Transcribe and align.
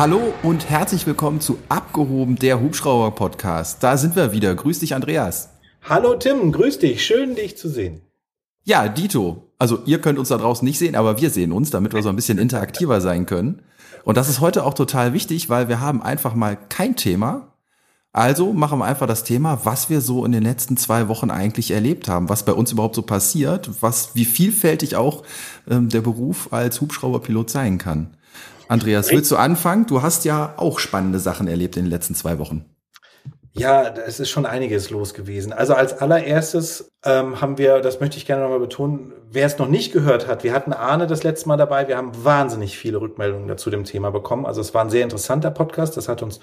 Hallo 0.00 0.32
und 0.42 0.70
herzlich 0.70 1.06
willkommen 1.06 1.42
zu 1.42 1.58
Abgehoben, 1.68 2.36
der 2.36 2.58
Hubschrauber-Podcast. 2.58 3.82
Da 3.82 3.98
sind 3.98 4.16
wir 4.16 4.32
wieder. 4.32 4.54
Grüß 4.54 4.78
dich, 4.78 4.94
Andreas. 4.94 5.50
Hallo 5.86 6.14
Tim, 6.14 6.52
grüß 6.52 6.78
dich. 6.78 7.04
Schön, 7.04 7.34
dich 7.34 7.58
zu 7.58 7.68
sehen. 7.68 8.00
Ja, 8.64 8.88
Dito. 8.88 9.52
Also 9.58 9.80
ihr 9.84 10.00
könnt 10.00 10.18
uns 10.18 10.28
da 10.28 10.38
draußen 10.38 10.64
nicht 10.64 10.78
sehen, 10.78 10.96
aber 10.96 11.20
wir 11.20 11.28
sehen 11.28 11.52
uns, 11.52 11.68
damit 11.68 11.92
wir 11.92 12.02
so 12.02 12.08
ein 12.08 12.16
bisschen 12.16 12.38
interaktiver 12.38 13.02
sein 13.02 13.26
können. 13.26 13.60
Und 14.02 14.16
das 14.16 14.30
ist 14.30 14.40
heute 14.40 14.64
auch 14.64 14.72
total 14.72 15.12
wichtig, 15.12 15.50
weil 15.50 15.68
wir 15.68 15.80
haben 15.80 16.00
einfach 16.00 16.34
mal 16.34 16.56
kein 16.70 16.96
Thema. 16.96 17.52
Also 18.10 18.54
machen 18.54 18.78
wir 18.78 18.86
einfach 18.86 19.06
das 19.06 19.22
Thema, 19.22 19.66
was 19.66 19.90
wir 19.90 20.00
so 20.00 20.24
in 20.24 20.32
den 20.32 20.42
letzten 20.44 20.78
zwei 20.78 21.08
Wochen 21.08 21.30
eigentlich 21.30 21.72
erlebt 21.72 22.08
haben, 22.08 22.30
was 22.30 22.46
bei 22.46 22.54
uns 22.54 22.72
überhaupt 22.72 22.94
so 22.94 23.02
passiert, 23.02 23.68
was 23.82 24.14
wie 24.14 24.24
vielfältig 24.24 24.96
auch 24.96 25.24
ähm, 25.68 25.90
der 25.90 26.00
Beruf 26.00 26.54
als 26.54 26.80
Hubschrauberpilot 26.80 27.50
sein 27.50 27.76
kann. 27.76 28.16
Andreas, 28.70 29.10
willst 29.10 29.28
du 29.32 29.36
anfangen? 29.36 29.86
Du 29.86 30.00
hast 30.00 30.24
ja 30.24 30.54
auch 30.56 30.78
spannende 30.78 31.18
Sachen 31.18 31.48
erlebt 31.48 31.76
in 31.76 31.86
den 31.86 31.90
letzten 31.90 32.14
zwei 32.14 32.38
Wochen. 32.38 32.66
Ja, 33.52 33.82
es 34.06 34.20
ist 34.20 34.30
schon 34.30 34.46
einiges 34.46 34.90
los 34.90 35.12
gewesen. 35.12 35.52
Also 35.52 35.74
als 35.74 35.98
allererstes 35.98 36.92
ähm, 37.04 37.40
haben 37.40 37.58
wir, 37.58 37.80
das 37.80 37.98
möchte 37.98 38.16
ich 38.16 38.26
gerne 38.26 38.42
nochmal 38.42 38.60
betonen, 38.60 39.12
wer 39.28 39.44
es 39.44 39.58
noch 39.58 39.66
nicht 39.66 39.92
gehört 39.92 40.28
hat, 40.28 40.44
wir 40.44 40.52
hatten 40.52 40.72
Arne 40.72 41.08
das 41.08 41.24
letzte 41.24 41.48
Mal 41.48 41.56
dabei, 41.56 41.88
wir 41.88 41.96
haben 41.96 42.12
wahnsinnig 42.22 42.78
viele 42.78 43.00
Rückmeldungen 43.00 43.48
dazu 43.48 43.70
dem 43.70 43.82
Thema 43.82 44.12
bekommen. 44.12 44.46
Also 44.46 44.60
es 44.60 44.72
war 44.72 44.84
ein 44.84 44.90
sehr 44.90 45.02
interessanter 45.02 45.50
Podcast, 45.50 45.96
das 45.96 46.08
hat 46.08 46.22
uns 46.22 46.38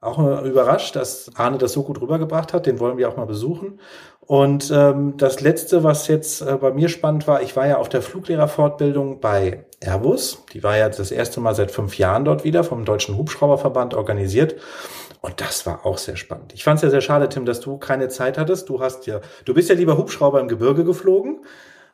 auch 0.00 0.18
überrascht, 0.44 0.94
dass 0.96 1.30
Arne 1.34 1.58
das 1.58 1.72
so 1.72 1.82
gut 1.82 2.00
rübergebracht 2.00 2.52
hat. 2.52 2.66
Den 2.66 2.78
wollen 2.78 2.98
wir 2.98 3.08
auch 3.08 3.16
mal 3.16 3.26
besuchen. 3.26 3.80
Und 4.20 4.70
ähm, 4.70 5.16
das 5.16 5.40
Letzte, 5.40 5.82
was 5.84 6.06
jetzt 6.06 6.42
äh, 6.42 6.56
bei 6.60 6.70
mir 6.70 6.88
spannend 6.88 7.26
war, 7.26 7.42
ich 7.42 7.56
war 7.56 7.66
ja 7.66 7.78
auf 7.78 7.88
der 7.88 8.02
Fluglehrerfortbildung 8.02 9.20
bei 9.20 9.64
Airbus. 9.80 10.44
Die 10.52 10.62
war 10.62 10.76
ja 10.76 10.88
das 10.88 11.10
erste 11.10 11.40
Mal 11.40 11.54
seit 11.54 11.70
fünf 11.70 11.96
Jahren 11.98 12.24
dort 12.24 12.44
wieder 12.44 12.62
vom 12.62 12.84
Deutschen 12.84 13.16
Hubschrauberverband 13.16 13.94
organisiert. 13.94 14.56
Und 15.20 15.40
das 15.40 15.66
war 15.66 15.84
auch 15.84 15.98
sehr 15.98 16.16
spannend. 16.16 16.52
Ich 16.54 16.62
fand 16.62 16.76
es 16.76 16.82
ja 16.82 16.90
sehr 16.90 17.00
schade, 17.00 17.28
Tim, 17.28 17.44
dass 17.44 17.60
du 17.60 17.78
keine 17.78 18.08
Zeit 18.08 18.38
hattest. 18.38 18.68
Du 18.68 18.80
hast 18.80 19.06
ja, 19.06 19.20
du 19.44 19.54
bist 19.54 19.68
ja 19.68 19.74
lieber 19.74 19.96
Hubschrauber 19.96 20.40
im 20.40 20.48
Gebirge 20.48 20.84
geflogen, 20.84 21.44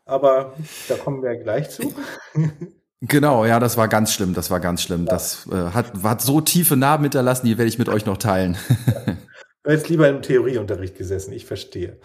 aber 0.04 0.52
da 0.88 0.96
kommen 0.96 1.22
wir 1.22 1.36
gleich 1.36 1.70
zu. 1.70 1.94
Genau, 3.00 3.44
ja, 3.44 3.60
das 3.60 3.76
war 3.76 3.88
ganz 3.88 4.12
schlimm, 4.12 4.34
das 4.34 4.50
war 4.50 4.60
ganz 4.60 4.82
schlimm. 4.82 5.04
Ja. 5.06 5.12
Das 5.12 5.46
äh, 5.50 5.72
hat, 5.74 5.92
hat 6.02 6.22
so 6.22 6.40
tiefe 6.40 6.76
Narben 6.76 7.04
hinterlassen, 7.04 7.46
die 7.46 7.58
werde 7.58 7.68
ich 7.68 7.78
mit 7.78 7.88
euch 7.88 8.06
noch 8.06 8.16
teilen. 8.16 8.56
Du 9.64 9.70
hättest 9.70 9.88
lieber 9.88 10.08
im 10.08 10.20
Theorieunterricht 10.20 10.98
gesessen, 10.98 11.32
ich 11.32 11.46
verstehe. 11.46 11.96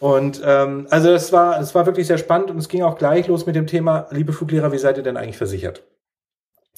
Und 0.00 0.40
ähm, 0.44 0.86
also 0.90 1.10
es 1.10 1.32
war, 1.32 1.60
es 1.60 1.74
war 1.74 1.86
wirklich 1.86 2.08
sehr 2.08 2.18
spannend 2.18 2.50
und 2.50 2.58
es 2.58 2.68
ging 2.68 2.82
auch 2.82 2.98
gleich 2.98 3.28
los 3.28 3.46
mit 3.46 3.56
dem 3.56 3.66
Thema, 3.66 4.08
liebe 4.10 4.32
Fluglehrer, 4.32 4.72
wie 4.72 4.78
seid 4.78 4.96
ihr 4.96 5.02
denn 5.02 5.16
eigentlich 5.16 5.38
versichert? 5.38 5.84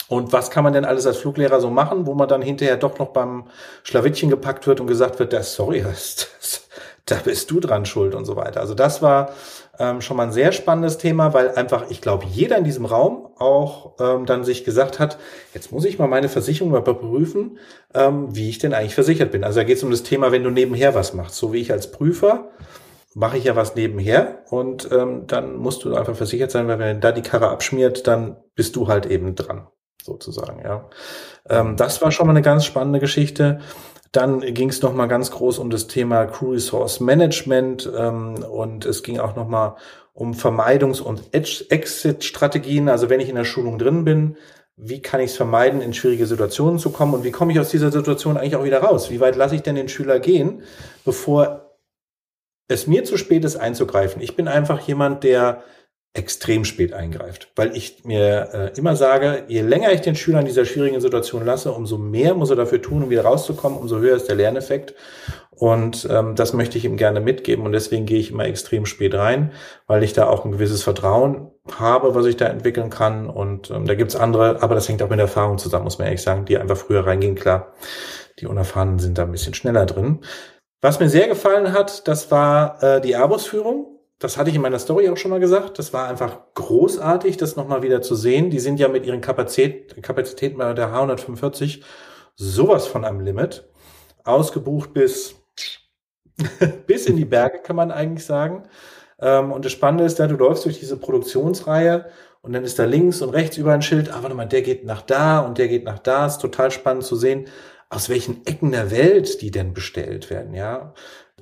Und 0.09 0.33
was 0.33 0.51
kann 0.51 0.65
man 0.65 0.73
denn 0.73 0.85
alles 0.85 1.07
als 1.07 1.19
Fluglehrer 1.19 1.61
so 1.61 1.71
machen, 1.71 2.05
wo 2.05 2.15
man 2.15 2.29
dann 2.29 2.43
hinterher 2.43 2.77
doch 2.77 2.99
noch 2.99 3.11
beim 3.11 3.45
Schlawittchen 3.85 4.29
gepackt 4.29 4.67
wird 4.67 4.81
und 4.81 4.89
gesagt 4.89 5.19
wird, 5.19 5.33
das, 5.33 5.55
sorry, 5.55 5.83
das, 5.85 6.29
das, 6.39 6.69
da 7.07 7.17
bist 7.17 7.51
du 7.51 7.61
dran 7.61 7.87
schuld 7.87 8.15
und 8.15 8.25
so 8.25 8.37
weiter. 8.37 8.61
Also 8.61 8.75
das 8.75 9.03
war 9.03 9.31
ähm, 9.79 10.01
schon 10.01 10.17
mal 10.17 10.25
ein 10.25 10.33
sehr 10.33 10.53
spannendes 10.53 10.99
Thema, 10.99 11.33
weil 11.35 11.51
einfach, 11.51 11.91
ich 11.91 12.01
glaube, 12.01 12.27
jeder 12.27 12.59
in 12.59 12.65
diesem 12.65 12.85
Raum 12.85 13.29
auch 13.39 13.95
ähm, 14.01 14.27
dann 14.27 14.45
sich 14.45 14.65
gesagt 14.65 14.99
hat, 14.99 15.19
jetzt 15.55 15.73
muss 15.73 15.85
ich 15.85 15.99
mal 15.99 16.09
meine 16.09 16.29
Versicherung 16.29 16.75
überprüfen, 16.75 17.59
ähm, 17.95 18.35
wie 18.35 18.49
ich 18.49 18.59
denn 18.59 18.75
eigentlich 18.75 18.95
versichert 18.95 19.33
bin. 19.33 19.45
Also 19.45 19.61
da 19.61 19.65
geht 19.65 19.79
es 19.79 19.83
um 19.83 19.91
das 19.91 20.03
Thema, 20.03 20.33
wenn 20.33 20.45
du 20.45 20.51
nebenher 20.51 20.95
was 20.95 21.15
machst, 21.15 21.37
so 21.37 21.53
wie 21.53 21.61
ich 21.61 21.73
als 21.73 21.91
Prüfer 21.91 22.51
mache 23.15 23.39
ich 23.39 23.45
ja 23.45 23.57
was 23.57 23.75
nebenher 23.75 24.45
und 24.51 24.91
ähm, 24.93 25.27
dann 25.27 25.57
musst 25.57 25.85
du 25.85 25.95
einfach 25.95 26.15
versichert 26.15 26.51
sein, 26.51 26.69
weil 26.69 26.79
wenn 26.79 27.01
da 27.01 27.13
die 27.13 27.23
Karre 27.23 27.49
abschmiert, 27.49 28.07
dann 28.07 28.37
bist 28.55 28.77
du 28.77 28.89
halt 28.89 29.07
eben 29.07 29.35
dran, 29.35 29.67
sozusagen, 30.03 30.63
ja. 30.63 30.89
Ähm, 31.49 31.77
das 31.77 32.01
war 32.03 32.13
schon 32.13 32.27
mal 32.27 32.33
eine 32.33 32.43
ganz 32.43 32.65
spannende 32.65 33.01
Geschichte. 33.01 33.61
Dann 34.13 34.41
ging 34.41 34.71
es 34.71 34.83
nochmal 34.83 35.09
ganz 35.09 35.31
groß 35.31 35.59
um 35.59 35.71
das 35.71 35.87
Thema 35.87 36.27
Crew 36.27 36.53
Resource 36.53 37.01
Management 37.01 37.91
ähm, 37.97 38.43
und 38.43 38.85
es 38.85 39.03
ging 39.03 39.21
auch 39.21 39.37
nochmal 39.37 39.77
um 40.13 40.33
Vermeidungs- 40.33 41.01
und 41.01 41.33
Exit-Strategien. 41.33 42.89
Also 42.89 43.09
wenn 43.09 43.21
ich 43.21 43.29
in 43.29 43.37
der 43.37 43.45
Schulung 43.45 43.79
drin 43.79 44.05
bin, 44.05 44.37
wie 44.77 45.03
kann 45.03 45.21
ich 45.21 45.31
es 45.31 45.37
vermeiden, 45.37 45.81
in 45.81 45.95
schwierige 45.95 46.27
Situationen 46.27 46.79
zu 46.79 46.91
kommen 46.91 47.15
und 47.15 47.25
wie 47.25 47.31
komme 47.31 47.53
ich 47.53 47.61
aus 47.61 47.71
dieser 47.71 47.93
Situation 47.93 48.37
eigentlich 48.37 48.57
auch 48.57 48.65
wieder 48.65 48.81
raus? 48.81 49.11
Wie 49.11 49.21
weit 49.21 49.37
lasse 49.37 49.55
ich 49.55 49.63
denn 49.63 49.75
den 49.75 49.89
Schüler 49.89 50.19
gehen, 50.19 50.63
bevor 51.05 51.77
es 52.67 52.87
mir 52.87 53.05
zu 53.05 53.17
spät 53.17 53.45
ist 53.45 53.57
einzugreifen? 53.57 54.23
Ich 54.23 54.37
bin 54.37 54.49
einfach 54.49 54.81
jemand, 54.81 55.23
der 55.23 55.63
extrem 56.13 56.65
spät 56.65 56.93
eingreift, 56.93 57.53
weil 57.55 57.77
ich 57.77 58.05
mir 58.05 58.49
äh, 58.53 58.79
immer 58.79 58.97
sage, 58.97 59.45
je 59.47 59.61
länger 59.61 59.93
ich 59.93 60.01
den 60.01 60.17
Schüler 60.17 60.41
in 60.41 60.47
dieser 60.47 60.65
schwierigen 60.65 61.01
Situation 61.01 61.47
lasse, 61.47 61.71
umso 61.71 61.99
mehr 61.99 62.35
muss 62.35 62.51
er 62.51 62.57
dafür 62.57 62.83
tun, 62.83 63.05
um 63.05 63.11
wieder 63.11 63.23
rauszukommen, 63.23 63.79
umso 63.79 63.99
höher 63.99 64.17
ist 64.17 64.29
der 64.29 64.35
Lerneffekt. 64.35 64.95
Und 65.53 66.09
ähm, 66.11 66.35
das 66.35 66.53
möchte 66.53 66.79
ich 66.79 66.85
ihm 66.85 66.97
gerne 66.97 67.21
mitgeben 67.21 67.65
und 67.65 67.73
deswegen 67.73 68.07
gehe 68.07 68.19
ich 68.19 68.33
immer 68.33 68.47
extrem 68.47 68.87
spät 68.87 69.15
rein, 69.15 69.53
weil 69.87 70.03
ich 70.03 70.13
da 70.13 70.27
auch 70.27 70.45
ein 70.45 70.53
gewisses 70.53 70.83
Vertrauen 70.83 71.53
habe, 71.79 72.15
was 72.15 72.27
ich 72.27 72.37
da 72.37 72.47
entwickeln 72.47 72.91
kann. 72.91 73.31
Und 73.31 73.71
ähm, 73.71 73.87
da 73.87 73.95
gibt's 73.95 74.17
andere, 74.17 74.63
aber 74.63 74.75
das 74.75 74.89
hängt 74.89 75.03
auch 75.03 75.11
mit 75.11 75.21
Erfahrung 75.21 75.59
zusammen, 75.59 75.85
muss 75.85 75.99
man 75.99 76.07
ehrlich 76.07 76.23
sagen, 76.23 76.45
die 76.45 76.59
einfach 76.59 76.79
früher 76.79 77.07
reingehen, 77.07 77.37
klar. 77.37 77.75
Die 78.41 78.47
Unerfahrenen 78.47 78.99
sind 78.99 79.19
da 79.19 79.25
ein 79.25 79.33
bisschen 79.33 79.55
schneller 79.55 79.87
drin. 79.87 80.21
Was 80.81 80.99
mir 80.99 81.11
sehr 81.11 81.29
gefallen 81.29 81.73
hat, 81.73 82.09
das 82.09 82.31
war 82.31 82.83
äh, 82.83 83.01
die 83.03 83.13
Airbus-Führung 83.13 84.00
das 84.21 84.37
hatte 84.37 84.51
ich 84.51 84.57
in 84.57 84.63
meiner 84.63 84.79
Story 84.79 85.09
auch 85.09 85.17
schon 85.17 85.31
mal 85.31 85.41
gesagt. 85.41 85.79
Das 85.79 85.95
war 85.95 86.07
einfach 86.07 86.39
großartig, 86.55 87.39
das 87.39 87.57
nochmal 87.57 87.83
wieder 87.83 88.03
zu 88.03 88.15
sehen. 88.15 88.51
Die 88.51 88.61
sind 88.61 88.79
ja 88.79 88.89
mit 88.89 89.07
ihren 89.07 89.23
Kapazität, 89.23 90.01
Kapazitäten 90.03 90.59
bei 90.59 90.75
der 90.75 90.93
H145 90.93 91.83
sowas 92.37 92.87
von 92.87 93.07
am 93.07 93.21
Limit. 93.21 93.65
Ausgebucht 94.23 94.93
bis, 94.93 95.37
bis 96.87 97.07
in 97.07 97.17
die 97.17 97.25
Berge, 97.25 97.61
kann 97.63 97.77
man 97.77 97.91
eigentlich 97.91 98.27
sagen. 98.27 98.65
Ähm, 99.19 99.53
und 99.53 99.65
das 99.65 99.73
Spannende 99.73 100.05
ist, 100.05 100.21
da 100.21 100.27
du 100.27 100.37
läufst 100.37 100.67
durch 100.67 100.79
diese 100.79 100.99
Produktionsreihe 100.99 102.11
und 102.43 102.53
dann 102.53 102.65
ist 102.65 102.79
da 102.79 102.85
links 102.85 103.23
und 103.23 103.31
rechts 103.31 103.57
über 103.57 103.73
ein 103.73 103.83
Schild, 103.83 104.13
ah, 104.13 104.23
warte 104.23 104.49
der 104.49 104.63
geht 104.63 104.85
nach 104.85 105.01
da 105.01 105.41
und 105.41 105.57
der 105.57 105.69
geht 105.69 105.85
nach 105.85 105.99
da. 105.99 106.27
Ist 106.27 106.43
total 106.43 106.71
spannend 106.71 107.05
zu 107.05 107.17
sehen, 107.17 107.49
aus 107.89 108.11
welchen 108.11 108.45
Ecken 108.45 108.73
der 108.73 108.91
Welt 108.91 109.41
die 109.41 109.51
denn 109.51 109.73
bestellt 109.73 110.29
werden, 110.29 110.53
ja 110.53 110.93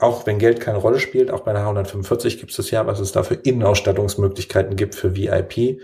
auch 0.00 0.26
wenn 0.26 0.38
Geld 0.38 0.60
keine 0.60 0.78
Rolle 0.78 1.00
spielt, 1.00 1.30
auch 1.30 1.40
bei 1.40 1.52
der 1.52 1.62
H145 1.62 2.38
gibt 2.38 2.50
es 2.50 2.56
das 2.56 2.70
ja, 2.70 2.86
was 2.86 3.00
es 3.00 3.12
da 3.12 3.22
für 3.22 3.34
Innenausstattungsmöglichkeiten 3.34 4.76
gibt 4.76 4.94
für 4.94 5.16
VIP. 5.16 5.80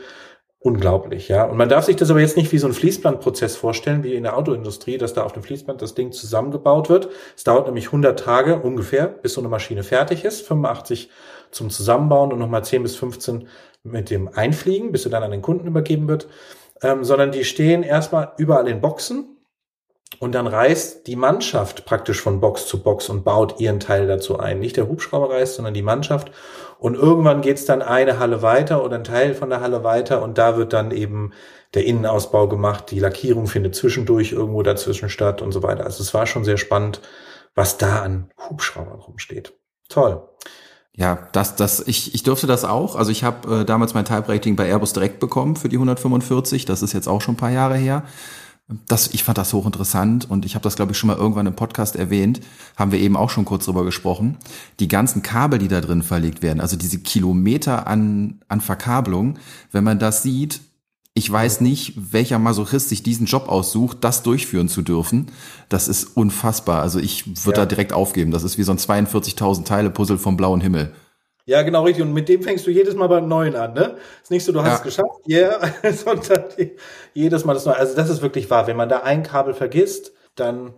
Unglaublich, 0.60 1.28
ja. 1.28 1.44
Und 1.44 1.58
man 1.58 1.69
darf 1.69 1.84
sich 1.84 1.97
das 1.97 2.10
aber 2.10 2.20
jetzt 2.20 2.38
nicht 2.38 2.50
wie 2.50 2.58
so 2.58 2.66
ein 2.66 2.72
Fließbandprozess 2.72 3.54
vorstellen, 3.54 4.02
wie 4.02 4.14
in 4.14 4.22
der 4.22 4.38
Autoindustrie, 4.38 4.97
dass 4.97 5.12
da 5.12 5.22
auf 5.22 5.34
dem 5.34 5.42
Fließband 5.42 5.82
das 5.82 5.94
Ding 5.94 6.10
zusammengebaut 6.10 6.88
wird. 6.88 7.10
Es 7.36 7.44
dauert 7.44 7.66
nämlich 7.66 7.86
100 7.86 8.19
Tage 8.19 8.58
ungefähr, 8.60 9.08
bis 9.08 9.34
so 9.34 9.42
eine 9.42 9.50
Maschine 9.50 9.82
fertig 9.82 10.25
ist, 10.25 10.46
85 10.46 11.10
zum 11.50 11.69
Zusammenbauen 11.69 12.32
und 12.32 12.38
nochmal 12.38 12.64
10 12.64 12.82
bis 12.82 12.96
15 12.96 13.46
mit 13.82 14.08
dem 14.08 14.28
Einfliegen, 14.28 14.91
bis 14.91 15.02
sie 15.02 15.10
dann 15.10 15.22
an 15.22 15.32
den 15.32 15.42
Kunden 15.42 15.66
übergeben 15.66 16.08
wird. 16.08 16.28
Ähm, 16.82 17.04
sondern 17.04 17.31
die 17.31 17.44
stehen 17.44 17.82
erstmal 17.82 18.32
überall 18.38 18.66
in 18.66 18.81
Boxen, 18.81 19.34
und 20.20 20.34
dann 20.34 20.47
reist 20.47 21.06
die 21.06 21.16
Mannschaft 21.16 21.84
praktisch 21.84 22.20
von 22.20 22.41
Box 22.41 22.66
zu 22.66 22.82
Box 22.82 23.08
und 23.08 23.25
baut 23.25 23.60
ihren 23.60 23.80
Teil 23.80 24.06
dazu 24.06 24.38
ein. 24.38 24.60
Nicht 24.60 24.76
der 24.76 24.88
Hubschrauber 24.88 25.34
reist, 25.34 25.56
sondern 25.56 25.75
die 25.75 25.82
Mannschaft. 25.82 26.30
Und 26.78 26.94
irgendwann 26.94 27.41
geht's 27.41 27.64
dann 27.64 27.82
eine 27.82 28.19
Halle 28.19 28.42
weiter 28.42 28.84
oder 28.84 28.97
ein 28.97 29.04
Teil 29.04 29.34
von 29.34 29.50
der 29.50 29.60
Halle 29.60 29.84
weiter 29.84 30.22
und 30.22 30.38
da 30.38 30.56
wird 30.56 30.72
dann 30.72 30.91
eben 30.91 31.32
der 31.75 31.84
Innenausbau 31.84 32.48
gemacht. 32.48 32.91
Die 32.91 33.00
Lackierung 33.00 33.47
findet 33.47 33.75
zwischendurch 33.75 34.32
irgendwo 34.32 34.62
dazwischen 34.62 35.08
statt 35.08 35.42
und 35.42 35.52
so 35.52 35.62
weiter. 35.62 35.84
Also 35.84 36.02
es 36.02 36.14
war 36.14 36.26
schon 36.26 36.44
sehr 36.44 36.58
spannend, 36.58 37.00
was 37.54 37.78
da 37.78 38.02
an 38.02 38.31
Hubschraubern 38.48 39.00
rumsteht. 39.00 39.55
Toll. 39.88 40.22
Ja, 40.96 41.28
das, 41.32 41.56
das, 41.56 41.81
ich, 41.88 42.14
ich 42.14 42.22
durfte 42.22 42.46
das 42.46 42.64
auch. 42.64 42.94
Also 42.94 43.10
ich 43.10 43.25
habe 43.25 43.62
äh, 43.62 43.64
damals 43.64 43.94
mein 43.94 44.05
Type-Rating 44.05 44.55
bei 44.55 44.69
Airbus 44.69 44.93
direkt 44.93 45.19
bekommen 45.19 45.56
für 45.56 45.69
die 45.69 45.76
145. 45.76 46.67
Das 46.67 46.82
ist 46.82 46.93
jetzt 46.93 47.08
auch 47.08 47.20
schon 47.20 47.34
ein 47.34 47.38
paar 47.38 47.50
Jahre 47.50 47.76
her. 47.76 48.05
Das, 48.88 49.08
ich 49.12 49.25
fand 49.25 49.37
das 49.37 49.52
hochinteressant 49.52 50.31
und 50.31 50.46
ich 50.46 50.55
habe 50.55 50.62
das, 50.62 50.76
glaube 50.76 50.93
ich, 50.93 50.99
schon 50.99 51.08
mal 51.08 51.16
irgendwann 51.16 51.46
im 51.46 51.55
Podcast 51.55 51.96
erwähnt, 51.96 52.40
haben 52.76 52.93
wir 52.93 52.99
eben 52.99 53.16
auch 53.16 53.28
schon 53.28 53.44
kurz 53.44 53.66
drüber 53.66 53.84
gesprochen. 53.84 54.38
Die 54.81 54.88
ganzen 54.88 55.22
Kabel, 55.22 55.58
die 55.58 55.69
da 55.69 55.82
drin 55.82 56.02
verlegt 56.02 56.40
werden, 56.43 56.61
also 56.61 56.76
diese 56.76 56.99
Kilometer 56.99 57.87
an, 57.87 58.40
an 58.49 58.62
Verkabelung, 58.62 59.38
wenn 59.70 59.84
man 59.84 59.99
das 59.99 60.22
sieht, 60.22 60.62
ich 61.16 61.31
weiß 61.31 61.61
nicht, 61.61 62.12
welcher 62.12 62.40
Masochist 62.40 62.88
sich 62.88 63.05
diesen 63.05 63.26
Job 63.26 63.49
aussucht, 63.49 63.99
das 64.00 64.25
durchführen 64.25 64.69
zu 64.69 64.82
dürfen. 64.82 65.26
Das 65.69 65.87
ist 65.87 66.17
unfassbar. 66.17 66.82
Also 66.82 66.99
ich 66.99 67.44
würde 67.46 67.60
ja. 67.60 67.64
da 67.64 67.67
direkt 67.67 67.93
aufgeben. 67.93 68.32
Das 68.32 68.43
ist 68.43 68.58
wie 68.58 68.64
so 68.64 68.72
ein 68.72 68.78
42.000 68.78 69.64
Teile 69.64 69.90
Puzzle 69.90 70.19
vom 70.19 70.37
blauen 70.37 70.60
Himmel. 70.60 70.93
Ja, 71.46 71.62
genau 71.62 71.85
richtig. 71.85 72.05
Und 72.05 72.12
mit 72.12 72.29
dem 72.29 72.43
fängst 72.43 72.67
du 72.67 72.70
jedes 72.70 72.94
Mal 72.94 73.08
beim 73.08 73.29
Neuen 73.29 73.55
an, 73.55 73.75
ne? 73.75 73.96
Ist 74.23 74.31
nicht 74.31 74.44
so, 74.44 74.52
du 74.52 74.61
hast 74.61 74.69
ja. 74.69 74.75
es 74.76 74.82
geschafft, 74.82 75.29
yeah, 75.29 75.75
sondern 75.93 76.44
jedes 77.12 77.44
Mal 77.44 77.55
das 77.55 77.67
Neue. 77.67 77.76
Also 77.76 77.94
das 77.94 78.08
ist 78.08 78.23
wirklich 78.23 78.49
wahr. 78.49 78.67
Wenn 78.67 78.76
man 78.76 78.88
da 78.88 79.00
ein 79.00 79.23
Kabel 79.23 79.52
vergisst, 79.52 80.12
dann 80.37 80.75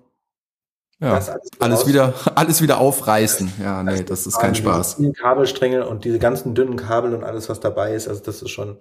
ja, 0.99 1.13
alles, 1.13 1.31
alles 1.61 1.87
wieder, 1.87 2.15
alles 2.35 2.63
wieder 2.63 2.79
aufreißen. 2.79 3.53
Ja, 3.63 3.83
nee, 3.83 4.03
das 4.03 4.27
ist 4.27 4.39
kein 4.39 4.55
Spaß. 4.55 4.97
Die 4.97 5.13
Kabelstränge 5.13 5.87
und 5.87 6.05
diese 6.05 6.19
ganzen 6.19 6.55
dünnen 6.55 6.77
Kabel 6.77 7.15
und 7.15 7.23
alles, 7.23 7.49
was 7.49 7.61
dabei 7.61 7.95
ist, 7.95 8.09
also 8.09 8.23
das 8.23 8.43
ist 8.43 8.51
schon 8.51 8.81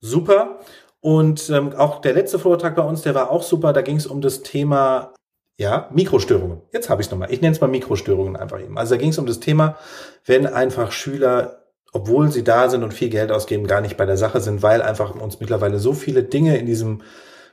super. 0.00 0.60
Und 1.00 1.50
ähm, 1.50 1.74
auch 1.74 2.00
der 2.00 2.14
letzte 2.14 2.38
Vortrag 2.38 2.76
bei 2.76 2.82
uns, 2.82 3.02
der 3.02 3.14
war 3.14 3.30
auch 3.30 3.42
super. 3.42 3.72
Da 3.72 3.82
ging 3.82 3.96
es 3.96 4.06
um 4.06 4.20
das 4.20 4.42
Thema 4.42 5.12
ja, 5.58 5.88
Mikrostörungen. 5.92 6.60
Jetzt 6.72 6.90
habe 6.90 7.00
ich 7.00 7.06
es 7.06 7.10
nochmal. 7.10 7.32
Ich 7.32 7.40
nenne 7.40 7.54
es 7.54 7.60
mal 7.60 7.68
Mikrostörungen 7.68 8.36
einfach 8.36 8.60
eben. 8.60 8.76
Also 8.76 8.94
da 8.94 9.00
ging 9.00 9.10
es 9.10 9.18
um 9.18 9.26
das 9.26 9.40
Thema, 9.40 9.76
wenn 10.24 10.46
einfach 10.46 10.92
Schüler, 10.92 11.62
obwohl 11.92 12.30
sie 12.30 12.44
da 12.44 12.68
sind 12.68 12.84
und 12.84 12.92
viel 12.92 13.08
Geld 13.08 13.32
ausgeben, 13.32 13.66
gar 13.66 13.80
nicht 13.80 13.96
bei 13.96 14.04
der 14.04 14.18
Sache 14.18 14.40
sind, 14.40 14.62
weil 14.62 14.82
einfach 14.82 15.14
uns 15.14 15.40
mittlerweile 15.40 15.78
so 15.78 15.94
viele 15.94 16.22
Dinge 16.22 16.58
in 16.58 16.66
diesem 16.66 17.02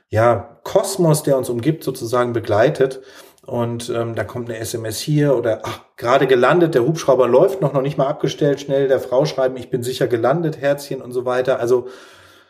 ja, 0.08 0.60
Kosmos, 0.64 1.22
der 1.22 1.38
uns 1.38 1.48
umgibt, 1.48 1.82
sozusagen 1.82 2.34
begleitet. 2.34 3.00
Und 3.46 3.90
ähm, 3.90 4.14
da 4.14 4.24
kommt 4.24 4.48
eine 4.48 4.58
SMS 4.58 4.98
hier 4.98 5.36
oder 5.36 5.60
ach, 5.64 5.80
gerade 5.96 6.26
gelandet, 6.26 6.74
der 6.74 6.84
Hubschrauber 6.84 7.28
läuft 7.28 7.60
noch, 7.60 7.72
noch 7.72 7.82
nicht 7.82 7.98
mal 7.98 8.06
abgestellt, 8.06 8.60
schnell 8.60 8.88
der 8.88 9.00
Frau 9.00 9.26
schreiben, 9.26 9.56
ich 9.56 9.70
bin 9.70 9.82
sicher 9.82 10.06
gelandet, 10.06 10.60
Herzchen 10.60 11.02
und 11.02 11.12
so 11.12 11.24
weiter. 11.24 11.60
Also 11.60 11.88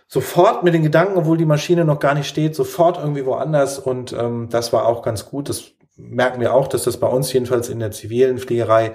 sofort 0.06 0.62
mit 0.62 0.75
den 0.75 0.83
Gedanken, 0.83 1.19
obwohl 1.19 1.37
die 1.37 1.45
Maschine 1.45 1.85
noch 1.85 1.99
gar 1.99 2.15
nicht 2.15 2.29
steht, 2.29 2.55
sofort 2.55 2.99
irgendwie 2.99 3.27
woanders. 3.27 3.79
Und 3.79 4.12
ähm, 4.12 4.49
das 4.51 4.73
war 4.73 4.87
auch 4.87 5.03
ganz 5.03 5.27
gut. 5.27 5.49
Das 5.49 5.73
merken 5.97 6.41
wir 6.41 6.55
auch, 6.55 6.69
dass 6.69 6.85
das 6.85 6.99
bei 6.99 7.06
uns 7.06 7.33
jedenfalls 7.33 7.69
in 7.69 7.79
der 7.79 7.91
zivilen 7.91 8.39
Fliegerei 8.39 8.95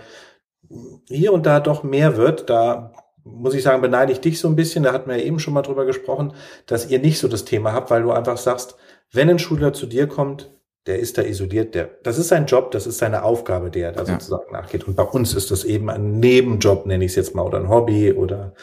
hier 1.08 1.34
und 1.34 1.46
da 1.46 1.60
doch 1.60 1.84
mehr 1.84 2.18
wird. 2.18 2.50
Da 2.50 2.94
muss 3.24 3.54
ich 3.54 3.64
sagen, 3.64 3.82
beneide 3.82 4.12
ich 4.12 4.22
dich 4.22 4.40
so 4.40 4.48
ein 4.48 4.56
bisschen. 4.56 4.84
Da 4.84 4.94
hatten 4.94 5.10
wir 5.10 5.18
ja 5.18 5.24
eben 5.24 5.40
schon 5.40 5.54
mal 5.54 5.62
drüber 5.62 5.86
gesprochen, 5.86 6.34
dass 6.66 6.90
ihr 6.90 7.00
nicht 7.00 7.20
so 7.20 7.28
das 7.28 7.46
Thema 7.46 7.74
habt, 7.74 7.90
weil 7.92 8.04
du 8.04 8.12
einfach 8.12 8.38
sagst, 8.38 8.76
wenn 9.12 9.30
ein 9.30 9.40
Schüler 9.40 9.74
zu 9.74 9.88
dir 9.88 10.08
kommt, 10.08 10.52
der 10.88 11.00
ist 11.00 11.18
da 11.18 11.22
isoliert, 11.22 11.76
der, 11.76 11.90
das 12.04 12.18
ist 12.18 12.30
sein 12.30 12.46
Job, 12.46 12.72
das 12.72 12.88
ist 12.88 12.98
seine 12.98 13.24
Aufgabe, 13.24 13.70
der 13.70 13.92
da 13.92 14.04
ja. 14.04 14.14
sozusagen 14.14 14.52
nachgeht. 14.52 14.88
Und 14.88 14.96
bei 14.96 15.04
uns 15.04 15.34
ist 15.34 15.52
das 15.52 15.64
eben 15.64 15.90
ein 15.90 16.20
Nebenjob, 16.20 16.86
nenne 16.86 17.06
ich 17.06 17.12
es 17.12 17.16
jetzt 17.16 17.36
mal, 17.36 17.44
oder 17.44 17.60
ein 17.60 17.70
Hobby 17.70 18.14
oder, 18.14 18.54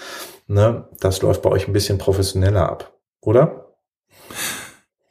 ne, 0.46 0.88
das 1.00 1.22
läuft 1.22 1.42
bei 1.42 1.50
euch 1.50 1.68
ein 1.68 1.72
bisschen 1.72 1.98
professioneller 1.98 2.68
ab, 2.68 2.98
oder? 3.20 3.66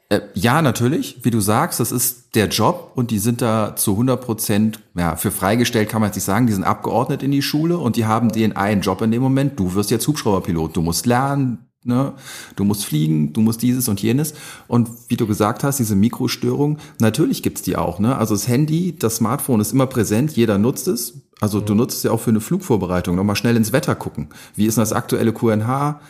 Äh, 0.10 0.22
ja, 0.34 0.62
natürlich, 0.62 1.24
wie 1.24 1.32
du 1.32 1.40
sagst, 1.40 1.80
das 1.80 1.92
ist 1.92 2.36
der 2.36 2.48
Job 2.48 2.92
und 2.96 3.10
die 3.10 3.18
sind 3.18 3.42
da 3.42 3.76
zu 3.76 3.92
100 3.92 4.22
Prozent, 4.22 4.80
ja, 4.96 5.16
für 5.16 5.32
freigestellt 5.32 5.90
kann 5.90 6.02
man 6.02 6.10
jetzt 6.10 6.16
nicht 6.16 6.26
sagen, 6.26 6.46
die 6.46 6.54
sind 6.54 6.64
abgeordnet 6.64 7.24
in 7.24 7.32
die 7.32 7.42
Schule 7.42 7.78
und 7.78 7.96
die 7.96 8.06
haben 8.06 8.30
den 8.30 8.56
einen 8.56 8.82
Job 8.82 9.02
in 9.02 9.12
dem 9.12 9.24
Moment, 9.24 9.60
du 9.60 9.74
wirst 9.74 9.90
jetzt 9.90 10.08
Hubschrauberpilot, 10.08 10.76
du 10.76 10.82
musst 10.82 11.06
lernen, 11.08 11.65
Ne? 11.86 12.14
Du 12.56 12.64
musst 12.64 12.84
fliegen, 12.86 13.32
du 13.32 13.42
musst 13.42 13.62
dieses 13.62 13.88
und 13.88 14.02
jenes. 14.02 14.34
Und 14.68 14.90
wie 15.08 15.18
du 15.18 15.28
gesagt 15.28 15.64
hast, 15.64 15.78
diese 15.78 15.96
Mikrostörung, 15.96 16.80
natürlich 17.00 17.44
gibt's 17.44 17.62
die 17.62 17.78
auch. 17.78 18.00
Ne? 18.00 18.18
Also 18.18 18.34
das 18.34 18.48
Handy, 18.48 18.96
das 18.98 19.18
Smartphone 19.18 19.62
ist 19.62 19.72
immer 19.72 19.86
präsent, 19.86 20.36
jeder 20.36 20.58
nutzt 20.58 20.88
es. 20.88 21.22
Also 21.40 21.62
mhm. 21.62 21.66
du 21.66 21.76
nutzt 21.76 21.98
es 21.98 22.04
ja 22.04 22.12
auch 22.12 22.20
für 22.20 22.32
eine 22.32 22.42
Flugvorbereitung, 22.42 23.16
nochmal 23.16 23.36
schnell 23.36 23.56
ins 23.56 23.72
Wetter 23.72 23.94
gucken. 23.96 24.30
Wie 24.56 24.66
ist 24.66 24.78
denn 24.78 24.82
das 24.82 24.94
aktuelle 24.94 25.32
QNH? 25.32 26.02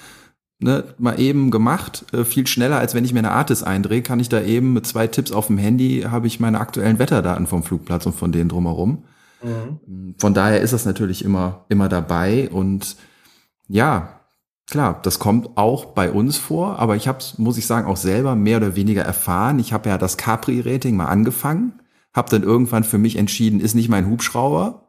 Ne, 0.60 0.86
mal 0.98 1.19
eben 1.19 1.51
gemacht, 1.51 2.06
äh, 2.13 2.24
viel 2.24 2.48
schneller, 2.48 2.80
als 2.80 2.95
wenn 2.95 3.04
ich 3.04 3.12
mir 3.12 3.19
eine 3.19 3.31
Artis 3.31 3.62
eindrehe, 3.62 4.01
kann 4.01 4.21
ich 4.21 4.30
da 4.30 4.42
eben 4.42 4.71
mit 4.71 4.88
zwei 4.88 5.07
Tipps 5.07 5.33
auf 5.33 5.48
dem 5.48 5.57
Handy, 5.57 6.06
habe 6.10 6.28
ich 6.28 6.39
meine 6.39 6.62
aktuellen 6.62 6.98
Wetterdaten 6.98 7.45
vom 7.45 7.62
Flugplatz 7.62 8.06
und 8.06 8.16
von 8.16 8.31
denen 8.31 8.48
drumherum. 8.48 9.04
Mhm. 9.44 10.16
Von 10.18 10.33
daher 10.33 10.62
ist 10.62 10.71
das 10.71 10.86
natürlich 10.86 11.25
immer, 11.25 11.66
immer 11.68 11.89
dabei 11.89 12.50
und 12.50 12.95
ja, 13.68 14.21
Klar, 14.67 15.00
das 15.03 15.19
kommt 15.19 15.57
auch 15.57 15.85
bei 15.85 16.12
uns 16.12 16.38
vor, 16.38 16.79
aber 16.79 16.95
ich 16.95 17.07
habe 17.07 17.19
muss 17.38 17.57
ich 17.57 17.67
sagen, 17.67 17.88
auch 17.88 17.97
selber 17.97 18.35
mehr 18.35 18.57
oder 18.57 18.75
weniger 18.75 19.03
erfahren. 19.03 19.59
Ich 19.59 19.73
habe 19.73 19.89
ja 19.89 19.97
das 19.97 20.17
Capri-Rating 20.17 20.95
mal 20.95 21.06
angefangen, 21.06 21.73
habe 22.13 22.29
dann 22.31 22.41
irgendwann 22.41 22.83
für 22.83 22.97
mich 22.97 23.15
entschieden, 23.15 23.59
ist 23.59 23.75
nicht 23.75 23.89
mein 23.89 24.09
Hubschrauber. 24.09 24.88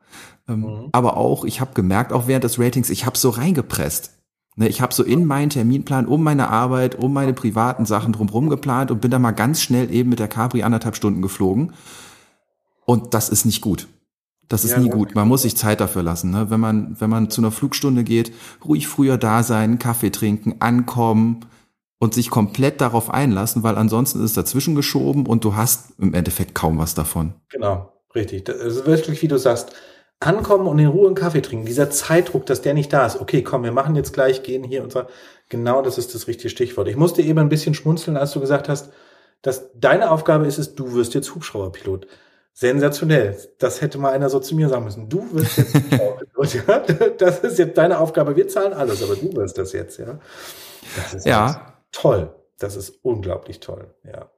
Ähm, 0.48 0.60
mhm. 0.60 0.88
Aber 0.92 1.16
auch, 1.18 1.44
ich 1.44 1.60
habe 1.60 1.74
gemerkt, 1.74 2.12
auch 2.12 2.26
während 2.26 2.44
des 2.44 2.58
Ratings, 2.58 2.88
ich 2.88 3.04
habe 3.04 3.18
so 3.18 3.30
reingepresst. 3.30 4.12
Ne, 4.56 4.68
ich 4.68 4.80
habe 4.80 4.94
so 4.94 5.02
in 5.02 5.26
meinen 5.26 5.50
Terminplan 5.50 6.06
um 6.06 6.22
meine 6.22 6.48
Arbeit, 6.48 6.94
um 6.94 7.12
meine 7.12 7.34
privaten 7.34 7.84
Sachen 7.84 8.14
drumherum 8.14 8.48
geplant 8.48 8.90
und 8.90 9.02
bin 9.02 9.10
dann 9.10 9.20
mal 9.20 9.32
ganz 9.32 9.60
schnell 9.60 9.92
eben 9.92 10.08
mit 10.08 10.18
der 10.18 10.28
Capri 10.28 10.62
anderthalb 10.62 10.96
Stunden 10.96 11.20
geflogen. 11.20 11.74
Und 12.86 13.12
das 13.12 13.28
ist 13.28 13.44
nicht 13.44 13.60
gut. 13.60 13.88
Das 14.48 14.64
ist 14.64 14.72
ja, 14.72 14.78
nie 14.78 14.90
gut. 14.90 15.14
Man 15.14 15.26
muss 15.26 15.42
sich 15.42 15.56
Zeit 15.56 15.80
dafür 15.80 16.02
lassen. 16.02 16.30
Ne? 16.30 16.50
Wenn 16.50 16.60
man, 16.60 16.96
wenn 17.00 17.10
man 17.10 17.30
zu 17.30 17.40
einer 17.40 17.50
Flugstunde 17.50 18.04
geht, 18.04 18.32
ruhig 18.64 18.86
früher 18.86 19.18
da 19.18 19.42
sein, 19.42 19.78
Kaffee 19.78 20.10
trinken, 20.10 20.56
ankommen 20.60 21.46
und 21.98 22.14
sich 22.14 22.30
komplett 22.30 22.80
darauf 22.80 23.10
einlassen, 23.10 23.62
weil 23.62 23.76
ansonsten 23.76 24.18
ist 24.18 24.30
es 24.30 24.34
dazwischen 24.34 24.74
geschoben 24.74 25.26
und 25.26 25.44
du 25.44 25.56
hast 25.56 25.98
im 25.98 26.14
Endeffekt 26.14 26.54
kaum 26.54 26.78
was 26.78 26.94
davon. 26.94 27.34
Genau, 27.48 27.92
richtig. 28.14 28.44
Das 28.44 28.56
ist 28.56 28.86
wirklich, 28.86 29.22
wie 29.22 29.28
du 29.28 29.38
sagst, 29.38 29.72
ankommen 30.20 30.66
und 30.66 30.78
in 30.78 30.86
Ruhe 30.86 31.06
einen 31.06 31.14
Kaffee 31.14 31.42
trinken. 31.42 31.66
Dieser 31.66 31.90
Zeitdruck, 31.90 32.46
dass 32.46 32.62
der 32.62 32.74
nicht 32.74 32.92
da 32.92 33.06
ist. 33.06 33.20
Okay, 33.20 33.42
komm, 33.42 33.64
wir 33.64 33.72
machen 33.72 33.96
jetzt 33.96 34.12
gleich, 34.12 34.42
gehen 34.42 34.64
hier 34.64 34.82
und 34.82 34.92
so. 34.92 35.02
Genau, 35.48 35.82
das 35.82 35.98
ist 35.98 36.14
das 36.14 36.26
richtige 36.26 36.50
Stichwort. 36.50 36.88
Ich 36.88 36.96
musste 36.96 37.22
eben 37.22 37.38
ein 37.38 37.48
bisschen 37.48 37.74
schmunzeln, 37.74 38.16
als 38.16 38.32
du 38.32 38.40
gesagt 38.40 38.68
hast, 38.68 38.90
dass 39.42 39.70
deine 39.74 40.10
Aufgabe 40.10 40.46
ist 40.46 40.58
es, 40.58 40.74
du 40.74 40.94
wirst 40.94 41.14
jetzt 41.14 41.34
Hubschrauberpilot. 41.34 42.06
Sensationell. 42.58 43.36
Das 43.58 43.82
hätte 43.82 43.98
mal 43.98 44.12
einer 44.12 44.30
so 44.30 44.40
zu 44.40 44.54
mir 44.54 44.70
sagen 44.70 44.84
müssen. 44.84 45.10
Du 45.10 45.30
wirst 45.32 45.58
jetzt 45.58 45.74
ja, 45.92 46.86
Das 47.18 47.40
ist 47.40 47.58
jetzt 47.58 47.76
deine 47.76 48.00
Aufgabe. 48.00 48.34
Wir 48.34 48.48
zahlen 48.48 48.72
alles, 48.72 49.02
aber 49.02 49.14
du 49.14 49.36
wirst 49.36 49.58
das 49.58 49.74
jetzt, 49.74 49.98
ja. 49.98 50.18
Das 50.96 51.12
ist 51.12 51.26
ja. 51.26 51.74
toll. 51.92 52.34
Das 52.58 52.74
ist 52.74 52.98
unglaublich 53.02 53.60
toll, 53.60 53.94
ja. 54.04 54.30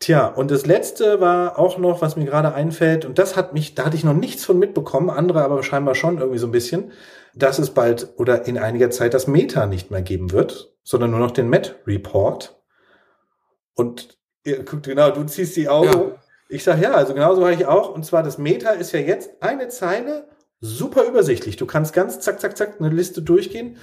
Tja, 0.00 0.26
und 0.26 0.50
das 0.50 0.66
letzte 0.66 1.20
war 1.20 1.56
auch 1.56 1.78
noch, 1.78 2.02
was 2.02 2.16
mir 2.16 2.24
gerade 2.24 2.52
einfällt, 2.52 3.04
und 3.04 3.20
das 3.20 3.36
hat 3.36 3.52
mich, 3.52 3.76
da 3.76 3.84
hatte 3.84 3.96
ich 3.96 4.02
noch 4.02 4.14
nichts 4.14 4.44
von 4.44 4.58
mitbekommen, 4.58 5.08
andere 5.08 5.44
aber 5.44 5.62
scheinbar 5.62 5.94
schon 5.94 6.18
irgendwie 6.18 6.40
so 6.40 6.48
ein 6.48 6.52
bisschen, 6.52 6.90
dass 7.36 7.60
es 7.60 7.70
bald 7.70 8.08
oder 8.16 8.46
in 8.48 8.58
einiger 8.58 8.90
Zeit 8.90 9.14
das 9.14 9.28
Meta 9.28 9.66
nicht 9.66 9.92
mehr 9.92 10.02
geben 10.02 10.32
wird, 10.32 10.74
sondern 10.82 11.12
nur 11.12 11.20
noch 11.20 11.30
den 11.30 11.48
Met 11.48 11.76
Report. 11.86 12.60
Und 13.74 14.18
ihr 14.42 14.64
guckt 14.64 14.86
genau, 14.86 15.12
du 15.12 15.22
ziehst 15.22 15.54
die 15.54 15.68
Augen. 15.68 15.92
Ja. 15.92 16.21
Ich 16.52 16.64
sage 16.64 16.82
ja, 16.82 16.92
also 16.92 17.14
genauso 17.14 17.42
habe 17.42 17.54
ich 17.54 17.66
auch. 17.66 17.94
Und 17.94 18.04
zwar 18.04 18.22
das 18.22 18.36
Meta 18.36 18.70
ist 18.70 18.92
ja 18.92 19.00
jetzt 19.00 19.30
eine 19.40 19.68
Zeile, 19.68 20.28
super 20.60 21.04
übersichtlich. 21.04 21.56
Du 21.56 21.66
kannst 21.66 21.94
ganz 21.94 22.20
zack, 22.20 22.40
zack, 22.40 22.56
zack 22.56 22.76
eine 22.78 22.90
Liste 22.90 23.22
durchgehen. 23.22 23.78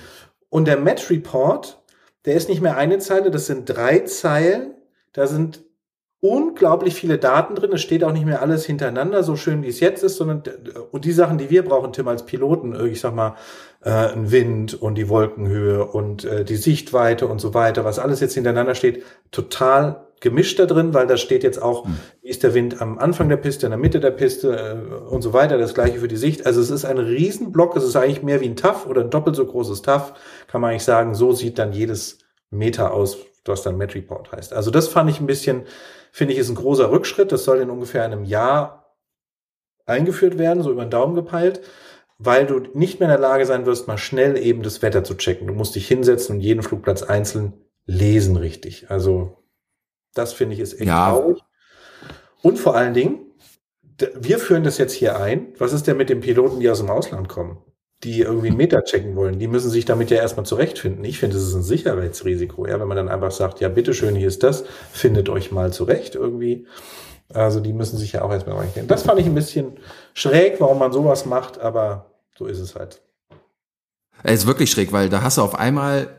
Und 0.49 0.67
der 0.67 0.77
Match 0.77 1.09
Report, 1.09 1.81
der 2.25 2.35
ist 2.35 2.47
nicht 2.47 2.61
mehr 2.61 2.77
eine 2.77 2.99
Zeile, 2.99 3.31
das 3.31 3.47
sind 3.47 3.65
drei 3.65 3.99
Zeilen. 3.99 4.75
Da 5.13 5.25
sind 5.25 5.63
unglaublich 6.21 6.93
viele 6.93 7.17
Daten 7.17 7.55
drin. 7.55 7.71
Es 7.73 7.81
steht 7.81 8.03
auch 8.03 8.11
nicht 8.11 8.25
mehr 8.25 8.41
alles 8.41 8.65
hintereinander, 8.65 9.23
so 9.23 9.35
schön 9.35 9.63
wie 9.63 9.69
es 9.69 9.79
jetzt 9.79 10.03
ist, 10.03 10.17
sondern 10.17 10.43
und 10.91 11.05
die 11.05 11.11
Sachen, 11.11 11.39
die 11.39 11.49
wir 11.49 11.63
brauchen, 11.63 11.91
Tim, 11.91 12.07
als 12.07 12.25
Piloten, 12.25 12.75
ich 12.85 12.99
sag 12.99 13.15
mal, 13.15 13.35
äh, 13.81 13.89
ein 13.89 14.31
Wind 14.31 14.79
und 14.79 14.95
die 14.95 15.09
Wolkenhöhe 15.09 15.85
und 15.85 16.23
äh, 16.25 16.45
die 16.45 16.57
Sichtweite 16.57 17.27
und 17.27 17.39
so 17.39 17.53
weiter, 17.53 17.83
was 17.83 17.97
alles 17.97 18.19
jetzt 18.19 18.35
hintereinander 18.35 18.75
steht, 18.75 19.03
total 19.31 20.08
gemischt 20.19 20.59
da 20.59 20.65
drin, 20.65 20.93
weil 20.93 21.07
da 21.07 21.17
steht 21.17 21.43
jetzt 21.43 21.61
auch, 21.61 21.85
hm. 21.85 21.97
wie 22.21 22.29
ist 22.29 22.43
der 22.43 22.53
Wind 22.53 22.81
am 22.81 22.99
Anfang 22.99 23.29
der 23.29 23.37
Piste, 23.37 23.65
in 23.65 23.71
der 23.71 23.79
Mitte 23.79 23.99
der 23.99 24.11
Piste 24.11 24.55
äh, 24.55 24.93
und 25.09 25.21
so 25.21 25.33
weiter. 25.33 25.57
Das 25.57 25.73
gleiche 25.73 25.99
für 25.99 26.07
die 26.07 26.17
Sicht. 26.17 26.45
Also 26.45 26.61
es 26.61 26.69
ist 26.69 26.85
ein 26.85 26.97
Riesenblock. 26.97 27.75
Es 27.75 27.83
ist 27.83 27.95
eigentlich 27.95 28.23
mehr 28.23 28.41
wie 28.41 28.49
ein 28.49 28.55
TAF 28.55 28.85
oder 28.85 29.01
ein 29.01 29.09
doppelt 29.09 29.35
so 29.35 29.45
großes 29.45 29.81
TAF. 29.81 30.13
Kann 30.47 30.61
man 30.61 30.71
eigentlich 30.71 30.83
sagen, 30.83 31.13
so 31.15 31.31
sieht 31.31 31.57
dann 31.59 31.73
jedes 31.73 32.19
Meter 32.49 32.93
aus, 32.93 33.17
was 33.45 33.63
dann 33.63 33.77
Met 33.77 33.95
Report 33.95 34.31
heißt. 34.31 34.53
Also 34.53 34.71
das 34.71 34.87
fand 34.87 35.09
ich 35.09 35.19
ein 35.19 35.27
bisschen, 35.27 35.63
finde 36.11 36.33
ich, 36.33 36.39
ist 36.39 36.49
ein 36.49 36.55
großer 36.55 36.91
Rückschritt. 36.91 37.31
Das 37.31 37.43
soll 37.43 37.59
in 37.59 37.69
ungefähr 37.69 38.03
einem 38.03 38.23
Jahr 38.23 38.95
eingeführt 39.85 40.37
werden, 40.37 40.63
so 40.63 40.71
über 40.71 40.85
den 40.85 40.91
Daumen 40.91 41.15
gepeilt 41.15 41.61
weil 42.19 42.45
du 42.45 42.59
nicht 42.73 42.99
mehr 42.99 43.07
in 43.07 43.13
der 43.13 43.29
Lage 43.29 43.45
sein 43.45 43.65
wirst, 43.65 43.87
mal 43.87 43.97
schnell 43.97 44.37
eben 44.37 44.61
das 44.61 44.81
Wetter 44.81 45.03
zu 45.05 45.15
checken. 45.15 45.47
Du 45.47 45.53
musst 45.53 45.73
dich 45.75 45.87
hinsetzen 45.87 46.35
und 46.35 46.41
jeden 46.41 46.61
Flugplatz 46.61 47.01
einzeln 47.01 47.53
lesen 47.85 48.35
richtig. 48.35 48.91
Also 48.91 49.38
das 50.13 50.33
finde 50.33 50.55
ich 50.55 50.59
ist 50.59 50.73
echt 50.73 50.87
ja. 50.87 51.11
traurig. 51.11 51.39
Und 52.41 52.57
vor 52.57 52.75
allen 52.75 52.93
Dingen, 52.93 53.19
wir 54.15 54.39
führen 54.39 54.63
das 54.63 54.77
jetzt 54.77 54.93
hier 54.93 55.19
ein. 55.19 55.53
Was 55.57 55.73
ist 55.73 55.87
denn 55.87 55.97
mit 55.97 56.09
den 56.09 56.21
Piloten, 56.21 56.59
die 56.59 56.69
aus 56.69 56.79
dem 56.79 56.89
Ausland 56.89 57.27
kommen? 57.27 57.57
Die 58.03 58.21
irgendwie 58.21 58.47
einen 58.47 58.57
Meter 58.57 58.83
checken 58.85 59.15
wollen. 59.17 59.39
Die 59.39 59.47
müssen 59.47 59.69
sich 59.69 59.83
damit 59.83 60.09
ja 60.09 60.17
erstmal 60.17 60.45
zurechtfinden. 60.45 61.03
Ich 61.03 61.19
finde, 61.19 61.35
es 61.35 61.43
ist 61.43 61.53
ein 61.53 61.63
Sicherheitsrisiko, 61.63 62.65
ja, 62.65 62.79
wenn 62.79 62.87
man 62.87 62.95
dann 62.95 63.09
einfach 63.09 63.31
sagt, 63.31 63.59
ja, 63.59 63.67
bitteschön, 63.67 64.15
hier 64.15 64.29
ist 64.29 64.43
das, 64.43 64.63
findet 64.93 65.27
euch 65.27 65.51
mal 65.51 65.73
zurecht 65.73 66.15
irgendwie. 66.15 66.65
Also 67.33 67.59
die 67.59 67.73
müssen 67.73 67.97
sich 67.97 68.13
ja 68.13 68.21
auch 68.21 68.31
erstmal 68.31 68.57
reinkennen. 68.57 68.87
Das 68.87 69.03
fand 69.03 69.19
ich 69.19 69.25
ein 69.25 69.35
bisschen 69.35 69.73
schräg, 70.13 70.59
warum 70.59 70.79
man 70.79 70.93
sowas 70.93 71.25
macht, 71.25 71.59
aber 71.59 72.13
so 72.37 72.45
ist 72.45 72.59
es 72.59 72.75
halt. 72.75 73.01
Es 74.23 74.41
ist 74.41 74.47
wirklich 74.47 74.71
schräg, 74.71 74.91
weil 74.91 75.09
da 75.09 75.21
hast 75.21 75.37
du 75.37 75.41
auf 75.41 75.55
einmal 75.55 76.18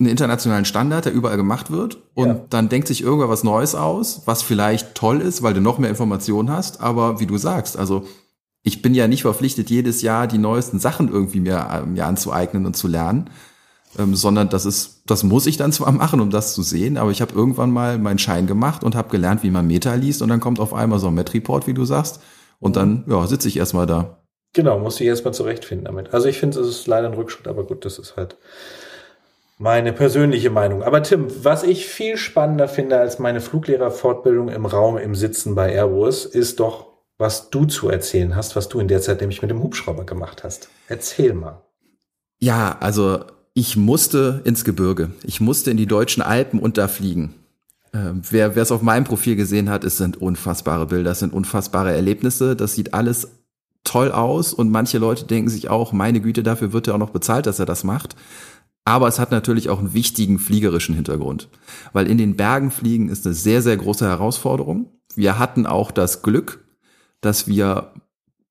einen 0.00 0.08
internationalen 0.08 0.64
Standard, 0.64 1.04
der 1.04 1.12
überall 1.12 1.36
gemacht 1.36 1.70
wird. 1.70 1.98
Und 2.14 2.28
ja. 2.28 2.40
dann 2.50 2.68
denkt 2.68 2.88
sich 2.88 3.02
irgendwer 3.02 3.28
was 3.28 3.44
Neues 3.44 3.74
aus, 3.74 4.22
was 4.26 4.42
vielleicht 4.42 4.94
toll 4.94 5.20
ist, 5.20 5.42
weil 5.42 5.54
du 5.54 5.60
noch 5.60 5.78
mehr 5.78 5.90
Informationen 5.90 6.50
hast. 6.50 6.80
Aber 6.80 7.20
wie 7.20 7.26
du 7.26 7.38
sagst, 7.38 7.78
also 7.78 8.04
ich 8.62 8.82
bin 8.82 8.94
ja 8.94 9.06
nicht 9.06 9.22
verpflichtet, 9.22 9.70
jedes 9.70 10.02
Jahr 10.02 10.26
die 10.26 10.38
neuesten 10.38 10.80
Sachen 10.80 11.08
irgendwie 11.08 11.40
mir, 11.40 11.84
mir 11.86 12.06
anzueignen 12.06 12.66
und 12.66 12.76
zu 12.76 12.88
lernen. 12.88 13.30
Ähm, 13.96 14.16
sondern 14.16 14.48
das 14.48 14.66
ist, 14.66 15.02
das 15.06 15.22
muss 15.22 15.46
ich 15.46 15.56
dann 15.56 15.70
zwar 15.70 15.92
machen, 15.92 16.20
um 16.20 16.30
das 16.30 16.54
zu 16.54 16.62
sehen, 16.62 16.96
aber 16.96 17.12
ich 17.12 17.20
habe 17.20 17.32
irgendwann 17.32 17.70
mal 17.70 17.96
meinen 17.96 18.18
Schein 18.18 18.48
gemacht 18.48 18.82
und 18.82 18.96
habe 18.96 19.08
gelernt, 19.08 19.44
wie 19.44 19.50
man 19.50 19.68
Meta 19.68 19.94
liest 19.94 20.20
und 20.20 20.30
dann 20.30 20.40
kommt 20.40 20.58
auf 20.58 20.74
einmal 20.74 20.98
so 20.98 21.06
ein 21.06 21.14
Met-Report, 21.14 21.68
wie 21.68 21.74
du 21.74 21.84
sagst, 21.84 22.20
und 22.58 22.74
dann 22.74 23.04
ja, 23.06 23.24
sitze 23.28 23.46
ich 23.46 23.56
erstmal 23.56 23.86
da. 23.86 24.24
Genau, 24.52 24.80
muss 24.80 25.00
ich 25.00 25.06
erstmal 25.06 25.34
zurechtfinden 25.34 25.84
damit. 25.84 26.12
Also 26.12 26.26
ich 26.26 26.38
finde, 26.38 26.58
es 26.58 26.68
ist 26.68 26.86
leider 26.88 27.08
ein 27.08 27.14
Rückschritt, 27.14 27.46
aber 27.46 27.64
gut, 27.64 27.84
das 27.84 28.00
ist 28.00 28.16
halt 28.16 28.36
meine 29.58 29.92
persönliche 29.92 30.50
Meinung. 30.50 30.82
Aber 30.82 31.02
Tim, 31.02 31.26
was 31.44 31.62
ich 31.62 31.86
viel 31.86 32.16
spannender 32.16 32.68
finde 32.68 32.98
als 32.98 33.18
meine 33.18 33.40
Fluglehrerfortbildung 33.40 34.48
im 34.48 34.66
Raum 34.66 34.98
im 34.98 35.14
Sitzen 35.14 35.54
bei 35.54 35.72
Airbus, 35.72 36.26
ist 36.26 36.60
doch, 36.60 36.86
was 37.18 37.50
du 37.50 37.64
zu 37.64 37.88
erzählen 37.88 38.34
hast, 38.34 38.56
was 38.56 38.68
du 38.68 38.80
in 38.80 38.88
der 38.88 39.00
Zeit 39.00 39.20
nämlich 39.20 39.42
mit 39.42 39.50
dem 39.50 39.62
Hubschrauber 39.62 40.04
gemacht 40.04 40.42
hast. 40.42 40.68
Erzähl 40.88 41.34
mal. 41.34 41.62
Ja, 42.40 42.76
also 42.80 43.24
ich 43.54 43.76
musste 43.76 44.42
ins 44.44 44.64
Gebirge. 44.64 45.12
Ich 45.22 45.40
musste 45.40 45.70
in 45.70 45.76
die 45.76 45.86
deutschen 45.86 46.22
Alpen 46.22 46.58
unterfliegen. 46.58 47.34
Ähm, 47.92 48.22
wer 48.28 48.56
es 48.56 48.72
auf 48.72 48.82
meinem 48.82 49.04
Profil 49.04 49.36
gesehen 49.36 49.70
hat, 49.70 49.84
es 49.84 49.96
sind 49.96 50.20
unfassbare 50.20 50.86
Bilder, 50.86 51.12
es 51.12 51.20
sind 51.20 51.32
unfassbare 51.32 51.94
Erlebnisse. 51.94 52.56
Das 52.56 52.74
sieht 52.74 52.92
alles 52.92 53.28
toll 53.84 54.10
aus 54.10 54.52
und 54.52 54.70
manche 54.70 54.98
Leute 54.98 55.26
denken 55.26 55.50
sich 55.50 55.68
auch, 55.68 55.92
meine 55.92 56.20
Güte, 56.20 56.42
dafür 56.42 56.72
wird 56.72 56.88
er 56.88 56.94
auch 56.94 56.98
noch 56.98 57.10
bezahlt, 57.10 57.46
dass 57.46 57.60
er 57.60 57.66
das 57.66 57.84
macht. 57.84 58.16
Aber 58.84 59.08
es 59.08 59.18
hat 59.18 59.30
natürlich 59.30 59.70
auch 59.70 59.78
einen 59.78 59.94
wichtigen 59.94 60.38
fliegerischen 60.38 60.94
Hintergrund, 60.94 61.48
weil 61.92 62.06
in 62.06 62.18
den 62.18 62.36
Bergen 62.36 62.70
fliegen 62.70 63.08
ist 63.08 63.24
eine 63.24 63.34
sehr, 63.34 63.62
sehr 63.62 63.76
große 63.76 64.06
Herausforderung. 64.06 64.90
Wir 65.14 65.38
hatten 65.38 65.66
auch 65.66 65.90
das 65.90 66.22
Glück, 66.22 66.64
dass 67.20 67.48
wir 67.48 67.94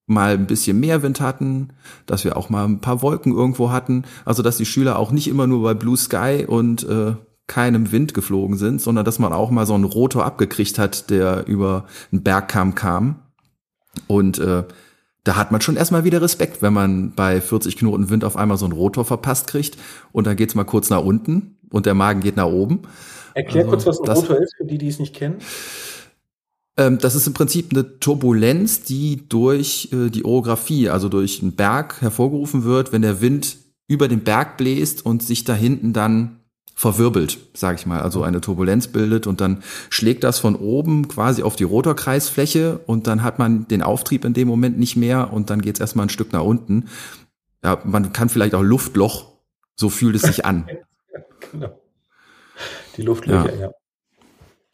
mal 0.05 0.33
ein 0.33 0.47
bisschen 0.47 0.79
mehr 0.79 1.03
Wind 1.03 1.21
hatten, 1.21 1.69
dass 2.05 2.23
wir 2.23 2.35
auch 2.35 2.49
mal 2.49 2.65
ein 2.65 2.81
paar 2.81 3.01
Wolken 3.01 3.31
irgendwo 3.31 3.71
hatten, 3.71 4.03
also 4.25 4.43
dass 4.43 4.57
die 4.57 4.65
Schüler 4.65 4.99
auch 4.99 5.11
nicht 5.11 5.27
immer 5.27 5.47
nur 5.47 5.63
bei 5.63 5.73
Blue 5.73 5.95
Sky 5.95 6.45
und 6.47 6.83
äh, 6.83 7.15
keinem 7.47 7.91
Wind 7.91 8.13
geflogen 8.13 8.57
sind, 8.57 8.81
sondern 8.81 9.05
dass 9.05 9.19
man 9.19 9.33
auch 9.33 9.51
mal 9.51 9.65
so 9.65 9.73
einen 9.73 9.83
Rotor 9.83 10.25
abgekriegt 10.25 10.79
hat, 10.79 11.09
der 11.09 11.47
über 11.47 11.85
einen 12.11 12.23
Bergkamm 12.23 12.75
kam. 12.75 13.19
Und 14.07 14.39
äh, 14.39 14.63
da 15.24 15.36
hat 15.36 15.51
man 15.51 15.62
schon 15.62 15.77
erstmal 15.77 16.03
wieder 16.03 16.22
Respekt, 16.22 16.62
wenn 16.62 16.74
man 16.74 17.13
bei 17.13 17.39
40 17.39 17.77
Knoten 17.77 18.10
Wind 18.10 18.24
auf 18.24 18.36
einmal 18.36 18.58
so 18.58 18.65
einen 18.65 18.74
Rotor 18.74 19.06
verpasst 19.06 19.48
kriegt 19.48 19.77
und 20.12 20.27
dann 20.27 20.36
geht's 20.36 20.56
mal 20.56 20.65
kurz 20.65 20.89
nach 20.89 21.03
unten 21.03 21.58
und 21.70 21.86
der 21.86 21.94
Magen 21.94 22.22
geht 22.22 22.36
nach 22.36 22.48
oben. 22.48 22.82
Erklär 23.34 23.63
also, 23.63 23.70
kurz, 23.70 23.86
was 23.86 24.00
ein 24.00 24.06
das, 24.06 24.18
Rotor 24.20 24.38
ist, 24.38 24.56
für 24.58 24.65
die, 24.65 24.77
die 24.77 24.88
es 24.88 25.00
nicht 25.00 25.15
kennen. 25.15 25.38
Ähm, 26.77 26.98
das 26.98 27.15
ist 27.15 27.27
im 27.27 27.34
Prinzip 27.34 27.72
eine 27.72 28.00
Turbulenz, 28.00 28.84
die 28.84 29.27
durch 29.30 29.89
äh, 29.94 30.10
die 30.10 30.25
Orographie, 30.25 30.89
also 30.89 31.08
durch 31.08 31.42
einen 31.42 31.56
Berg 31.56 32.01
hervorgerufen 32.01 32.63
wird, 32.63 32.92
wenn 32.92 33.01
der 33.01 33.22
Wind 33.22 33.58
über 33.88 34.08
den 34.08 34.24
Berg 34.24 34.58
bläst 34.58 35.06
und 35.06 35.24
sich 35.24 35.44
da 35.44 35.53
hinten 35.53 35.94
dann 35.94 36.39
verwirbelt, 36.75 37.38
sage 37.53 37.77
ich 37.77 37.86
mal, 37.86 38.01
also 38.01 38.24
eine 38.24 38.42
Turbulenz 38.42 38.88
bildet 38.88 39.27
und 39.27 39.42
dann 39.42 39.63
schlägt 39.89 40.24
das 40.24 40.39
von 40.39 40.56
oben 40.56 41.08
quasi 41.08 41.44
auf 41.44 41.56
die 41.56 41.63
Rotorkreisfläche 41.63 42.80
und 42.86 43.08
dann 43.08 43.24
hat 43.24 43.39
man 43.39 43.68
den 43.68 43.82
Auftrieb 43.82 44.25
in 44.25 44.34
dem 44.34 44.48
Moment 44.48 44.80
nicht 44.80 44.96
mehr 44.96 45.32
und 45.32 45.50
dann 45.50 45.62
geht 45.62 45.75
es 45.75 45.82
erstmal 45.82 46.08
ein 46.08 46.10
Stück 46.10 46.34
nach 46.34 46.44
unten. 46.44 46.86
Ja, 47.63 47.80
man 47.86 48.12
kann 48.12 48.30
vielleicht 48.30 48.56
auch 48.56 48.63
Luftloch, 48.63 49.34
so 49.75 49.89
fühlt 49.89 50.15
es 50.15 50.24
sich 50.24 50.46
an. 50.46 50.68
genau. 51.51 51.80
Die 52.98 53.01
Luftlöcher, 53.01 53.53
ja. 53.53 53.62
ja. 53.62 53.72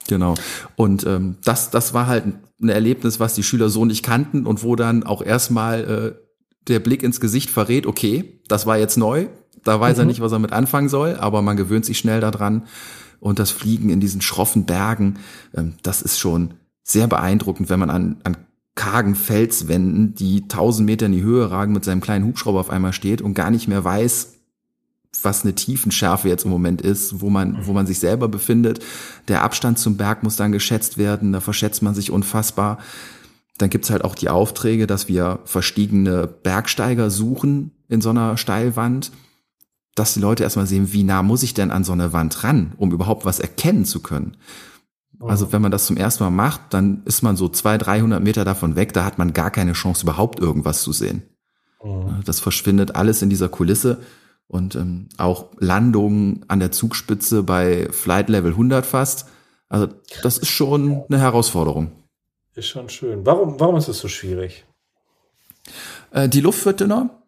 Genau. 0.08 0.34
Und 0.76 1.06
ähm, 1.06 1.38
das, 1.44 1.70
das 1.70 1.94
war 1.94 2.08
halt 2.08 2.26
ein 2.62 2.70
Erlebnis, 2.70 3.20
was 3.20 3.36
die 3.36 3.44
Schüler 3.44 3.70
so 3.70 3.86
nicht 3.86 4.04
kannten 4.04 4.46
und 4.46 4.64
wo 4.64 4.76
dann 4.76 5.04
auch 5.04 5.22
erstmal 5.22 6.16
äh, 6.18 6.30
der 6.68 6.80
Blick 6.80 7.04
ins 7.04 7.20
Gesicht 7.20 7.50
verrät, 7.50 7.86
okay, 7.86 8.42
das 8.48 8.66
war 8.66 8.78
jetzt 8.78 8.98
neu, 8.98 9.28
da 9.64 9.80
weiß 9.80 9.98
mhm. 9.98 10.02
er 10.02 10.06
nicht, 10.06 10.22
was 10.22 10.32
er 10.32 10.40
mit 10.40 10.54
anfangen 10.54 10.90
soll, 10.90 11.16
aber 11.16 11.42
man 11.42 11.58
gewöhnt 11.58 11.86
sich 11.86 11.98
schnell 11.98 12.22
daran. 12.22 12.64
Und 13.20 13.40
das 13.40 13.52
Fliegen 13.52 13.90
in 13.90 14.00
diesen 14.00 14.22
schroffen 14.22 14.66
Bergen, 14.66 15.20
ähm, 15.54 15.74
das 15.84 16.02
ist 16.02 16.20
schon 16.20 16.54
sehr 16.84 17.08
beeindruckend, 17.08 17.70
wenn 17.70 17.80
man 17.80 17.90
an, 17.90 18.18
an 18.24 18.38
kargen 18.76 19.16
Felswänden, 19.16 20.16
die 20.16 20.48
tausend 20.48 20.86
Meter 20.86 21.08
in 21.08 21.12
die 21.12 21.22
Höhe 21.22 21.52
ragen, 21.52 21.74
mit 21.74 21.84
seinem 21.84 22.00
kleinen 22.00 22.26
Hubschrauber 22.26 22.62
auf 22.62 22.70
einmal 22.70 22.94
steht 22.94 23.22
und 23.22 23.34
gar 23.34 23.52
nicht 23.52 23.68
mehr 23.68 23.84
weiß, 23.84 24.36
was 25.22 25.44
eine 25.44 25.54
Tiefenschärfe 25.54 26.30
jetzt 26.30 26.46
im 26.46 26.52
Moment 26.52 26.82
ist, 26.82 27.20
wo 27.20 27.30
man, 27.30 27.66
wo 27.66 27.74
man 27.74 27.88
sich 27.88 28.00
selber 28.00 28.30
befindet. 28.30 28.80
Der 29.28 29.44
Abstand 29.44 29.80
zum 29.80 29.98
Berg 29.98 30.24
muss 30.24 30.38
dann 30.38 30.52
geschätzt 30.52 30.98
werden, 30.98 31.34
da 31.34 31.42
verschätzt 31.42 31.82
man 31.82 31.94
sich 31.94 32.10
unfassbar. 32.10 32.78
Dann 33.58 33.70
gibt's 33.70 33.90
halt 33.90 34.06
auch 34.06 34.16
die 34.16 34.30
Aufträge, 34.30 34.88
dass 34.88 35.10
wir 35.10 35.40
verstiegene 35.44 36.28
Bergsteiger 36.28 37.10
suchen 37.10 37.72
in 37.90 38.00
so 38.00 38.12
einer 38.12 38.38
Steilwand 38.38 39.12
dass 40.00 40.14
die 40.14 40.20
Leute 40.20 40.44
erstmal 40.44 40.66
sehen, 40.66 40.94
wie 40.94 41.04
nah 41.04 41.22
muss 41.24 41.44
ich 41.44 41.54
denn 41.54 41.72
an 41.72 41.84
so 41.84 41.92
eine 41.92 42.14
Wand 42.14 42.44
ran, 42.44 42.74
um 42.78 42.92
überhaupt 42.92 43.26
was 43.26 43.40
erkennen 43.40 43.86
zu 43.86 44.02
können. 44.02 44.38
Also 45.20 45.48
mhm. 45.48 45.52
wenn 45.52 45.62
man 45.64 45.72
das 45.72 45.86
zum 45.86 45.98
ersten 45.98 46.24
Mal 46.24 46.30
macht, 46.30 46.62
dann 46.70 47.04
ist 47.06 47.22
man 47.22 47.36
so 47.36 47.50
200, 47.50 47.88
300 47.88 48.24
Meter 48.24 48.46
davon 48.46 48.76
weg, 48.76 48.94
da 48.94 49.04
hat 49.04 49.18
man 49.18 49.34
gar 49.34 49.52
keine 49.52 49.74
Chance, 49.74 50.04
überhaupt 50.04 50.40
irgendwas 50.40 50.82
zu 50.82 50.94
sehen. 50.94 51.24
Mhm. 51.84 52.22
Das 52.26 52.40
verschwindet 52.40 52.96
alles 52.96 53.22
in 53.22 53.30
dieser 53.30 53.50
Kulisse 53.50 54.02
und 54.48 54.76
ähm, 54.76 55.10
auch 55.18 55.52
Landungen 55.60 56.46
an 56.48 56.60
der 56.60 56.72
Zugspitze 56.72 57.44
bei 57.44 57.90
Flight 57.92 58.30
Level 58.30 58.52
100 58.52 58.86
fast. 58.86 59.28
Also 59.68 59.90
das 60.24 60.38
ist 60.38 60.50
schon 60.50 61.04
eine 61.10 61.20
Herausforderung. 61.20 61.92
Ist 62.56 62.68
schon 62.68 62.90
schön. 62.90 63.26
Warum, 63.26 63.60
warum 63.60 63.76
ist 63.76 63.90
es 63.90 64.00
so 64.00 64.08
schwierig? 64.08 64.66
Äh, 66.12 66.30
die 66.30 66.42
Luft 66.42 66.66
wird 66.66 66.80
dünner. 66.80 67.19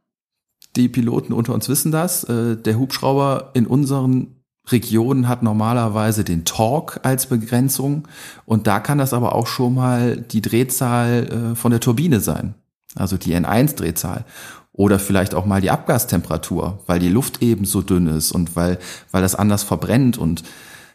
Die 0.75 0.89
Piloten 0.89 1.33
unter 1.33 1.53
uns 1.53 1.67
wissen 1.69 1.91
das. 1.91 2.23
Äh, 2.23 2.55
der 2.57 2.77
Hubschrauber 2.77 3.51
in 3.53 3.67
unseren 3.67 4.41
Regionen 4.69 5.27
hat 5.27 5.43
normalerweise 5.43 6.23
den 6.23 6.45
Torque 6.45 7.03
als 7.03 7.25
Begrenzung 7.25 8.07
und 8.45 8.67
da 8.67 8.79
kann 8.79 8.99
das 8.99 9.13
aber 9.13 9.33
auch 9.33 9.47
schon 9.47 9.73
mal 9.73 10.17
die 10.17 10.41
Drehzahl 10.41 11.53
äh, 11.53 11.55
von 11.55 11.71
der 11.71 11.79
Turbine 11.79 12.19
sein, 12.19 12.53
also 12.95 13.17
die 13.17 13.35
N1-Drehzahl 13.35 14.23
oder 14.71 14.99
vielleicht 14.99 15.33
auch 15.33 15.45
mal 15.45 15.61
die 15.61 15.71
Abgastemperatur, 15.71 16.79
weil 16.85 16.99
die 16.99 17.09
Luft 17.09 17.41
eben 17.41 17.65
so 17.65 17.81
dünn 17.81 18.07
ist 18.07 18.31
und 18.31 18.55
weil 18.55 18.77
weil 19.11 19.23
das 19.23 19.35
anders 19.35 19.63
verbrennt 19.63 20.17
und 20.17 20.43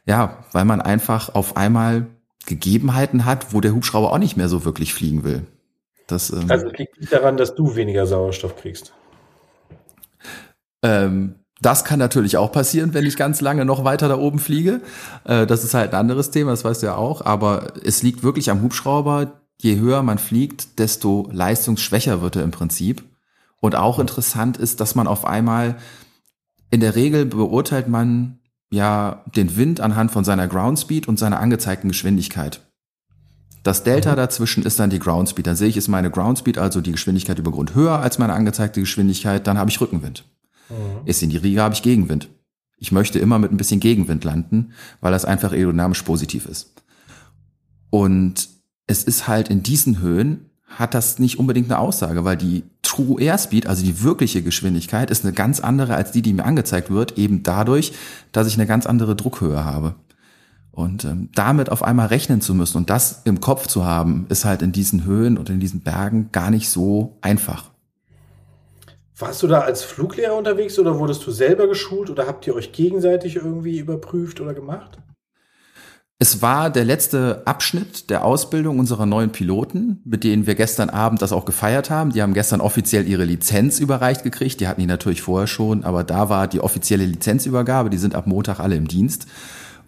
ja, 0.07 0.39
weil 0.53 0.65
man 0.65 0.81
einfach 0.81 1.35
auf 1.35 1.57
einmal 1.57 2.07
Gegebenheiten 2.47 3.25
hat, 3.25 3.53
wo 3.53 3.61
der 3.61 3.75
Hubschrauber 3.75 4.13
auch 4.13 4.19
nicht 4.19 4.37
mehr 4.37 4.49
so 4.49 4.65
wirklich 4.65 4.95
fliegen 4.95 5.25
will. 5.25 5.43
Das, 6.07 6.31
ähm, 6.31 6.47
also 6.49 6.69
liegt 6.69 7.01
nicht 7.01 7.13
daran, 7.13 7.37
dass 7.37 7.57
du 7.57 7.75
weniger 7.75 8.07
Sauerstoff 8.07 8.57
kriegst. 8.57 8.93
Ähm, 10.87 11.35
das 11.61 11.85
kann 11.85 11.99
natürlich 11.99 12.37
auch 12.37 12.53
passieren, 12.53 12.95
wenn 12.95 13.07
ich 13.07 13.17
ganz 13.17 13.41
lange 13.41 13.65
noch 13.65 13.83
weiter 13.83 14.09
da 14.09 14.19
oben 14.19 14.39
fliege. 14.39 14.83
Äh, 15.25 15.47
das 15.47 15.65
ist 15.65 15.75
halt 15.75 15.93
ein 15.93 16.01
anderes 16.01 16.31
Thema, 16.31 16.51
das 16.53 16.65
weißt 16.65 16.83
du 16.83 16.87
ja 16.87 16.97
auch. 16.97 17.25
Aber 17.25 17.73
es 17.85 18.03
liegt 18.03 18.23
wirklich 18.23 18.51
am 18.51 18.63
Hubschrauber. 18.63 19.41
Je 19.59 19.79
höher 19.79 20.03
man 20.03 20.19
fliegt, 20.19 20.79
desto 20.79 21.29
leistungsschwächer 21.33 22.21
wird 22.21 22.37
er 22.37 22.45
im 22.45 22.51
Prinzip. 22.51 23.05
Und 23.59 23.75
auch 23.75 23.99
interessant 23.99 24.59
ist, 24.59 24.81
dass 24.81 24.95
man 24.95 25.07
auf 25.07 25.25
einmal, 25.25 25.77
in 26.71 26.81
der 26.81 26.95
Regel 26.95 27.25
beurteilt 27.25 27.89
man 27.89 28.39
ja 28.71 29.25
den 29.35 29.57
Wind 29.57 29.81
anhand 29.81 30.11
von 30.11 30.25
seiner 30.25 30.47
Groundspeed 30.47 31.09
und 31.09 31.19
seiner 31.19 31.41
angezeigten 31.41 31.89
Geschwindigkeit. 31.89 32.61
Das 33.63 33.83
Delta 33.83 34.13
mhm. 34.13 34.17
dazwischen 34.17 34.63
ist 34.63 34.79
dann 34.79 34.91
die 34.91 34.99
Groundspeed. 34.99 35.47
Dann 35.47 35.57
sehe 35.57 35.69
ich, 35.69 35.77
ist 35.79 35.89
meine 35.89 36.11
Groundspeed, 36.11 36.59
also 36.59 36.83
die 36.83 36.93
Geschwindigkeit 36.93 37.39
über 37.39 37.51
Grund 37.51 37.75
höher 37.75 37.99
als 37.99 38.19
meine 38.19 38.35
angezeigte 38.35 38.81
Geschwindigkeit, 38.81 39.47
dann 39.47 39.59
habe 39.59 39.71
ich 39.71 39.81
Rückenwind. 39.81 40.25
Mhm. 40.69 41.07
Ist 41.07 41.23
in 41.23 41.31
die 41.31 41.37
Riege, 41.37 41.63
habe 41.63 41.75
ich 41.75 41.83
Gegenwind. 41.83 42.29
Ich 42.79 42.93
möchte 42.93 43.19
immer 43.19 43.39
mit 43.39 43.53
ein 43.53 43.57
bisschen 43.57 43.81
Gegenwind 43.81 44.25
landen, 44.25 44.73
weil 45.01 45.13
das 45.13 45.25
einfach 45.25 45.53
aerodynamisch 45.53 46.03
positiv 46.03 46.47
ist. 46.47 46.75
Und 47.91 48.49
es 48.87 49.05
ist 49.05 49.27
halt 49.27 49.49
in 49.49 49.63
diesen 49.63 50.01
Höhen 50.01 50.51
hat 50.67 50.95
das 50.95 51.19
nicht 51.19 51.39
unbedingt 51.39 51.71
eine 51.71 51.79
Aussage, 51.79 52.25
weil 52.25 52.37
die 52.37 52.65
True 52.83 53.21
Airspeed, 53.21 53.67
also 53.67 53.85
die 53.85 54.03
wirkliche 54.03 54.43
Geschwindigkeit, 54.43 55.11
ist 55.11 55.25
eine 55.25 55.33
ganz 55.33 55.61
andere 55.61 55.95
als 55.95 56.13
die, 56.13 56.23
die 56.23 56.33
mir 56.33 56.45
angezeigt 56.45 56.91
wird, 56.91 57.17
eben 57.19 57.43
dadurch, 57.43 57.93
dass 58.33 58.47
ich 58.47 58.55
eine 58.55 58.67
ganz 58.67 58.85
andere 58.85 59.17
Druckhöhe 59.17 59.65
habe. 59.65 59.95
Und 60.73 61.05
ähm, 61.05 61.31
damit 61.35 61.71
auf 61.71 61.83
einmal 61.83 62.09
rechnen 62.09 62.43
zu 62.43 62.55
müssen 62.55 62.77
und 62.77 62.91
das 62.91 63.23
im 63.25 63.41
Kopf 63.41 63.67
zu 63.67 63.87
haben, 63.87 64.27
ist 64.29 64.45
halt 64.45 64.61
in 64.61 64.73
diesen 64.73 65.05
Höhen 65.05 65.39
und 65.39 65.49
in 65.49 65.61
diesen 65.61 65.81
Bergen 65.81 66.29
gar 66.33 66.51
nicht 66.51 66.69
so 66.69 67.17
einfach. 67.23 67.71
Warst 69.19 69.43
du 69.43 69.47
da 69.47 69.61
als 69.61 69.83
Fluglehrer 69.83 70.37
unterwegs 70.37 70.79
oder 70.79 70.99
wurdest 70.99 71.27
du 71.27 71.31
selber 71.31 71.69
geschult 71.69 72.11
oder 72.11 72.27
habt 72.27 72.47
ihr 72.47 72.55
euch 72.55 72.73
gegenseitig 72.73 73.37
irgendwie 73.37 73.79
überprüft 73.79 74.43
oder 74.43 74.53
gemacht? 74.53 74.99
Es 76.19 76.43
war 76.43 76.71
der 76.71 76.85
letzte 76.85 77.43
Abschnitt 77.47 78.11
der 78.11 78.25
Ausbildung 78.25 78.79
unserer 78.79 79.07
neuen 79.07 79.33
Piloten, 79.33 80.01
mit 80.05 80.23
denen 80.23 80.47
wir 80.47 80.55
gestern 80.55 80.91
Abend 80.91 81.23
das 81.23 81.33
auch 81.33 81.47
gefeiert 81.47 81.89
haben. 81.89 82.11
Die 82.11 82.21
haben 82.21 82.35
gestern 82.35 82.61
offiziell 82.61 83.07
ihre 83.07 83.25
Lizenz 83.25 83.81
überreicht 83.81 84.23
gekriegt. 84.23 84.61
Die 84.61 84.69
hatten 84.69 84.81
die 84.81 84.87
natürlich 84.87 85.23
vorher 85.23 85.47
schon, 85.47 85.85
aber 85.85 86.05
da 86.05 86.29
war 86.29 86.47
die 86.47 86.61
offizielle 86.61 87.05
Lizenzübergabe. 87.05 87.91
Die 87.91 87.99
sind 87.99 88.15
ab 88.15 88.27
Montag 88.27 88.61
alle 88.61 88.77
im 88.77 88.89
Dienst. 88.89 89.27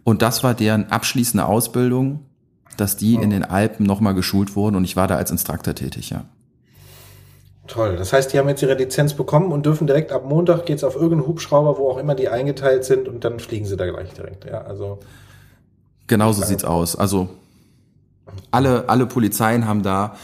Und 0.05 0.23
das 0.23 0.43
war 0.43 0.55
deren 0.55 0.91
abschließende 0.91 1.45
Ausbildung, 1.45 2.21
dass 2.79 2.97
die 2.97 3.17
oh. 3.19 3.21
in 3.21 3.31
den 3.31 3.45
Alpen 3.45 3.85
nochmal 3.85 4.15
geschult 4.15 4.57
wurden 4.57 4.77
und 4.77 4.85
ich 4.85 4.97
war 4.97 5.07
da 5.07 5.17
als 5.17 5.31
Instruktor 5.31 5.75
tätig, 5.75 6.11
ja. 6.11 6.25
Toll. 7.69 7.97
Das 7.97 8.13
heißt, 8.13 8.33
die 8.33 8.39
haben 8.39 8.49
jetzt 8.49 8.63
ihre 8.63 8.75
Lizenz 8.75 9.15
bekommen 9.15 9.53
und 9.53 9.67
dürfen 9.67 9.87
direkt 9.87 10.11
ab 10.11 10.25
Montag 10.25 10.65
geht's 10.67 10.83
auf 10.83 10.97
irgendeinen 10.97 11.27
Hubschrauber, 11.27 11.79
wo 11.79 11.91
auch 11.91 11.99
immer 11.99 12.15
die 12.15 12.29
eingeteilt 12.29 12.85
sind 12.85 13.09
und 13.09 13.25
dann 13.25 13.39
fliegen 13.39 13.67
sie 13.67 13.77
da 13.77 13.87
gleich 13.87 14.13
direkt. 14.15 14.47
Ja, 14.47 14.63
also. 14.63 14.99
Genauso 16.07 16.43
sieht's 16.43 16.65
aus. 16.65 16.97
Also 16.97 17.29
alle, 18.51 18.89
alle 18.89 19.07
Polizeien 19.07 19.67
haben 19.67 19.83
da 19.83 20.17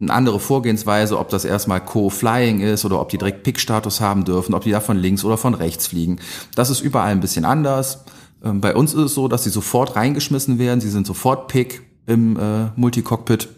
eine 0.00 0.12
andere 0.12 0.38
Vorgehensweise, 0.38 1.18
ob 1.18 1.30
das 1.30 1.44
erstmal 1.44 1.80
Co-Flying 1.80 2.60
ist 2.60 2.84
oder 2.84 3.00
ob 3.00 3.08
die 3.08 3.18
direkt 3.18 3.42
Pick-Status 3.44 4.00
haben 4.00 4.24
dürfen, 4.24 4.54
ob 4.54 4.64
die 4.64 4.72
da 4.72 4.80
von 4.80 4.98
links 4.98 5.24
oder 5.24 5.38
von 5.38 5.54
rechts 5.54 5.86
fliegen. 5.86 6.18
Das 6.54 6.70
ist 6.70 6.80
überall 6.80 7.12
ein 7.12 7.20
bisschen 7.20 7.44
anders. 7.46 8.04
Ähm, 8.44 8.60
bei 8.60 8.74
uns 8.74 8.92
ist 8.92 9.00
es 9.00 9.14
so, 9.14 9.28
dass 9.28 9.44
sie 9.44 9.50
sofort 9.50 9.96
reingeschmissen 9.96 10.58
werden. 10.58 10.80
Sie 10.80 10.90
sind 10.90 11.06
sofort 11.06 11.48
Pick 11.48 11.82
im 12.06 12.36
äh, 12.36 12.66
Multicockpit. 12.76 13.48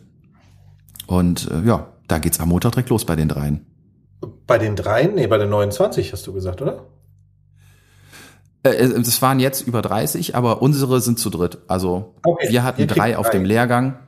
Und 1.07 1.51
äh, 1.51 1.67
ja, 1.67 1.89
da 2.09 2.19
geht's 2.19 2.41
am 2.41 2.49
Montag 2.49 2.73
direkt 2.73 2.91
los 2.91 3.05
bei 3.05 3.17
den 3.17 3.29
dreien. 3.29 3.67
Bei 4.47 4.59
den 4.59 4.77
dreien? 4.77 5.15
Nee, 5.15 5.27
bei 5.27 5.39
den 5.39 5.51
29 5.51 6.13
hast 6.13 6.27
du 6.27 6.33
gesagt, 6.33 6.63
oder? 6.63 6.87
Äh, 8.63 8.89
das 8.89 9.23
waren 9.23 9.41
jetzt 9.41 9.67
über 9.67 9.83
30, 9.83 10.35
aber 10.35 10.63
unsere 10.63 11.01
sind 11.01 11.19
zu 11.19 11.31
dritt. 11.31 11.59
Also 11.69 12.15
okay. 12.25 12.49
wir 12.51 12.65
hatten 12.65 12.87
drei 12.87 13.17
auf 13.17 13.27
drei. 13.27 13.39
dem 13.39 13.45
Lehrgang. 13.45 13.99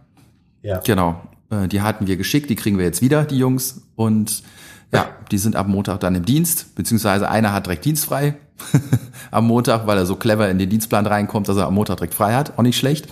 Ja. 0.62 0.80
Genau. 0.80 1.20
Äh, 1.50 1.68
die 1.68 1.82
hatten 1.82 2.06
wir 2.06 2.16
geschickt, 2.16 2.50
die 2.50 2.56
kriegen 2.56 2.78
wir 2.78 2.84
jetzt 2.84 3.02
wieder, 3.02 3.24
die 3.24 3.38
Jungs. 3.38 3.82
Und 3.94 4.42
ja, 4.92 5.08
die 5.30 5.38
sind 5.38 5.56
ab 5.56 5.68
Montag 5.68 6.00
dann 6.00 6.14
im 6.14 6.24
Dienst, 6.24 6.74
beziehungsweise 6.74 7.28
einer 7.28 7.52
hat 7.52 7.66
direkt 7.66 7.84
dienstfrei 7.84 8.36
am 9.30 9.46
Montag, 9.46 9.86
weil 9.86 9.98
er 9.98 10.06
so 10.06 10.16
clever 10.16 10.48
in 10.48 10.58
den 10.58 10.70
Dienstplan 10.70 11.06
reinkommt, 11.06 11.48
dass 11.48 11.56
er 11.56 11.66
am 11.66 11.74
Montag 11.74 11.98
direkt 11.98 12.14
frei 12.14 12.34
hat. 12.34 12.58
Auch 12.58 12.62
nicht 12.62 12.78
schlecht. 12.78 13.06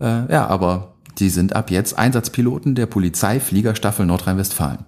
Äh, 0.00 0.32
ja, 0.32 0.46
aber 0.46 0.94
die 1.18 1.30
sind 1.30 1.56
ab 1.56 1.70
jetzt 1.70 1.98
Einsatzpiloten 1.98 2.74
der 2.74 2.86
Polizeifliegerstaffel 2.86 4.06
Nordrhein-Westfalen. 4.06 4.84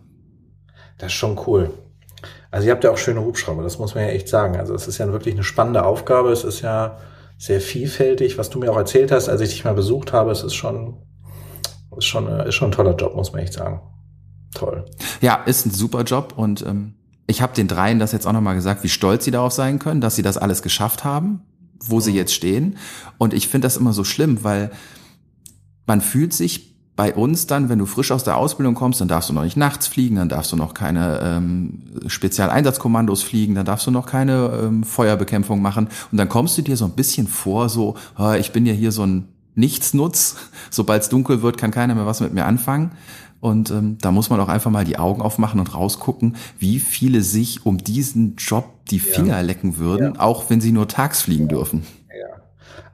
Das 0.98 1.08
ist 1.08 1.18
schon 1.18 1.38
cool. 1.46 1.70
Also 2.50 2.66
ihr 2.66 2.72
habt 2.72 2.84
ja 2.84 2.90
auch 2.90 2.98
schöne 2.98 3.22
Hubschrauber, 3.22 3.62
das 3.62 3.78
muss 3.78 3.94
man 3.94 4.04
ja 4.04 4.10
echt 4.10 4.28
sagen. 4.28 4.56
Also 4.56 4.74
es 4.74 4.88
ist 4.88 4.98
ja 4.98 5.10
wirklich 5.12 5.34
eine 5.34 5.44
spannende 5.44 5.84
Aufgabe. 5.84 6.30
Es 6.30 6.44
ist 6.44 6.60
ja 6.60 6.98
sehr 7.38 7.60
vielfältig, 7.60 8.38
was 8.38 8.50
du 8.50 8.58
mir 8.58 8.70
auch 8.70 8.76
erzählt 8.76 9.12
hast, 9.12 9.28
als 9.28 9.40
ich 9.40 9.50
dich 9.50 9.64
mal 9.64 9.74
besucht 9.74 10.12
habe. 10.12 10.30
Es 10.30 10.42
ist 10.42 10.54
schon, 10.54 10.98
ist 11.96 12.04
schon, 12.04 12.28
ist 12.40 12.54
schon 12.54 12.68
ein 12.68 12.72
toller 12.72 12.96
Job, 12.96 13.14
muss 13.14 13.32
man 13.32 13.42
echt 13.42 13.54
sagen. 13.54 13.80
Toll. 14.54 14.84
Ja, 15.20 15.36
ist 15.46 15.64
ein 15.64 15.70
super 15.70 16.02
Job 16.02 16.34
und 16.36 16.62
ähm, 16.66 16.94
ich 17.28 17.40
habe 17.40 17.54
den 17.54 17.68
dreien 17.68 18.00
das 18.00 18.12
jetzt 18.12 18.26
auch 18.26 18.32
nochmal 18.32 18.56
gesagt, 18.56 18.82
wie 18.82 18.88
stolz 18.88 19.24
sie 19.24 19.30
darauf 19.30 19.52
sein 19.52 19.78
können, 19.78 20.00
dass 20.00 20.16
sie 20.16 20.22
das 20.22 20.36
alles 20.36 20.62
geschafft 20.62 21.04
haben, 21.04 21.42
wo 21.78 21.96
mhm. 21.96 22.00
sie 22.00 22.12
jetzt 22.12 22.34
stehen. 22.34 22.76
Und 23.16 23.32
ich 23.32 23.48
finde 23.48 23.66
das 23.66 23.76
immer 23.76 23.92
so 23.92 24.04
schlimm, 24.04 24.42
weil 24.42 24.72
man 25.90 26.00
fühlt 26.00 26.32
sich 26.32 26.76
bei 26.94 27.12
uns 27.12 27.48
dann, 27.48 27.68
wenn 27.68 27.80
du 27.80 27.84
frisch 27.84 28.12
aus 28.12 28.22
der 28.22 28.36
Ausbildung 28.36 28.76
kommst, 28.76 29.00
dann 29.00 29.08
darfst 29.08 29.28
du 29.28 29.32
noch 29.32 29.42
nicht 29.42 29.56
nachts 29.56 29.88
fliegen, 29.88 30.14
dann 30.14 30.28
darfst 30.28 30.52
du 30.52 30.56
noch 30.56 30.72
keine 30.72 31.18
ähm, 31.20 31.82
Spezialeinsatzkommandos 32.06 33.24
fliegen, 33.24 33.56
dann 33.56 33.66
darfst 33.66 33.88
du 33.88 33.90
noch 33.90 34.06
keine 34.06 34.52
ähm, 34.62 34.84
Feuerbekämpfung 34.84 35.60
machen. 35.60 35.88
Und 36.12 36.18
dann 36.18 36.28
kommst 36.28 36.56
du 36.56 36.62
dir 36.62 36.76
so 36.76 36.84
ein 36.84 36.92
bisschen 36.92 37.26
vor, 37.26 37.68
so, 37.68 37.96
oh, 38.16 38.34
ich 38.38 38.52
bin 38.52 38.66
ja 38.66 38.72
hier 38.72 38.92
so 38.92 39.04
ein 39.04 39.26
Nichtsnutz. 39.56 40.36
Sobald 40.70 41.02
es 41.02 41.08
dunkel 41.08 41.42
wird, 41.42 41.58
kann 41.58 41.72
keiner 41.72 41.96
mehr 41.96 42.06
was 42.06 42.20
mit 42.20 42.34
mir 42.34 42.44
anfangen. 42.44 42.92
Und 43.40 43.72
ähm, 43.72 43.98
da 44.00 44.12
muss 44.12 44.30
man 44.30 44.38
auch 44.38 44.48
einfach 44.48 44.70
mal 44.70 44.84
die 44.84 44.96
Augen 44.96 45.22
aufmachen 45.22 45.58
und 45.58 45.74
rausgucken, 45.74 46.36
wie 46.60 46.78
viele 46.78 47.22
sich 47.22 47.66
um 47.66 47.78
diesen 47.78 48.36
Job 48.36 48.84
die 48.90 49.00
Finger 49.00 49.38
ja. 49.38 49.40
lecken 49.40 49.76
würden, 49.78 50.14
ja. 50.14 50.20
auch 50.20 50.50
wenn 50.50 50.60
sie 50.60 50.70
nur 50.70 50.86
tags 50.86 51.22
fliegen 51.22 51.48
dürfen. 51.48 51.82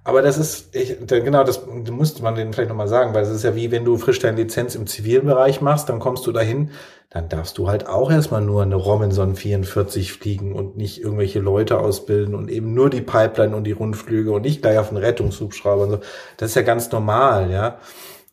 Aber 0.06 0.22
das 0.22 0.38
ist, 0.38 0.72
ich, 0.76 0.96
genau, 1.08 1.42
das 1.42 1.66
musste 1.66 2.22
man 2.22 2.36
denen 2.36 2.52
vielleicht 2.52 2.68
nochmal 2.68 2.86
sagen, 2.86 3.12
weil 3.12 3.24
es 3.24 3.28
ist 3.28 3.42
ja 3.42 3.56
wie, 3.56 3.72
wenn 3.72 3.84
du 3.84 3.96
frisch 3.96 4.20
deine 4.20 4.36
Lizenz 4.36 4.76
im 4.76 4.86
zivilen 4.86 5.26
Bereich 5.26 5.60
machst, 5.60 5.88
dann 5.88 5.98
kommst 5.98 6.24
du 6.28 6.30
dahin, 6.30 6.70
dann 7.10 7.28
darfst 7.28 7.58
du 7.58 7.66
halt 7.66 7.88
auch 7.88 8.08
erstmal 8.08 8.40
nur 8.40 8.62
eine 8.62 8.76
Robinson 8.76 9.34
44 9.34 10.12
fliegen 10.12 10.52
und 10.54 10.76
nicht 10.76 11.02
irgendwelche 11.02 11.40
Leute 11.40 11.80
ausbilden 11.80 12.36
und 12.36 12.48
eben 12.52 12.72
nur 12.72 12.88
die 12.88 13.00
Pipeline 13.00 13.56
und 13.56 13.64
die 13.64 13.72
Rundflüge 13.72 14.30
und 14.30 14.42
nicht 14.42 14.62
gleich 14.62 14.78
auf 14.78 14.90
einen 14.90 14.98
Rettungshubschrauber 14.98 15.82
und 15.82 15.90
so. 15.90 16.00
Das 16.36 16.50
ist 16.50 16.54
ja 16.54 16.62
ganz 16.62 16.92
normal, 16.92 17.50
ja. 17.50 17.80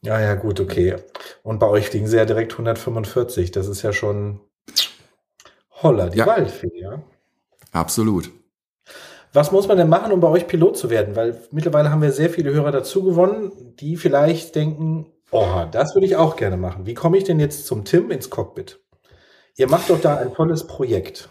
Ja, 0.03 0.21
ja, 0.21 0.35
gut, 0.35 0.59
okay. 0.59 0.97
Und 1.41 1.57
bei 1.57 1.67
euch 1.67 1.87
fliegen 1.89 2.05
sie 2.05 2.17
ja 2.17 2.25
direkt 2.25 2.51
145. 2.51 3.49
Das 3.49 3.67
ist 3.67 3.81
ja 3.81 3.93
schon 3.93 4.41
holla, 5.81 6.09
die 6.09 6.19
ja. 6.19 6.27
Waldfee, 6.27 6.69
ja. 6.75 7.01
Absolut. 7.71 8.29
Was 9.33 9.51
muss 9.51 9.67
man 9.67 9.77
denn 9.77 9.89
machen, 9.89 10.11
um 10.11 10.19
bei 10.19 10.27
euch 10.27 10.47
Pilot 10.47 10.77
zu 10.77 10.91
werden? 10.91 11.15
Weil 11.15 11.41
mittlerweile 11.51 11.89
haben 11.89 12.03
wir 12.03 12.11
sehr 12.11 12.29
viele 12.29 12.53
Hörer 12.53 12.71
dazu 12.71 13.03
gewonnen, 13.03 13.51
die 13.79 13.97
vielleicht 13.97 14.53
denken, 14.53 15.07
oh, 15.31 15.63
das 15.71 15.95
würde 15.95 16.05
ich 16.05 16.15
auch 16.15 16.35
gerne 16.35 16.55
machen. 16.55 16.85
Wie 16.85 16.93
komme 16.93 17.17
ich 17.17 17.23
denn 17.23 17.39
jetzt 17.39 17.65
zum 17.65 17.83
Tim 17.83 18.11
ins 18.11 18.29
Cockpit? 18.29 18.79
Ihr 19.57 19.67
macht 19.69 19.89
doch 19.89 19.99
da 19.99 20.17
ein 20.17 20.33
tolles 20.33 20.67
Projekt. 20.67 21.29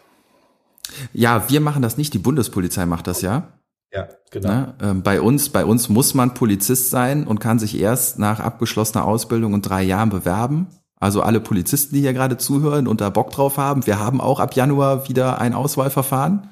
Ja, 1.13 1.49
wir 1.49 1.61
machen 1.61 1.81
das 1.81 1.97
nicht, 1.97 2.13
die 2.13 2.19
Bundespolizei 2.19 2.87
macht 2.87 3.07
das 3.07 3.23
ja. 3.23 3.53
Ja, 3.93 4.09
genau. 4.31 4.49
Ne? 4.49 4.75
Ähm, 4.83 5.03
bei 5.03 5.21
uns, 5.21 5.51
bei 5.51 5.65
uns 5.65 5.89
muss 5.89 6.15
man 6.15 6.35
Polizist 6.35 6.91
sein 6.91 7.27
und 7.27 7.41
kann 7.41 7.59
sich 7.59 7.79
erst 7.79 8.19
nach 8.19 8.41
abgeschlossener 8.41 9.05
Ausbildung 9.05 9.53
und 9.53 9.63
drei 9.63 9.83
Jahren 9.83 10.11
bewerben. 10.11 10.67
Also 10.99 11.21
alle 11.23 11.41
Polizisten, 11.41 11.95
die 11.95 12.01
hier 12.01 12.13
gerade 12.13 12.37
zuhören 12.37 12.87
und 12.89 13.01
da 13.01 13.11
Bock 13.11 13.31
drauf 13.31 13.59
haben, 13.59 13.87
wir 13.87 13.99
haben 13.99 14.21
auch 14.21 14.41
ab 14.41 14.55
Januar 14.55 15.09
wieder 15.09 15.41
ein 15.41 15.53
Auswahlverfahren. 15.53 16.49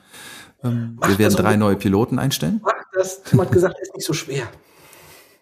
Ähm, 0.63 0.99
wir 1.07 1.19
werden 1.19 1.37
drei 1.37 1.57
neue 1.57 1.77
Piloten 1.77 2.19
einstellen. 2.19 2.61
Mach 2.63 2.73
das. 2.93 3.23
Tim 3.23 3.41
hat 3.41 3.53
gesagt, 3.53 3.77
ist 3.81 3.95
nicht 3.95 4.07
so 4.07 4.13
schwer. 4.13 4.49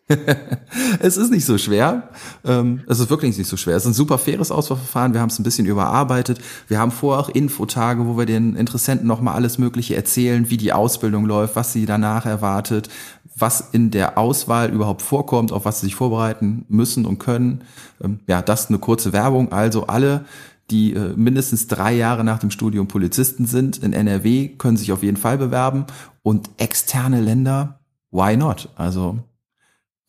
es 1.00 1.16
ist 1.16 1.30
nicht 1.30 1.44
so 1.44 1.58
schwer. 1.58 2.08
Ähm, 2.44 2.80
es 2.88 2.98
ist 2.98 3.10
wirklich 3.10 3.36
nicht 3.36 3.48
so 3.48 3.56
schwer. 3.56 3.76
Es 3.76 3.84
ist 3.84 3.90
ein 3.90 3.94
super 3.94 4.18
faires 4.18 4.50
Auswahlverfahren. 4.50 5.12
Wir 5.12 5.20
haben 5.20 5.28
es 5.28 5.38
ein 5.38 5.42
bisschen 5.42 5.66
überarbeitet. 5.66 6.38
Wir 6.66 6.78
haben 6.78 6.90
vorher 6.90 7.22
auch 7.22 7.28
Infotage, 7.28 8.06
wo 8.06 8.16
wir 8.16 8.26
den 8.26 8.56
Interessenten 8.56 9.06
nochmal 9.06 9.34
alles 9.34 9.58
Mögliche 9.58 9.96
erzählen, 9.96 10.48
wie 10.50 10.56
die 10.56 10.72
Ausbildung 10.72 11.26
läuft, 11.26 11.56
was 11.56 11.72
sie 11.72 11.84
danach 11.84 12.24
erwartet, 12.24 12.88
was 13.36 13.68
in 13.72 13.90
der 13.90 14.16
Auswahl 14.16 14.70
überhaupt 14.70 15.02
vorkommt, 15.02 15.52
auf 15.52 15.64
was 15.64 15.80
sie 15.80 15.86
sich 15.86 15.94
vorbereiten 15.94 16.64
müssen 16.68 17.04
und 17.04 17.18
können. 17.18 17.64
Ähm, 18.02 18.20
ja, 18.26 18.40
das 18.40 18.62
ist 18.62 18.70
eine 18.70 18.78
kurze 18.78 19.12
Werbung. 19.12 19.52
Also 19.52 19.86
alle, 19.88 20.24
die 20.70 20.92
äh, 20.94 21.14
mindestens 21.16 21.66
drei 21.66 21.94
Jahre 21.94 22.24
nach 22.24 22.38
dem 22.38 22.50
Studium 22.50 22.88
Polizisten 22.88 23.46
sind 23.46 23.78
in 23.78 23.92
NRW, 23.92 24.48
können 24.48 24.76
sich 24.76 24.92
auf 24.92 25.02
jeden 25.02 25.16
Fall 25.16 25.38
bewerben. 25.38 25.86
Und 26.22 26.50
externe 26.58 27.20
Länder, 27.20 27.80
why 28.10 28.36
not? 28.36 28.68
Also 28.76 29.18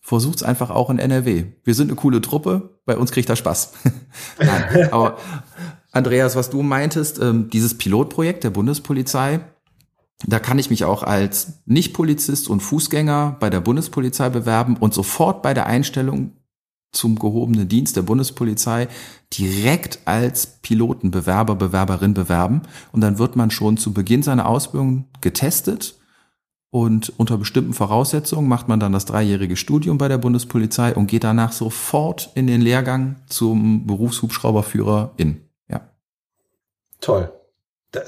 versucht's 0.02 0.43
einfach 0.43 0.69
auch 0.69 0.89
in 0.89 1.00
NRW. 1.00 1.45
Wir 1.63 1.76
sind 1.76 1.88
eine 1.88 1.95
coole 1.95 2.22
Truppe, 2.22 2.80
bei 2.86 2.98
uns 2.98 3.12
kriegt 3.12 3.30
er 3.30 3.36
Spaß. 3.36 3.74
Nein, 4.39 4.89
aber 4.91 5.17
Andreas, 5.91 6.36
was 6.36 6.50
du 6.50 6.62
meintest, 6.62 7.19
ähm, 7.19 7.50
dieses 7.50 7.78
Pilotprojekt 7.78 8.43
der 8.43 8.50
Bundespolizei, 8.50 9.39
da 10.28 10.39
kann 10.39 10.60
ich 10.60 10.69
mich 10.69 10.84
auch 10.84 11.04
als 11.04 11.62
Nicht-Polizist 11.65 12.50
und 12.50 12.60
Fußgänger 12.60 13.38
bei 13.39 13.50
der 13.50 13.62
Bundespolizei 13.62 14.30
bewerben 14.30 14.76
und 14.76 14.93
sofort 14.93 15.41
bei 15.41 15.54
der 15.54 15.65
Einstellung 15.65 16.34
zum 16.91 17.19
gehobenen 17.19 17.67
Dienst 17.67 17.95
der 17.95 18.02
Bundespolizei 18.02 18.88
direkt 19.38 19.99
als 20.06 20.60
Pilotenbewerber, 20.62 21.56
Bewerberin 21.56 22.13
bewerben. 22.13 22.63
Und 22.91 23.02
dann 23.02 23.19
wird 23.19 23.36
man 23.36 23.52
schon 23.52 23.78
zu 23.78 23.93
Beginn 23.93 24.23
seiner 24.23 24.47
Ausbildung 24.47 25.06
getestet. 25.21 25.95
Und 26.71 27.13
unter 27.17 27.38
bestimmten 27.38 27.73
Voraussetzungen 27.73 28.47
macht 28.47 28.67
man 28.67 28.80
dann 28.80 28.91
das 28.91 29.06
dreijährige 29.06 29.56
Studium 29.56 29.97
bei 29.97 30.08
der 30.08 30.19
Bundespolizei 30.19 30.93
und 30.93 31.08
geht 31.08 31.23
danach 31.23 31.52
sofort 31.52 32.30
in 32.36 32.45
den 32.45 32.62
Lehrgang 32.62 33.15
zum 33.28 33.88
Berufshubschrauberführer 33.88 35.13
in. 35.17 35.41
Ja. 35.67 35.82
Toll. 37.02 37.32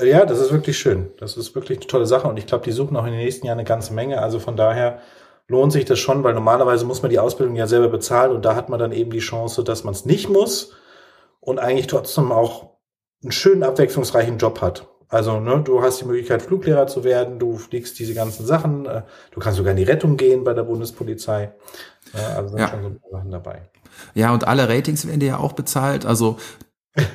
Ja, 0.03 0.25
das 0.25 0.39
ist 0.39 0.51
wirklich 0.51 0.77
schön. 0.77 1.09
Das 1.17 1.37
ist 1.37 1.55
wirklich 1.55 1.79
eine 1.79 1.87
tolle 1.87 2.05
Sache. 2.05 2.27
Und 2.27 2.37
ich 2.37 2.45
glaube, 2.45 2.63
die 2.63 2.71
suchen 2.71 2.95
auch 2.97 3.05
in 3.05 3.13
den 3.13 3.21
nächsten 3.21 3.47
Jahren 3.47 3.57
eine 3.57 3.67
ganze 3.67 3.93
Menge. 3.93 4.21
Also 4.21 4.39
von 4.39 4.55
daher, 4.55 4.99
lohnt 5.51 5.73
sich 5.73 5.85
das 5.85 5.99
schon, 5.99 6.23
weil 6.23 6.33
normalerweise 6.33 6.85
muss 6.85 7.01
man 7.01 7.11
die 7.11 7.19
Ausbildung 7.19 7.55
ja 7.57 7.67
selber 7.67 7.89
bezahlen 7.89 8.31
und 8.31 8.45
da 8.45 8.55
hat 8.55 8.69
man 8.69 8.79
dann 8.79 8.93
eben 8.93 9.11
die 9.11 9.19
Chance, 9.19 9.63
dass 9.63 9.83
man 9.83 9.93
es 9.93 10.05
nicht 10.05 10.29
muss 10.29 10.71
und 11.41 11.59
eigentlich 11.59 11.87
trotzdem 11.87 12.31
auch 12.31 12.77
einen 13.21 13.33
schönen, 13.33 13.63
abwechslungsreichen 13.63 14.37
Job 14.37 14.61
hat. 14.61 14.87
Also, 15.09 15.41
ne, 15.41 15.61
du 15.61 15.81
hast 15.81 15.99
die 15.99 16.05
Möglichkeit, 16.05 16.41
Fluglehrer 16.41 16.87
zu 16.87 17.03
werden, 17.03 17.37
du 17.37 17.57
fliegst 17.57 17.99
diese 17.99 18.13
ganzen 18.13 18.45
Sachen, 18.45 18.85
äh, 18.85 19.01
du 19.31 19.41
kannst 19.41 19.57
sogar 19.57 19.71
in 19.71 19.77
die 19.77 19.83
Rettung 19.83 20.15
gehen 20.15 20.45
bei 20.45 20.53
der 20.53 20.63
Bundespolizei. 20.63 21.51
Ja, 22.13 22.37
also 22.37 22.49
sind 22.49 22.59
ja. 22.59 22.69
schon 22.69 22.83
so 22.83 23.11
Sachen 23.11 23.29
dabei. 23.29 23.69
Ja, 24.13 24.33
und 24.33 24.47
alle 24.47 24.69
Ratings 24.69 25.05
werden 25.05 25.19
dir 25.19 25.27
ja 25.27 25.37
auch 25.37 25.51
bezahlt. 25.51 26.05
Also 26.05 26.37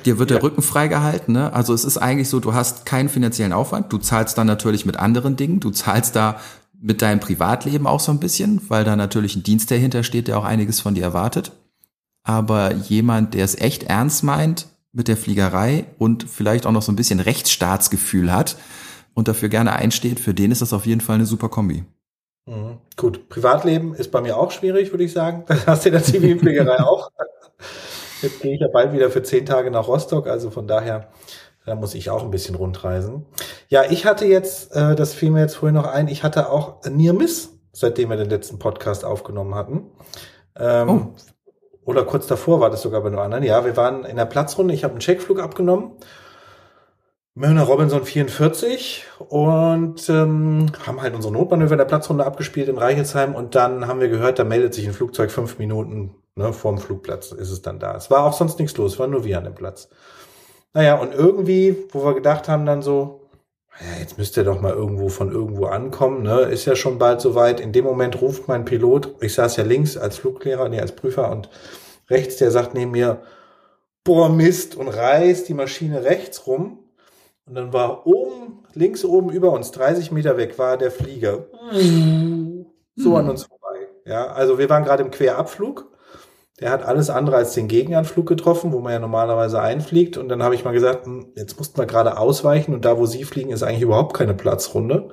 Dir 0.05 0.17
wird 0.17 0.31
der 0.31 0.37
ja. 0.37 0.43
Rücken 0.43 0.63
freigehalten. 0.63 1.35
Ne? 1.35 1.53
Also 1.53 1.71
es 1.71 1.85
ist 1.85 1.97
eigentlich 1.99 2.29
so, 2.29 2.39
du 2.39 2.55
hast 2.55 2.87
keinen 2.87 3.09
finanziellen 3.09 3.53
Aufwand. 3.53 3.93
Du 3.93 3.99
zahlst 3.99 4.35
dann 4.37 4.47
natürlich 4.47 4.87
mit 4.87 4.97
anderen 4.97 5.35
Dingen. 5.35 5.59
Du 5.59 5.69
zahlst 5.69 6.15
da 6.15 6.39
mit 6.79 7.01
deinem 7.01 7.19
Privatleben 7.19 7.87
auch 7.87 7.99
so 7.99 8.11
ein 8.11 8.19
bisschen, 8.19 8.61
weil 8.69 8.83
da 8.83 8.95
natürlich 8.95 9.35
ein 9.35 9.43
Dienst 9.43 9.71
dahinter 9.71 10.03
steht, 10.03 10.27
der 10.27 10.37
auch 10.37 10.43
einiges 10.43 10.79
von 10.79 10.95
dir 10.95 11.03
erwartet. 11.03 11.51
Aber 12.23 12.73
jemand, 12.73 13.33
der 13.33 13.45
es 13.45 13.55
echt 13.59 13.83
ernst 13.83 14.23
meint 14.23 14.67
mit 14.91 15.07
der 15.07 15.17
Fliegerei 15.17 15.85
und 15.97 16.23
vielleicht 16.29 16.65
auch 16.65 16.71
noch 16.71 16.81
so 16.81 16.91
ein 16.91 16.95
bisschen 16.95 17.19
Rechtsstaatsgefühl 17.19 18.33
hat 18.33 18.57
und 19.13 19.27
dafür 19.27 19.49
gerne 19.49 19.73
einsteht, 19.73 20.19
für 20.19 20.33
den 20.33 20.51
ist 20.51 20.61
das 20.61 20.73
auf 20.73 20.85
jeden 20.85 21.01
Fall 21.01 21.15
eine 21.15 21.25
super 21.25 21.49
Kombi. 21.49 21.83
Mhm. 22.45 22.77
Gut, 22.95 23.29
Privatleben 23.29 23.93
ist 23.93 24.11
bei 24.11 24.21
mir 24.21 24.37
auch 24.37 24.51
schwierig, 24.51 24.91
würde 24.91 25.03
ich 25.03 25.13
sagen. 25.13 25.43
Das 25.47 25.67
hast 25.67 25.85
du 25.85 25.89
in 25.89 25.93
der 25.93 26.03
Zivilfliegerei 26.03 26.79
auch. 26.79 27.11
Jetzt 28.21 28.41
gehe 28.41 28.55
ich 28.55 28.61
ja 28.61 28.67
bald 28.67 28.93
wieder 28.93 29.11
für 29.11 29.21
zehn 29.21 29.45
Tage 29.45 29.69
nach 29.69 29.87
Rostock, 29.87 30.27
also 30.27 30.49
von 30.49 30.67
daher 30.67 31.09
da 31.67 31.75
muss 31.75 31.95
ich 31.95 32.09
auch 32.09 32.23
ein 32.23 32.31
bisschen 32.31 32.55
rundreisen. 32.55 33.25
Ja, 33.67 33.83
ich 33.89 34.05
hatte 34.05 34.25
jetzt, 34.25 34.73
äh, 34.73 34.95
das 34.95 35.13
fiel 35.13 35.31
mir 35.31 35.41
jetzt 35.41 35.57
vorhin 35.57 35.75
noch 35.75 35.85
ein, 35.85 36.07
ich 36.07 36.23
hatte 36.23 36.49
auch 36.49 36.81
Near 36.89 37.13
Miss, 37.13 37.59
seitdem 37.73 38.09
wir 38.09 38.15
den 38.15 38.29
letzten 38.29 38.57
Podcast 38.57 39.03
aufgenommen 39.03 39.53
hatten. 39.53 39.91
Ähm, 40.57 40.89
oh. 40.89 41.07
oder 41.83 42.05
kurz 42.05 42.25
davor 42.25 42.61
war 42.61 42.69
das 42.69 42.81
sogar 42.81 43.01
bei 43.01 43.09
einem 43.09 43.19
anderen. 43.19 43.43
Ja, 43.43 43.65
wir 43.65 43.75
waren 43.75 44.05
in 44.05 44.15
der 44.15 44.25
Platzrunde. 44.25 44.73
Ich 44.73 44.85
habe 44.85 44.93
einen 44.93 45.01
Checkflug 45.01 45.41
abgenommen. 45.41 45.91
Mörner 47.35 47.63
Robinson 47.63 48.05
44 48.05 49.05
und 49.27 50.07
ähm, 50.07 50.67
haben 50.87 51.01
halt 51.01 51.15
unsere 51.15 51.33
Notmanöver 51.33 51.73
in 51.73 51.79
der 51.79 51.85
Platzrunde 51.85 52.25
abgespielt 52.25 52.69
in 52.69 52.77
Reichelsheim 52.77 53.35
und 53.35 53.55
dann 53.55 53.87
haben 53.87 53.99
wir 53.99 54.07
gehört, 54.07 54.39
da 54.39 54.45
meldet 54.45 54.73
sich 54.73 54.87
ein 54.87 54.93
Flugzeug 54.93 55.31
fünf 55.31 55.59
Minuten 55.59 56.15
ne, 56.37 56.53
vorm 56.53 56.77
Flugplatz 56.77 57.31
ist 57.31 57.51
es 57.51 57.61
dann 57.61 57.79
da. 57.79 57.95
Es 57.95 58.09
war 58.09 58.23
auch 58.23 58.33
sonst 58.33 58.59
nichts 58.59 58.77
los, 58.77 58.97
war 58.99 59.07
nur 59.07 59.25
wir 59.25 59.37
an 59.37 59.43
dem 59.43 59.55
Platz. 59.55 59.89
Naja, 60.77 60.93
und 60.93 61.11
irgendwie, 61.11 61.75
wo 61.89 62.05
wir 62.05 62.13
gedacht 62.13 62.47
haben 62.47 62.67
dann 62.67 62.83
so, 62.83 63.21
ja, 63.81 63.99
jetzt 63.99 64.19
müsst 64.19 64.37
ihr 64.37 64.43
doch 64.43 64.61
mal 64.61 64.73
irgendwo 64.73 65.09
von 65.09 65.31
irgendwo 65.31 65.65
ankommen, 65.65 66.21
ne? 66.21 66.41
Ist 66.41 66.65
ja 66.65 66.75
schon 66.75 66.99
bald 66.99 67.19
soweit. 67.19 67.59
In 67.59 67.71
dem 67.71 67.83
Moment 67.83 68.21
ruft 68.21 68.47
mein 68.47 68.63
Pilot, 68.63 69.15
ich 69.21 69.33
saß 69.33 69.57
ja 69.57 69.63
links 69.63 69.97
als 69.97 70.19
Fluglehrer, 70.19 70.69
nee, 70.69 70.79
als 70.79 70.91
Prüfer 70.91 71.31
und 71.31 71.49
rechts, 72.11 72.37
der 72.37 72.51
sagt 72.51 72.75
neben 72.75 72.91
mir, 72.91 73.23
boah, 74.03 74.29
Mist, 74.29 74.75
und 74.75 74.89
reißt 74.89 75.49
die 75.49 75.55
Maschine 75.55 76.03
rechts 76.03 76.45
rum. 76.45 76.77
Und 77.47 77.55
dann 77.55 77.73
war 77.73 78.05
oben, 78.05 78.63
links 78.75 79.03
oben 79.03 79.31
über 79.31 79.51
uns, 79.53 79.71
30 79.71 80.11
Meter 80.11 80.37
weg, 80.37 80.59
war 80.59 80.77
der 80.77 80.91
Flieger. 80.91 81.47
So 82.95 83.15
an 83.15 83.31
uns 83.31 83.45
vorbei. 83.45 83.87
Ja, 84.05 84.27
also 84.27 84.59
wir 84.59 84.69
waren 84.69 84.83
gerade 84.83 85.01
im 85.01 85.09
Querabflug. 85.09 85.91
Der 86.59 86.71
hat 86.71 86.83
alles 86.83 87.09
andere 87.09 87.35
als 87.35 87.53
den 87.53 87.67
Gegenanflug 87.67 88.25
getroffen, 88.25 88.71
wo 88.71 88.79
man 88.79 88.93
ja 88.93 88.99
normalerweise 88.99 89.61
einfliegt. 89.61 90.17
Und 90.17 90.29
dann 90.29 90.41
habe 90.41 90.55
ich 90.55 90.65
mal 90.65 90.71
gesagt, 90.71 91.05
hm, 91.05 91.33
jetzt 91.35 91.57
mussten 91.59 91.77
wir 91.77 91.85
gerade 91.85 92.17
ausweichen 92.17 92.73
und 92.73 92.83
da, 92.83 92.97
wo 92.97 93.05
Sie 93.05 93.23
fliegen, 93.25 93.51
ist 93.51 93.63
eigentlich 93.63 93.83
überhaupt 93.83 94.15
keine 94.15 94.33
Platzrunde. 94.33 95.09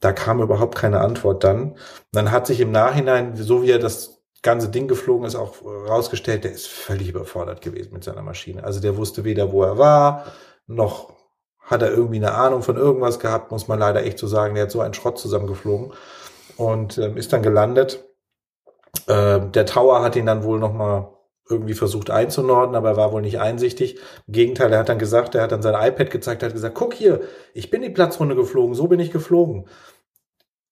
Da 0.00 0.12
kam 0.12 0.42
überhaupt 0.42 0.76
keine 0.76 1.00
Antwort 1.00 1.44
dann. 1.44 1.72
Und 1.72 1.78
dann 2.12 2.32
hat 2.32 2.48
sich 2.48 2.60
im 2.60 2.72
Nachhinein, 2.72 3.36
so 3.36 3.62
wie 3.62 3.70
er 3.70 3.78
das 3.78 4.22
ganze 4.42 4.68
Ding 4.70 4.88
geflogen 4.88 5.24
ist, 5.24 5.36
auch 5.36 5.62
rausgestellt, 5.64 6.42
der 6.42 6.52
ist 6.52 6.66
völlig 6.66 7.08
überfordert 7.08 7.60
gewesen 7.60 7.92
mit 7.92 8.02
seiner 8.02 8.22
Maschine. 8.22 8.64
Also 8.64 8.80
der 8.80 8.96
wusste 8.96 9.22
weder, 9.22 9.52
wo 9.52 9.62
er 9.62 9.78
war, 9.78 10.26
noch 10.66 11.12
hat 11.60 11.82
er 11.82 11.92
irgendwie 11.92 12.16
eine 12.16 12.34
Ahnung 12.34 12.62
von 12.62 12.76
irgendwas 12.76 13.20
gehabt, 13.20 13.52
muss 13.52 13.68
man 13.68 13.78
leider 13.78 14.04
echt 14.04 14.18
so 14.18 14.26
sagen. 14.26 14.56
Der 14.56 14.64
hat 14.64 14.72
so 14.72 14.80
einen 14.80 14.94
Schrott 14.94 15.18
zusammengeflogen 15.18 15.92
und 16.56 16.98
ähm, 16.98 17.16
ist 17.16 17.32
dann 17.32 17.42
gelandet 17.42 18.04
äh, 19.06 19.40
der 19.40 19.66
Tower 19.66 20.02
hat 20.02 20.16
ihn 20.16 20.26
dann 20.26 20.44
wohl 20.44 20.58
noch 20.58 20.72
mal 20.72 21.12
irgendwie 21.48 21.74
versucht 21.74 22.10
einzunorden, 22.10 22.74
aber 22.74 22.90
er 22.90 22.96
war 22.96 23.12
wohl 23.12 23.22
nicht 23.22 23.40
einsichtig. 23.40 23.98
Im 24.26 24.32
Gegenteil, 24.32 24.72
er 24.72 24.78
hat 24.80 24.88
dann 24.88 24.98
gesagt, 24.98 25.34
er 25.34 25.42
hat 25.42 25.52
dann 25.52 25.62
sein 25.62 25.74
iPad 25.74 26.10
gezeigt, 26.10 26.42
hat 26.42 26.52
gesagt, 26.52 26.74
guck 26.74 26.94
hier, 26.94 27.20
ich 27.52 27.70
bin 27.70 27.82
die 27.82 27.90
Platzrunde 27.90 28.36
geflogen, 28.36 28.74
so 28.74 28.88
bin 28.88 29.00
ich 29.00 29.10
geflogen. 29.10 29.66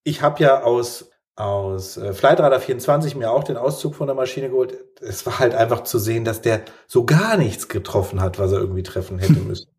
Ich 0.05 0.23
habe 0.23 0.43
ja 0.43 0.63
aus 0.63 1.11
aus 1.41 1.97
äh, 1.97 2.13
Flightradar 2.13 2.61
24 2.61 3.17
mir 3.17 3.31
auch 3.31 3.45
den 3.45 3.57
Auszug 3.57 3.95
von 3.95 4.07
der 4.07 4.15
Maschine 4.15 4.51
geholt. 4.51 4.79
Es 5.01 5.25
war 5.25 5.39
halt 5.39 5.55
einfach 5.55 5.85
zu 5.85 5.99
sehen, 5.99 6.25
dass 6.25 6.43
der 6.43 6.63
so 6.87 7.07
gar 7.07 7.39
nichts 7.39 7.69
getroffen 7.69 8.21
hat, 8.21 8.39
was 8.39 8.53
er 8.53 8.59
irgendwie 8.59 8.83
treffen 8.83 9.19
hätte 9.19 9.33
müssen. 9.49 9.71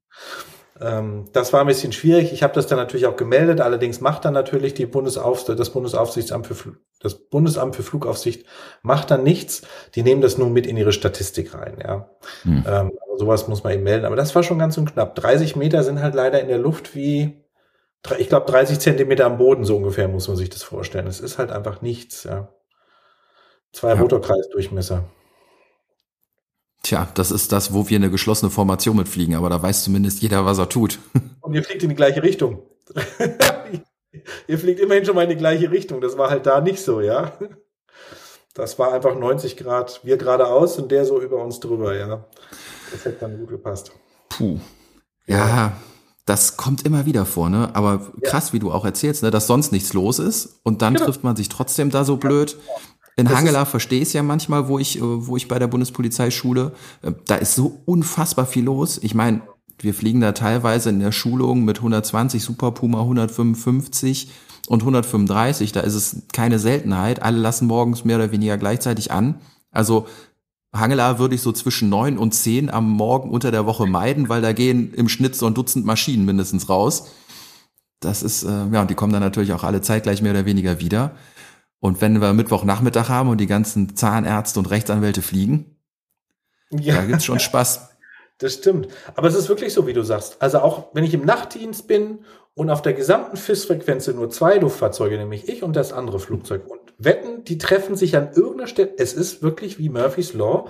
Ähm, 0.81 1.25
das 1.31 1.53
war 1.53 1.61
ein 1.61 1.67
bisschen 1.67 1.91
schwierig. 1.91 2.33
Ich 2.33 2.43
habe 2.43 2.53
das 2.53 2.67
dann 2.67 2.77
natürlich 2.77 3.05
auch 3.05 3.15
gemeldet. 3.15 3.61
Allerdings 3.61 4.01
macht 4.01 4.25
dann 4.25 4.33
natürlich 4.33 4.73
die 4.73 4.85
Bundesaufsicht, 4.85 5.59
das 5.59 5.69
Bundesaufsichtsamt 5.69 6.47
für 6.47 6.75
das 6.99 7.15
Bundesamt 7.15 7.75
für 7.75 7.83
Flugaufsicht 7.83 8.45
macht 8.81 9.11
dann 9.11 9.23
nichts. 9.23 9.63
Die 9.95 10.03
nehmen 10.03 10.21
das 10.21 10.37
nur 10.37 10.49
mit 10.49 10.67
in 10.67 10.77
ihre 10.77 10.91
Statistik 10.91 11.53
rein. 11.53 11.77
Ja, 11.83 12.09
hm. 12.43 12.63
ähm, 12.67 12.91
sowas 13.17 13.47
muss 13.47 13.63
man 13.63 13.73
eben 13.73 13.83
melden. 13.83 14.05
Aber 14.05 14.15
das 14.15 14.33
war 14.35 14.43
schon 14.43 14.59
ganz 14.59 14.77
und 14.77 14.93
knapp. 14.93 15.15
30 15.15 15.55
Meter 15.55 15.83
sind 15.83 16.01
halt 16.01 16.15
leider 16.15 16.41
in 16.41 16.47
der 16.47 16.59
Luft 16.59 16.95
wie, 16.95 17.43
ich 18.17 18.29
glaube 18.29 18.51
30 18.51 18.79
Zentimeter 18.79 19.25
am 19.25 19.37
Boden 19.37 19.63
so 19.63 19.77
ungefähr 19.77 20.07
muss 20.07 20.27
man 20.27 20.37
sich 20.37 20.49
das 20.49 20.63
vorstellen. 20.63 21.07
Es 21.07 21.19
ist 21.19 21.37
halt 21.37 21.51
einfach 21.51 21.81
nichts. 21.81 22.23
Ja, 22.23 22.49
zwei 23.71 23.89
ja. 23.89 23.99
Rotorkreisdurchmesser. 23.99 25.05
Tja, 26.83 27.07
das 27.13 27.31
ist 27.31 27.51
das, 27.51 27.73
wo 27.73 27.89
wir 27.89 27.97
eine 27.97 28.09
geschlossene 28.09 28.49
Formation 28.49 28.97
mitfliegen, 28.97 29.35
aber 29.35 29.49
da 29.49 29.61
weiß 29.61 29.83
zumindest 29.83 30.21
jeder, 30.21 30.45
was 30.45 30.57
er 30.57 30.69
tut. 30.69 30.99
Und 31.41 31.53
ihr 31.53 31.63
fliegt 31.63 31.83
in 31.83 31.89
die 31.89 31.95
gleiche 31.95 32.23
Richtung. 32.23 32.63
ihr 34.47 34.59
fliegt 34.59 34.79
immerhin 34.79 35.05
schon 35.05 35.15
mal 35.15 35.23
in 35.23 35.29
die 35.29 35.35
gleiche 35.35 35.69
Richtung. 35.69 36.01
Das 36.01 36.17
war 36.17 36.29
halt 36.29 36.45
da 36.45 36.59
nicht 36.61 36.81
so, 36.81 37.01
ja. 37.01 37.33
Das 38.53 38.79
war 38.79 38.93
einfach 38.93 39.15
90 39.15 39.57
Grad, 39.57 40.01
wir 40.03 40.17
geradeaus 40.17 40.77
und 40.77 40.91
der 40.91 41.05
so 41.05 41.21
über 41.21 41.43
uns 41.43 41.59
drüber, 41.59 41.95
ja. 41.95 42.25
Das 42.91 43.05
hätte 43.05 43.19
dann 43.21 43.37
gut 43.37 43.49
gepasst. 43.49 43.91
Puh. 44.29 44.59
Ja, 45.25 45.73
das 46.25 46.57
kommt 46.57 46.85
immer 46.85 47.05
wieder 47.05 47.25
vor, 47.25 47.49
ne? 47.49 47.69
Aber 47.73 48.11
krass, 48.23 48.47
ja. 48.47 48.53
wie 48.53 48.59
du 48.59 48.71
auch 48.71 48.85
erzählst, 48.85 49.23
ne, 49.23 49.31
dass 49.31 49.47
sonst 49.47 49.71
nichts 49.71 49.93
los 49.93 50.19
ist 50.19 50.59
und 50.63 50.81
dann 50.81 50.95
genau. 50.95 51.05
trifft 51.05 51.23
man 51.23 51.35
sich 51.35 51.49
trotzdem 51.49 51.89
da 51.89 52.03
so 52.03 52.17
blöd. 52.17 52.57
In 53.17 53.25
das 53.25 53.35
Hangela 53.35 53.65
verstehe 53.65 54.01
ich 54.01 54.09
es 54.09 54.13
ja 54.13 54.23
manchmal, 54.23 54.67
wo 54.67 54.79
ich, 54.79 54.97
äh, 54.97 55.01
wo 55.01 55.35
ich 55.37 55.47
bei 55.47 55.59
der 55.59 55.67
Bundespolizei 55.67 56.31
schule. 56.31 56.73
Äh, 57.01 57.11
da 57.25 57.35
ist 57.35 57.55
so 57.55 57.81
unfassbar 57.85 58.45
viel 58.45 58.63
los. 58.63 58.99
Ich 59.01 59.13
meine, 59.13 59.41
wir 59.79 59.93
fliegen 59.93 60.21
da 60.21 60.31
teilweise 60.31 60.89
in 60.89 60.99
der 60.99 61.11
Schulung 61.11 61.65
mit 61.65 61.77
120 61.77 62.43
Super 62.43 62.71
Puma 62.71 63.01
155 63.01 64.31
und 64.67 64.81
135. 64.81 65.71
Da 65.71 65.81
ist 65.81 65.95
es 65.95 66.23
keine 66.31 66.59
Seltenheit. 66.59 67.21
Alle 67.21 67.39
lassen 67.39 67.67
morgens 67.67 68.05
mehr 68.05 68.17
oder 68.17 68.31
weniger 68.31 68.57
gleichzeitig 68.57 69.11
an. 69.11 69.35
Also 69.71 70.07
Hangela 70.73 71.19
würde 71.19 71.35
ich 71.35 71.41
so 71.41 71.51
zwischen 71.51 71.89
neun 71.89 72.17
und 72.17 72.33
zehn 72.33 72.69
am 72.69 72.89
Morgen 72.89 73.29
unter 73.29 73.51
der 73.51 73.65
Woche 73.65 73.85
meiden, 73.87 74.29
weil 74.29 74.41
da 74.41 74.53
gehen 74.53 74.93
im 74.93 75.09
Schnitt 75.09 75.35
so 75.35 75.45
ein 75.45 75.53
Dutzend 75.53 75.85
Maschinen 75.85 76.25
mindestens 76.25 76.69
raus. 76.69 77.07
Das 77.99 78.23
ist, 78.23 78.43
äh, 78.43 78.67
ja, 78.71 78.81
und 78.81 78.89
die 78.89 78.95
kommen 78.95 79.13
dann 79.13 79.21
natürlich 79.21 79.53
auch 79.53 79.63
alle 79.63 79.81
zeitgleich 79.81 80.21
mehr 80.21 80.31
oder 80.31 80.45
weniger 80.45 80.79
wieder. 80.79 81.11
Und 81.81 81.99
wenn 81.99 82.21
wir 82.21 82.31
Mittwochnachmittag 82.31 83.09
haben 83.09 83.27
und 83.27 83.39
die 83.39 83.47
ganzen 83.47 83.95
Zahnärzte 83.95 84.59
und 84.59 84.69
Rechtsanwälte 84.69 85.21
fliegen, 85.21 85.75
ja. 86.69 86.95
da 86.95 87.05
gibt's 87.05 87.25
schon 87.25 87.39
Spaß. 87.39 87.89
Das 88.37 88.55
stimmt. 88.55 88.87
Aber 89.13 89.27
es 89.27 89.35
ist 89.35 89.49
wirklich 89.49 89.71
so, 89.71 89.85
wie 89.85 89.93
du 89.93 90.01
sagst. 90.01 90.41
Also 90.41 90.61
auch 90.61 90.87
wenn 90.95 91.03
ich 91.03 91.13
im 91.13 91.23
Nachtdienst 91.23 91.87
bin 91.87 92.25
und 92.55 92.71
auf 92.71 92.81
der 92.81 92.93
gesamten 92.93 93.37
FIS-Frequenz 93.37 94.05
sind 94.05 94.17
nur 94.17 94.31
zwei 94.31 94.57
Luftfahrzeuge, 94.57 95.15
nämlich 95.15 95.47
ich 95.47 95.61
und 95.61 95.75
das 95.75 95.93
andere 95.93 96.19
Flugzeug. 96.19 96.67
Und 96.67 96.79
wetten, 96.97 97.43
die 97.43 97.59
treffen 97.59 97.95
sich 97.95 98.17
an 98.17 98.31
irgendeiner 98.33 98.65
Stelle. 98.65 98.93
Es 98.97 99.13
ist 99.13 99.43
wirklich 99.43 99.77
wie 99.77 99.89
Murphy's 99.89 100.33
Law. 100.33 100.69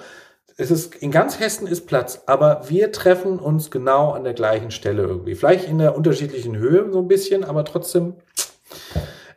Es 0.58 0.70
ist, 0.70 0.96
in 0.96 1.12
ganz 1.12 1.40
Hessen 1.40 1.66
ist 1.66 1.88
Platz, 1.88 2.24
aber 2.26 2.64
wir 2.68 2.92
treffen 2.92 3.40
uns 3.40 3.72
genau 3.72 4.12
an 4.12 4.26
der 4.26 4.34
gleichen 4.34 4.72
Stelle 4.72 5.04
irgendwie. 5.04 5.36
Vielleicht 5.36 5.66
in 5.70 5.78
der 5.78 5.96
unterschiedlichen 5.96 6.58
Höhe 6.58 6.92
so 6.92 7.00
ein 7.00 7.08
bisschen, 7.08 7.46
aber 7.46 7.64
trotzdem, 7.64 8.16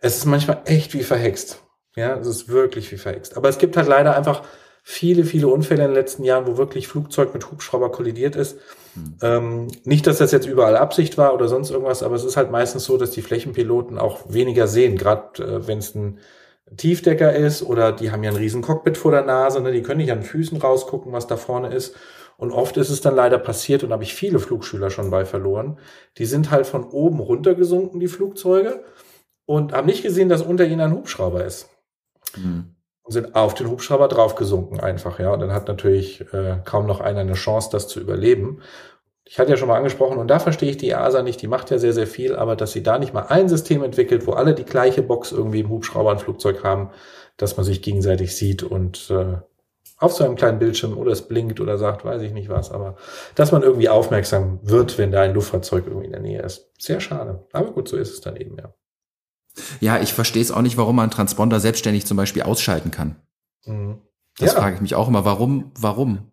es 0.01 0.17
ist 0.17 0.25
manchmal 0.25 0.63
echt 0.65 0.93
wie 0.93 1.05
verhext. 1.05 1.64
Ja, 1.97 2.17
es 2.19 2.27
ist 2.27 2.49
wirklich 2.49 2.91
wie 2.93 2.97
verhext. 2.97 3.37
Aber 3.37 3.49
es 3.49 3.59
gibt 3.59 3.77
halt 3.77 3.89
leider 3.89 4.17
einfach 4.17 4.43
viele, 4.83 5.25
viele 5.25 5.49
Unfälle 5.49 5.83
in 5.83 5.91
den 5.91 5.95
letzten 5.95 6.25
Jahren, 6.25 6.47
wo 6.47 6.57
wirklich 6.59 6.89
Flugzeug 6.89 7.33
mit 7.33 7.51
Hubschrauber 7.51 7.91
kollidiert 7.91 8.37
ist. 8.37 8.59
Hm. 8.95 9.17
Ähm, 9.23 9.69
nicht, 9.85 10.07
dass 10.07 10.19
das 10.19 10.31
jetzt 10.31 10.47
überall 10.47 10.77
Absicht 10.77 11.17
war 11.17 11.33
oder 11.35 11.49
sonst 11.49 11.71
irgendwas, 11.71 12.03
aber 12.03 12.17
es 12.17 12.25
ist 12.25 12.37
halt 12.37 12.51
meistens 12.51 12.85
so, 12.85 12.99
dass 12.99 13.11
die 13.11 13.23
Flächenpiloten 13.23 13.99
auch 13.99 14.21
weniger 14.29 14.67
sehen, 14.67 14.99
gerade 14.99 15.43
äh, 15.43 15.67
wenn 15.67 15.79
es 15.79 15.95
ein 15.95 16.19
Tiefdecker 16.77 17.35
ist 17.35 17.63
oder 17.63 17.93
die 17.93 18.11
haben 18.11 18.25
ja 18.25 18.31
ein 18.31 18.37
riesen 18.37 18.63
Cockpit 18.63 18.99
vor 18.99 19.13
der 19.13 19.25
Nase, 19.25 19.61
ne? 19.61 19.73
die 19.73 19.83
können 19.83 20.01
nicht 20.01 20.13
an 20.13 20.19
den 20.21 20.25
Füßen 20.25 20.59
rausgucken, 20.59 21.13
was 21.13 21.27
da 21.27 21.37
vorne 21.37 21.75
ist. 21.75 21.95
Und 22.37 22.51
oft 22.51 22.77
ist 22.77 22.91
es 22.91 23.01
dann 23.01 23.15
leider 23.15 23.39
passiert 23.39 23.85
und 23.85 23.93
habe 23.93 24.03
ich 24.03 24.15
viele 24.15 24.41
Flugschüler 24.41 24.91
schon 24.91 25.11
bei 25.11 25.25
verloren. 25.25 25.79
Die 26.19 26.25
sind 26.27 26.51
halt 26.51 26.67
von 26.67 26.85
oben 26.85 27.21
runtergesunken, 27.21 28.01
die 28.01 28.09
Flugzeuge, 28.09 28.85
und 29.47 29.73
haben 29.73 29.87
nicht 29.87 30.03
gesehen, 30.03 30.29
dass 30.29 30.43
unter 30.43 30.65
ihnen 30.65 30.81
ein 30.81 30.93
Hubschrauber 30.93 31.45
ist. 31.45 31.69
Mhm. 32.37 32.75
Und 33.03 33.13
sind 33.13 33.35
auf 33.35 33.55
den 33.55 33.69
Hubschrauber 33.69 34.09
draufgesunken 34.09 34.81
einfach, 34.81 35.19
ja. 35.19 35.33
Und 35.33 35.41
dann 35.41 35.53
hat 35.53 35.69
natürlich 35.69 36.21
äh, 36.33 36.59
kaum 36.65 36.87
noch 36.87 37.01
einer 37.01 37.21
eine 37.21 37.35
Chance, 37.35 37.69
das 37.71 37.87
zu 37.87 38.01
überleben. 38.01 38.61
Ich 39.27 39.39
hatte 39.39 39.51
ja 39.51 39.57
schon 39.57 39.69
mal 39.69 39.77
angesprochen, 39.77 40.19
und 40.19 40.29
da 40.29 40.39
verstehe 40.39 40.71
ich 40.71 40.77
die 40.77 40.91
EASA 40.91 41.23
nicht, 41.23 41.41
die 41.43 41.49
macht 41.49 41.71
ja 41.71 41.79
sehr, 41.79 41.93
sehr 41.93 42.07
viel, 42.07 42.37
aber 42.37 42.57
dass 42.57 42.73
sie 42.73 42.83
da 42.83 42.99
nicht 42.99 43.15
mal 43.15 43.27
ein 43.29 43.49
System 43.49 43.83
entwickelt, 43.83 44.27
wo 44.27 44.33
alle 44.33 44.55
die 44.55 44.65
gleiche 44.65 45.03
Box 45.03 45.33
irgendwie 45.33 45.61
im 45.61 45.71
Hubschrauber 45.71 46.11
und 46.11 46.21
Flugzeug 46.21 46.63
haben, 46.65 46.91
dass 47.37 47.57
man 47.57 47.65
sich 47.65 47.83
gegenseitig 47.83 48.37
sieht 48.37 48.63
und 48.63 49.11
äh, 49.11 49.39
auf 49.99 50.13
so 50.13 50.25
einem 50.25 50.37
kleinen 50.37 50.59
Bildschirm 50.59 50.97
oder 50.97 51.13
es 51.13 51.23
blinkt 51.23 51.61
oder 51.61 51.79
sagt, 51.79 52.05
weiß 52.05 52.23
ich 52.23 52.33
nicht 52.33 52.49
was, 52.49 52.71
aber 52.71 52.97
dass 53.35 53.53
man 53.53 53.63
irgendwie 53.63 53.89
aufmerksam 53.89 54.61
wird, 54.63 54.99
wenn 54.99 55.13
da 55.13 55.23
ein 55.23 55.35
Luftfahrzeug 55.35 55.87
irgendwie 55.87 56.07
in 56.07 56.13
der 56.13 56.21
Nähe 56.21 56.43
ist. 56.43 56.71
Sehr 56.79 57.01
schade. 57.01 57.47
Aber 57.53 57.73
gut, 57.73 57.89
so 57.89 57.97
ist 57.97 58.13
es 58.13 58.21
dann 58.21 58.37
eben, 58.37 58.57
ja. 58.59 58.75
Ja, 59.81 60.01
ich 60.01 60.13
verstehe 60.13 60.43
es 60.43 60.51
auch 60.51 60.63
nicht, 60.63 60.77
warum 60.77 60.97
man 60.97 61.11
Transponder 61.11 61.61
selbstständig 61.61 62.07
zum 62.07 62.17
Beispiel 62.17 62.43
ausschalten 62.43 62.91
kann. 62.91 63.17
Mhm. 63.65 63.99
Das 64.39 64.53
ja. 64.53 64.61
frage 64.61 64.77
ich 64.77 64.81
mich 64.81 64.95
auch 64.95 65.09
immer. 65.09 65.25
Warum? 65.25 65.73
Warum? 65.79 66.33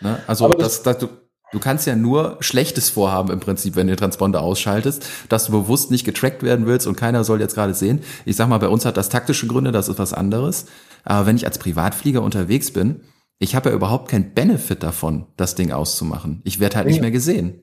Ne? 0.00 0.18
Also, 0.26 0.48
das, 0.50 0.82
das, 0.82 0.98
du, 0.98 1.08
du 1.52 1.58
kannst 1.58 1.86
ja 1.86 1.96
nur 1.96 2.36
Schlechtes 2.40 2.90
vorhaben 2.90 3.30
im 3.30 3.40
Prinzip, 3.40 3.74
wenn 3.74 3.86
du 3.86 3.94
den 3.94 3.98
Transponder 3.98 4.42
ausschaltest, 4.42 5.06
dass 5.28 5.46
du 5.46 5.52
bewusst 5.52 5.90
nicht 5.90 6.04
getrackt 6.04 6.42
werden 6.42 6.66
willst 6.66 6.86
und 6.86 6.96
keiner 6.96 7.24
soll 7.24 7.40
jetzt 7.40 7.54
gerade 7.54 7.74
sehen. 7.74 8.02
Ich 8.24 8.36
sag 8.36 8.48
mal, 8.48 8.58
bei 8.58 8.68
uns 8.68 8.84
hat 8.84 8.96
das 8.96 9.08
taktische 9.08 9.46
Gründe, 9.46 9.72
das 9.72 9.88
ist 9.88 9.98
was 9.98 10.12
anderes. 10.12 10.66
Aber 11.04 11.26
wenn 11.26 11.36
ich 11.36 11.46
als 11.46 11.58
Privatflieger 11.58 12.22
unterwegs 12.22 12.70
bin, 12.70 13.02
ich 13.38 13.54
habe 13.54 13.70
ja 13.70 13.74
überhaupt 13.74 14.10
keinen 14.10 14.34
Benefit 14.34 14.82
davon, 14.82 15.26
das 15.36 15.54
Ding 15.54 15.72
auszumachen. 15.72 16.42
Ich 16.44 16.60
werde 16.60 16.76
halt 16.76 16.86
nee. 16.86 16.92
nicht 16.92 17.00
mehr 17.00 17.10
gesehen. 17.10 17.62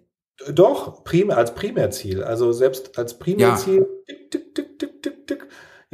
Doch, 0.51 1.03
primär, 1.03 1.37
als 1.37 1.55
Primärziel. 1.55 2.23
Also 2.23 2.51
selbst 2.51 2.97
als 2.97 3.19
Primärziel, 3.19 3.79
ja. 3.79 3.85
tick, 4.07 4.31
tick, 4.31 4.55
tick, 4.55 4.79
tick. 4.79 4.94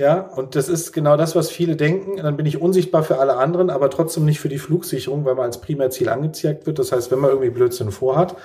Ja, 0.02 0.20
und 0.20 0.56
das 0.56 0.68
ist 0.68 0.94
genau 0.94 1.16
das, 1.16 1.36
was 1.36 1.52
viele 1.52 1.76
denken. 1.76 2.18
Dann 2.18 2.36
bin 2.36 2.48
ich 2.48 2.60
unsichtbar 2.60 3.04
für 3.04 3.20
alle 3.20 3.36
anderen, 3.38 3.70
aber 3.70 3.92
trotzdem 3.92 4.26
nicht 4.26 4.40
für 4.40 4.50
die 4.50 4.58
Flugsicherung, 4.58 5.26
weil 5.26 5.36
man 5.36 5.46
als 5.46 5.62
Primärziel 5.62 6.10
angezeigt 6.10 6.66
wird. 6.66 6.80
Das 6.80 6.92
heißt, 6.92 7.12
wenn 7.12 7.20
man 7.20 7.30
irgendwie 7.30 7.52
Blödsinn 7.52 7.92
vorhat, 7.92 8.36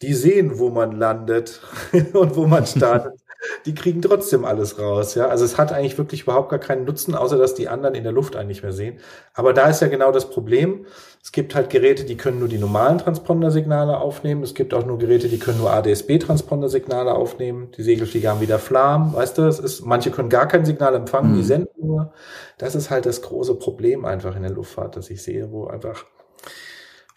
die 0.00 0.14
sehen, 0.14 0.58
wo 0.58 0.70
man 0.70 0.92
landet 0.92 1.60
und 2.14 2.36
wo 2.36 2.46
man 2.46 2.64
startet 2.66 3.20
die 3.66 3.74
kriegen 3.74 4.02
trotzdem 4.02 4.44
alles 4.44 4.78
raus. 4.78 5.14
Ja, 5.14 5.28
also 5.28 5.44
es 5.44 5.58
hat 5.58 5.72
eigentlich 5.72 5.98
wirklich 5.98 6.22
überhaupt 6.22 6.50
gar 6.50 6.58
keinen 6.58 6.84
Nutzen, 6.84 7.14
außer 7.14 7.38
dass 7.38 7.54
die 7.54 7.68
anderen 7.68 7.94
in 7.94 8.04
der 8.04 8.12
Luft 8.12 8.36
eigentlich 8.36 8.62
mehr 8.62 8.72
sehen. 8.72 8.98
Aber 9.34 9.52
da 9.52 9.68
ist 9.68 9.80
ja 9.80 9.88
genau 9.88 10.12
das 10.12 10.30
Problem. 10.30 10.86
Es 11.22 11.32
gibt 11.32 11.54
halt 11.54 11.70
Geräte, 11.70 12.04
die 12.04 12.16
können 12.16 12.38
nur 12.38 12.48
die 12.48 12.58
normalen 12.58 12.98
Transpondersignale 12.98 13.98
aufnehmen. 13.98 14.42
Es 14.42 14.54
gibt 14.54 14.74
auch 14.74 14.84
nur 14.84 14.98
Geräte, 14.98 15.28
die 15.28 15.38
können 15.38 15.58
nur 15.58 15.72
ADS-B-Transpondersignale 15.72 17.14
aufnehmen. 17.14 17.70
Die 17.76 17.82
Segelflieger 17.82 18.30
haben 18.30 18.40
wieder 18.40 18.58
Flam, 18.58 19.14
weißt 19.14 19.38
du? 19.38 19.42
Es 19.42 19.58
ist, 19.58 19.86
manche 19.86 20.10
können 20.10 20.28
gar 20.28 20.46
kein 20.46 20.64
Signal 20.64 20.94
empfangen, 20.94 21.32
mhm. 21.32 21.36
die 21.36 21.44
senden 21.44 21.86
nur. 21.86 22.12
Das 22.58 22.74
ist 22.74 22.90
halt 22.90 23.06
das 23.06 23.22
große 23.22 23.54
Problem 23.54 24.04
einfach 24.04 24.36
in 24.36 24.42
der 24.42 24.52
Luftfahrt, 24.52 24.96
dass 24.96 25.10
ich 25.10 25.22
sehe, 25.22 25.50
wo 25.50 25.66
einfach 25.66 26.04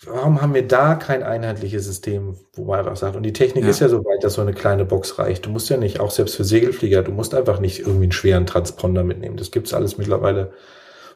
warum 0.06 0.42
haben 0.42 0.54
wir 0.54 0.68
da 0.68 0.96
kein 0.96 1.24
einheitliches 1.24 1.86
System, 1.86 2.38
wo 2.54 2.66
man 2.66 2.80
einfach 2.80 2.96
sagt, 2.96 3.16
und 3.16 3.24
die 3.24 3.34
Technik 3.34 3.64
ja. 3.64 3.70
ist 3.70 3.80
ja 3.80 3.90
so 3.90 4.06
weit, 4.06 4.24
dass 4.24 4.36
so 4.36 4.42
eine 4.42 4.54
kleine 4.54 4.86
Box 4.86 5.18
reicht. 5.18 5.46
Du 5.46 5.50
musst 5.50 5.70
ja 5.70 5.78
nicht, 5.78 6.00
auch 6.00 6.12
selbst 6.12 6.36
für 6.36 6.44
Segelflieger, 6.44 7.02
du 7.02 7.12
musst 7.12 7.34
einfach 7.34 7.60
nicht 7.60 7.80
irgendwie 7.80 8.04
einen 8.04 8.12
schweren 8.12 8.46
Transponder 8.46 9.04
mitnehmen. 9.04 9.38
Das 9.38 9.52
gibt's 9.52 9.74
alles 9.74 9.98
mittlerweile 9.98 10.54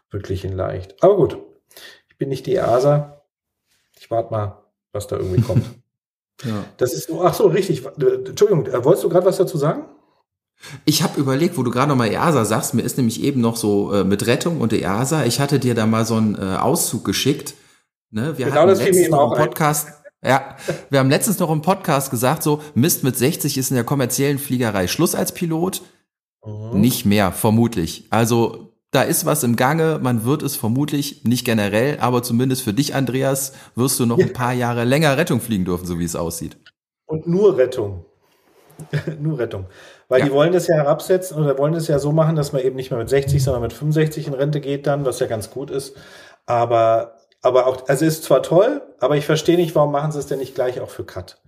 wirklich 0.10 0.44
in 0.44 0.54
leicht. 0.54 0.96
Aber 1.04 1.16
gut, 1.16 1.38
ich 2.10 2.18
bin 2.18 2.30
nicht 2.30 2.46
die 2.48 2.56
EASA. 2.56 3.22
Ich 4.00 4.10
warte 4.10 4.32
mal, 4.32 4.64
was 4.94 5.08
da 5.08 5.18
irgendwie 5.18 5.42
kommt. 5.42 5.66
ja. 6.44 6.66
Das 6.78 6.94
ist 6.94 7.08
so, 7.08 7.22
ach 7.24 7.36
so, 7.36 7.48
richtig. 7.48 7.86
Entschuldigung, 7.86 8.66
äh, 8.66 8.84
wolltest 8.84 9.04
du 9.04 9.10
gerade 9.10 9.28
was 9.28 9.38
dazu 9.38 9.58
sagen? 9.58 9.86
Ich 10.86 11.02
habe 11.02 11.20
überlegt, 11.20 11.58
wo 11.58 11.64
du 11.64 11.72
gerade 11.72 11.90
nochmal 11.90 12.12
EASA 12.12 12.46
sagst, 12.46 12.74
mir 12.74 12.84
ist 12.84 12.98
nämlich 12.98 13.24
eben 13.24 13.42
noch 13.42 13.58
so 13.58 13.94
äh, 13.94 14.04
mit 14.04 14.28
Rettung 14.28 14.60
und 14.60 14.74
EASA, 14.74 15.26
ich 15.26 15.40
hatte 15.40 15.60
dir 15.60 15.76
da 15.76 15.86
mal 15.86 16.06
so 16.06 16.16
einen 16.16 16.36
äh, 16.36 16.58
Auszug 16.58 17.04
geschickt 17.06 17.56
Ne? 18.12 18.38
Wir 18.38 18.48
genau 18.48 18.62
hatten 18.62 18.78
letztens 18.78 19.10
noch 19.10 19.32
im 19.32 19.38
Podcast, 19.38 19.88
ja, 20.24 20.56
wir 20.90 21.00
haben 21.00 21.10
letztens 21.10 21.40
noch 21.40 21.50
im 21.50 21.62
Podcast 21.62 22.12
gesagt, 22.12 22.44
so 22.44 22.62
Mist 22.76 23.04
mit 23.04 23.18
60 23.18 23.58
ist 23.58 23.72
in 23.72 23.76
der 23.76 23.86
kommerziellen 23.86 24.38
Fliegerei 24.38 24.88
Schluss 24.88 25.16
als 25.16 25.34
Pilot. 25.34 25.82
Mhm. 26.46 26.80
Nicht 26.80 27.06
mehr, 27.06 27.32
vermutlich. 27.32 28.08
Also 28.10 28.74
da 28.92 29.04
ist 29.04 29.26
was 29.26 29.44
im 29.44 29.56
Gange, 29.56 30.00
man 30.02 30.26
wird 30.26 30.44
es 30.44 30.58
vermutlich, 30.58 31.24
nicht 31.24 31.46
generell, 31.46 31.98
aber 32.02 32.22
zumindest 32.22 32.64
für 32.64 32.74
dich, 32.74 32.94
Andreas, 32.94 33.54
wirst 33.76 34.00
du 34.00 34.06
noch 34.06 34.18
ja. 34.18 34.26
ein 34.26 34.34
paar 34.34 34.54
Jahre 34.54 34.84
länger 34.84 35.18
Rettung 35.18 35.40
fliegen 35.40 35.64
dürfen, 35.64 35.86
so 35.86 35.98
wie 35.98 36.04
es 36.04 36.16
aussieht. 36.18 36.58
Und 37.06 37.26
nur 37.28 37.58
Rettung. 37.58 38.06
nur 39.22 39.40
Rettung. 39.40 39.68
Weil 40.10 40.20
ja. 40.20 40.26
die 40.26 40.32
wollen 40.34 40.52
das 40.52 40.68
ja 40.68 40.76
herabsetzen 40.76 41.38
oder 41.38 41.58
wollen 41.58 41.74
das 41.74 41.88
ja 41.88 42.00
so 42.00 42.12
machen, 42.12 42.36
dass 42.36 42.52
man 42.52 42.62
eben 42.62 42.76
nicht 42.76 42.92
mehr 42.92 43.00
mit 43.00 43.10
60, 43.10 43.42
sondern 43.42 43.62
mit 43.62 43.72
65 43.72 44.28
in 44.28 44.34
Rente 44.34 44.60
geht 44.60 44.88
dann, 44.88 45.06
was 45.06 45.20
ja 45.20 45.28
ganz 45.28 45.52
gut 45.52 45.70
ist. 45.70 45.96
Aber 46.46 47.21
aber 47.42 47.68
auch, 47.68 47.88
also 47.88 48.06
ist 48.06 48.24
zwar 48.24 48.44
toll, 48.44 48.82
aber 49.00 49.18
ich 49.18 49.26
verstehe 49.26 49.58
nicht, 49.58 49.76
warum 49.76 49.92
machen 49.92 50.12
sie 50.12 50.20
es 50.20 50.28
denn 50.28 50.40
nicht 50.40 50.56
gleich 50.56 50.80
auch 50.80 50.90
für 50.90 51.04
Cut? 51.04 51.42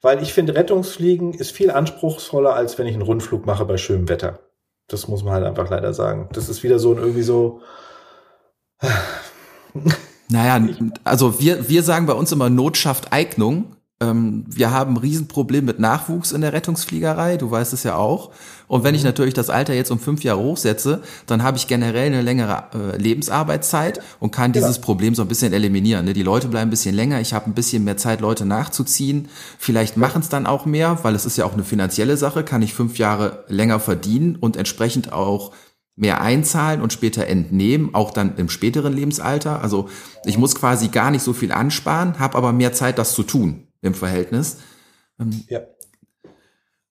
Weil 0.00 0.22
ich 0.22 0.32
finde, 0.32 0.54
Rettungsfliegen 0.54 1.32
ist 1.32 1.52
viel 1.52 1.70
anspruchsvoller, 1.70 2.54
als 2.54 2.78
wenn 2.78 2.86
ich 2.86 2.94
einen 2.94 3.02
Rundflug 3.02 3.46
mache 3.46 3.64
bei 3.64 3.76
schönem 3.76 4.08
Wetter. 4.08 4.40
Das 4.86 5.08
muss 5.08 5.24
man 5.24 5.32
halt 5.32 5.44
einfach 5.44 5.70
leider 5.70 5.94
sagen. 5.94 6.28
Das 6.32 6.48
ist 6.48 6.62
wieder 6.62 6.78
so 6.78 6.92
ein 6.92 6.98
irgendwie 6.98 7.22
so. 7.22 7.60
Naja, 10.28 10.66
also 11.04 11.40
wir, 11.40 11.68
wir 11.68 11.82
sagen 11.82 12.06
bei 12.06 12.12
uns 12.12 12.32
immer 12.32 12.50
Not 12.50 12.76
schafft 12.76 13.12
Eignung. 13.12 13.73
Ähm, 14.00 14.44
wir 14.48 14.72
haben 14.72 14.94
ein 14.94 14.96
Riesenproblem 14.96 15.64
mit 15.64 15.78
Nachwuchs 15.78 16.32
in 16.32 16.40
der 16.40 16.52
Rettungsfliegerei, 16.52 17.36
du 17.36 17.50
weißt 17.50 17.72
es 17.72 17.84
ja 17.84 17.94
auch. 17.96 18.32
Und 18.66 18.82
wenn 18.82 18.94
ich 18.94 19.02
mhm. 19.02 19.08
natürlich 19.08 19.34
das 19.34 19.50
Alter 19.50 19.72
jetzt 19.72 19.90
um 19.90 20.00
fünf 20.00 20.24
Jahre 20.24 20.40
hochsetze, 20.40 21.02
dann 21.26 21.44
habe 21.44 21.58
ich 21.58 21.68
generell 21.68 22.06
eine 22.06 22.22
längere 22.22 22.64
äh, 22.74 22.96
Lebensarbeitszeit 22.96 24.00
und 24.18 24.32
kann 24.32 24.50
genau. 24.50 24.66
dieses 24.66 24.80
Problem 24.80 25.14
so 25.14 25.22
ein 25.22 25.28
bisschen 25.28 25.52
eliminieren. 25.52 26.06
Ne? 26.06 26.12
Die 26.12 26.24
Leute 26.24 26.48
bleiben 26.48 26.68
ein 26.68 26.70
bisschen 26.70 26.94
länger, 26.94 27.20
ich 27.20 27.34
habe 27.34 27.46
ein 27.46 27.54
bisschen 27.54 27.84
mehr 27.84 27.96
Zeit, 27.96 28.20
Leute 28.20 28.44
nachzuziehen. 28.44 29.28
Vielleicht 29.58 29.96
machen 29.96 30.22
es 30.22 30.28
dann 30.28 30.46
auch 30.46 30.66
mehr, 30.66 30.98
weil 31.02 31.14
es 31.14 31.24
ist 31.24 31.36
ja 31.36 31.44
auch 31.44 31.54
eine 31.54 31.64
finanzielle 31.64 32.16
Sache, 32.16 32.42
kann 32.42 32.62
ich 32.62 32.74
fünf 32.74 32.98
Jahre 32.98 33.44
länger 33.46 33.78
verdienen 33.78 34.36
und 34.36 34.56
entsprechend 34.56 35.12
auch 35.12 35.52
mehr 35.96 36.20
einzahlen 36.20 36.82
und 36.82 36.92
später 36.92 37.28
entnehmen, 37.28 37.94
auch 37.94 38.10
dann 38.10 38.36
im 38.38 38.48
späteren 38.48 38.92
Lebensalter. 38.92 39.62
Also 39.62 39.88
ich 40.24 40.36
muss 40.36 40.56
quasi 40.56 40.88
gar 40.88 41.12
nicht 41.12 41.22
so 41.22 41.32
viel 41.32 41.52
ansparen, 41.52 42.18
habe 42.18 42.36
aber 42.36 42.52
mehr 42.52 42.72
Zeit, 42.72 42.98
das 42.98 43.14
zu 43.14 43.22
tun 43.22 43.68
im 43.84 43.94
Verhältnis. 43.94 44.58
Ähm, 45.20 45.44
ja. 45.48 45.60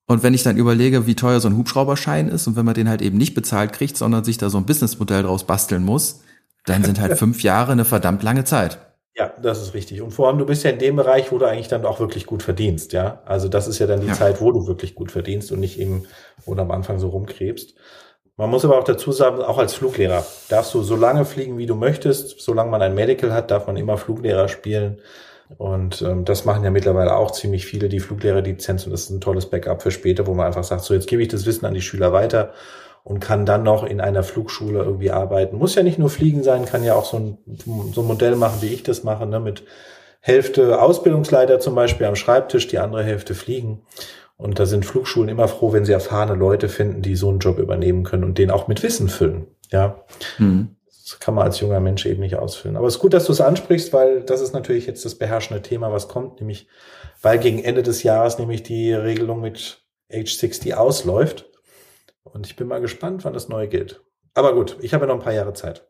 Und 0.05 0.23
wenn 0.23 0.33
ich 0.33 0.43
dann 0.43 0.57
überlege, 0.57 1.07
wie 1.07 1.15
teuer 1.15 1.39
so 1.39 1.47
ein 1.47 1.57
Hubschrauberschein 1.57 2.27
ist 2.27 2.47
und 2.47 2.55
wenn 2.55 2.65
man 2.65 2.75
den 2.75 2.89
halt 2.89 3.01
eben 3.01 3.17
nicht 3.17 3.33
bezahlt 3.33 3.73
kriegt, 3.73 3.97
sondern 3.97 4.23
sich 4.23 4.37
da 4.37 4.49
so 4.49 4.57
ein 4.57 4.65
Businessmodell 4.65 5.23
draus 5.23 5.45
basteln 5.45 5.83
muss, 5.83 6.21
dann 6.65 6.83
sind 6.83 6.99
halt 6.99 7.17
fünf 7.17 7.43
Jahre 7.43 7.71
eine 7.71 7.85
verdammt 7.85 8.23
lange 8.23 8.43
Zeit. 8.43 8.77
Ja, 9.15 9.31
das 9.41 9.61
ist 9.61 9.73
richtig. 9.73 10.01
Und 10.01 10.11
vor 10.11 10.27
allem, 10.27 10.39
du 10.39 10.45
bist 10.45 10.63
ja 10.63 10.71
in 10.71 10.79
dem 10.79 10.95
Bereich, 10.95 11.31
wo 11.31 11.37
du 11.37 11.45
eigentlich 11.45 11.67
dann 11.67 11.85
auch 11.85 11.99
wirklich 11.99 12.25
gut 12.25 12.41
verdienst, 12.41 12.93
ja. 12.93 13.21
Also 13.25 13.47
das 13.47 13.67
ist 13.67 13.77
ja 13.79 13.85
dann 13.85 14.01
die 14.01 14.07
ja. 14.07 14.13
Zeit, 14.13 14.41
wo 14.41 14.51
du 14.51 14.65
wirklich 14.65 14.95
gut 14.95 15.11
verdienst 15.11 15.51
und 15.51 15.59
nicht 15.59 15.79
eben, 15.79 16.05
wo 16.45 16.55
du 16.55 16.61
am 16.61 16.71
Anfang 16.71 16.99
so 16.99 17.09
rumkrebst. 17.09 17.75
Man 18.35 18.49
muss 18.49 18.65
aber 18.65 18.79
auch 18.79 18.83
dazu 18.83 19.11
sagen, 19.11 19.41
auch 19.41 19.59
als 19.59 19.75
Fluglehrer 19.75 20.25
darfst 20.49 20.73
du 20.73 20.81
so 20.81 20.95
lange 20.95 21.23
fliegen, 21.23 21.59
wie 21.59 21.67
du 21.67 21.75
möchtest. 21.75 22.41
Solange 22.41 22.71
man 22.71 22.81
ein 22.81 22.95
Medical 22.95 23.31
hat, 23.31 23.51
darf 23.51 23.67
man 23.67 23.77
immer 23.77 23.97
Fluglehrer 23.97 24.47
spielen. 24.47 24.99
Und 25.57 26.01
ähm, 26.01 26.25
das 26.25 26.45
machen 26.45 26.63
ja 26.63 26.71
mittlerweile 26.71 27.15
auch 27.15 27.31
ziemlich 27.31 27.65
viele, 27.65 27.89
die 27.89 27.99
Fluglehrerlizenz. 27.99 28.85
Und 28.85 28.91
das 28.91 29.03
ist 29.03 29.09
ein 29.09 29.21
tolles 29.21 29.45
Backup 29.47 29.81
für 29.81 29.91
später, 29.91 30.25
wo 30.27 30.33
man 30.33 30.47
einfach 30.47 30.63
sagt, 30.63 30.83
so 30.83 30.93
jetzt 30.93 31.07
gebe 31.07 31.21
ich 31.21 31.27
das 31.27 31.45
Wissen 31.45 31.65
an 31.65 31.73
die 31.73 31.81
Schüler 31.81 32.13
weiter 32.13 32.53
und 33.03 33.19
kann 33.19 33.45
dann 33.45 33.63
noch 33.63 33.83
in 33.83 33.99
einer 34.01 34.23
Flugschule 34.23 34.79
irgendwie 34.79 35.11
arbeiten. 35.11 35.57
Muss 35.57 35.75
ja 35.75 35.83
nicht 35.83 35.99
nur 35.99 36.09
fliegen 36.09 36.43
sein, 36.43 36.65
kann 36.65 36.83
ja 36.83 36.95
auch 36.95 37.05
so 37.05 37.17
ein, 37.17 37.37
so 37.93 38.01
ein 38.01 38.07
Modell 38.07 38.35
machen, 38.35 38.61
wie 38.61 38.73
ich 38.73 38.83
das 38.83 39.03
mache, 39.03 39.25
ne, 39.25 39.39
mit 39.39 39.63
Hälfte 40.21 40.81
Ausbildungsleiter 40.81 41.59
zum 41.59 41.75
Beispiel 41.75 42.07
am 42.07 42.15
Schreibtisch, 42.15 42.69
die 42.69 42.79
andere 42.79 43.03
Hälfte 43.03 43.35
fliegen. 43.35 43.81
Und 44.37 44.57
da 44.57 44.65
sind 44.65 44.85
Flugschulen 44.85 45.29
immer 45.29 45.49
froh, 45.49 45.73
wenn 45.73 45.83
sie 45.83 45.91
erfahrene 45.91 46.35
Leute 46.35 46.69
finden, 46.69 47.01
die 47.01 47.15
so 47.15 47.29
einen 47.29 47.39
Job 47.39 47.59
übernehmen 47.59 48.03
können 48.03 48.23
und 48.23 48.37
den 48.37 48.49
auch 48.49 48.69
mit 48.69 48.81
Wissen 48.83 49.09
füllen. 49.09 49.47
Ja. 49.69 50.03
Mhm 50.37 50.75
kann 51.19 51.33
man 51.33 51.45
als 51.45 51.59
junger 51.59 51.79
Mensch 51.79 52.05
eben 52.05 52.21
nicht 52.21 52.35
ausfüllen. 52.35 52.77
Aber 52.77 52.87
es 52.87 52.95
ist 52.95 52.99
gut, 52.99 53.13
dass 53.13 53.25
du 53.25 53.31
es 53.31 53.41
ansprichst, 53.41 53.91
weil 53.93 54.21
das 54.21 54.41
ist 54.41 54.53
natürlich 54.53 54.87
jetzt 54.87 55.05
das 55.05 55.15
beherrschende 55.15 55.61
Thema, 55.61 55.91
was 55.91 56.07
kommt, 56.07 56.39
nämlich, 56.39 56.67
weil 57.21 57.39
gegen 57.39 57.63
Ende 57.63 57.83
des 57.83 58.03
Jahres 58.03 58.39
nämlich 58.39 58.63
die 58.63 58.93
Regelung 58.93 59.41
mit 59.41 59.81
Age 60.11 60.33
60 60.33 60.75
ausläuft. 60.75 61.45
Und 62.23 62.47
ich 62.47 62.55
bin 62.55 62.67
mal 62.67 62.81
gespannt, 62.81 63.25
wann 63.25 63.33
das 63.33 63.49
neu 63.49 63.67
gilt. 63.67 64.01
Aber 64.33 64.53
gut, 64.53 64.77
ich 64.81 64.93
habe 64.93 65.05
ja 65.05 65.07
noch 65.07 65.19
ein 65.19 65.23
paar 65.23 65.33
Jahre 65.33 65.53
Zeit. 65.53 65.85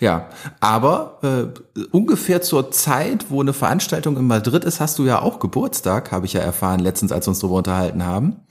Ja, 0.00 0.30
aber 0.60 1.18
äh, 1.22 1.80
ungefähr 1.90 2.40
zur 2.40 2.70
Zeit, 2.70 3.30
wo 3.30 3.42
eine 3.42 3.52
Veranstaltung 3.52 4.16
in 4.16 4.26
Madrid 4.26 4.64
ist, 4.64 4.80
hast 4.80 4.98
du 4.98 5.04
ja 5.04 5.20
auch 5.20 5.38
Geburtstag, 5.38 6.10
habe 6.10 6.24
ich 6.24 6.32
ja 6.32 6.40
erfahren 6.40 6.80
letztens, 6.80 7.12
als 7.12 7.26
wir 7.26 7.30
uns 7.30 7.40
darüber 7.40 7.58
unterhalten 7.58 8.06
haben. 8.06 8.46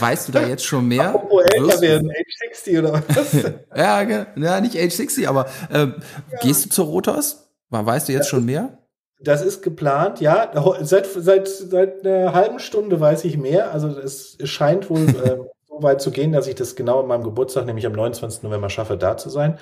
Weißt 0.00 0.28
du 0.28 0.32
da 0.32 0.46
jetzt 0.46 0.64
schon 0.64 0.86
mehr? 0.86 1.08
Apropos 1.08 1.42
älter 1.52 1.80
werden, 1.80 2.10
Age 2.10 2.38
60 2.50 2.78
oder 2.78 2.92
was? 2.92 3.32
ja, 3.76 4.02
ja, 4.36 4.60
nicht 4.60 4.76
Age 4.76 4.92
60, 4.92 5.28
aber 5.28 5.46
äh, 5.70 5.78
ja. 5.78 5.94
gehst 6.42 6.66
du 6.66 6.68
zur 6.70 6.86
Rotos? 6.86 7.48
Weißt 7.70 8.08
du 8.08 8.12
jetzt 8.12 8.28
schon 8.28 8.44
mehr? 8.44 8.78
Das 9.20 9.42
ist 9.42 9.62
geplant, 9.62 10.20
ja. 10.20 10.52
Seit, 10.82 11.06
seit, 11.06 11.48
seit 11.48 12.06
einer 12.06 12.32
halben 12.34 12.58
Stunde 12.58 13.00
weiß 13.00 13.24
ich 13.24 13.36
mehr. 13.36 13.72
Also 13.72 13.88
es, 13.88 14.36
es 14.38 14.50
scheint 14.50 14.90
wohl 14.90 15.08
äh, 15.24 15.38
so 15.68 15.82
weit 15.82 16.00
zu 16.00 16.10
gehen, 16.10 16.32
dass 16.32 16.46
ich 16.46 16.54
das 16.54 16.76
genau 16.76 17.00
an 17.00 17.08
meinem 17.08 17.24
Geburtstag, 17.24 17.66
nämlich 17.66 17.86
am 17.86 17.92
29. 17.92 18.42
November, 18.42 18.70
schaffe, 18.70 18.96
da 18.96 19.16
zu 19.16 19.30
sein. 19.30 19.58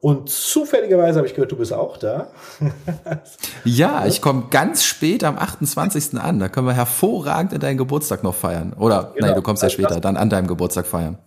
Und 0.00 0.30
zufälligerweise 0.30 1.18
habe 1.18 1.26
ich 1.26 1.34
gehört, 1.34 1.52
du 1.52 1.56
bist 1.56 1.74
auch 1.74 1.98
da. 1.98 2.28
ja, 3.64 4.06
ich 4.06 4.22
komme 4.22 4.44
ganz 4.50 4.82
spät 4.82 5.24
am 5.24 5.36
28. 5.36 6.18
an. 6.18 6.38
Da 6.38 6.48
können 6.48 6.66
wir 6.66 6.72
hervorragend 6.72 7.52
in 7.52 7.60
deinen 7.60 7.76
Geburtstag 7.76 8.22
noch 8.22 8.34
feiern. 8.34 8.72
Oder, 8.72 9.12
genau. 9.14 9.26
nein, 9.26 9.36
du 9.36 9.42
kommst 9.42 9.62
ja 9.62 9.66
also 9.66 9.74
später, 9.74 10.00
dann 10.00 10.16
an 10.16 10.30
deinem 10.30 10.46
Geburtstag 10.46 10.86
feiern. 10.86 11.18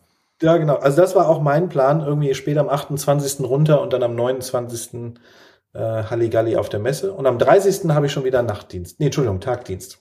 Ja, 0.42 0.58
genau. 0.58 0.76
Also 0.78 1.02
das 1.02 1.16
war 1.16 1.30
auch 1.30 1.40
mein 1.40 1.70
Plan, 1.70 2.02
irgendwie 2.02 2.34
später 2.34 2.62
am 2.62 2.70
28. 2.70 3.42
runter 3.42 3.80
und 3.80 3.94
dann 3.94 4.02
am 4.02 4.16
29. 4.16 5.14
Äh, 5.74 5.80
Halligalli 5.80 6.56
auf 6.56 6.70
der 6.70 6.80
Messe. 6.80 7.14
Und 7.14 7.28
am 7.28 7.38
30. 7.38 7.90
habe 7.92 8.08
ich 8.08 8.12
schon 8.12 8.24
wieder 8.24 8.42
Nachtdienst. 8.42 9.00
Nee, 9.00 9.08
Entschuldigung, 9.08 9.40
Tagdienst. 9.40 10.00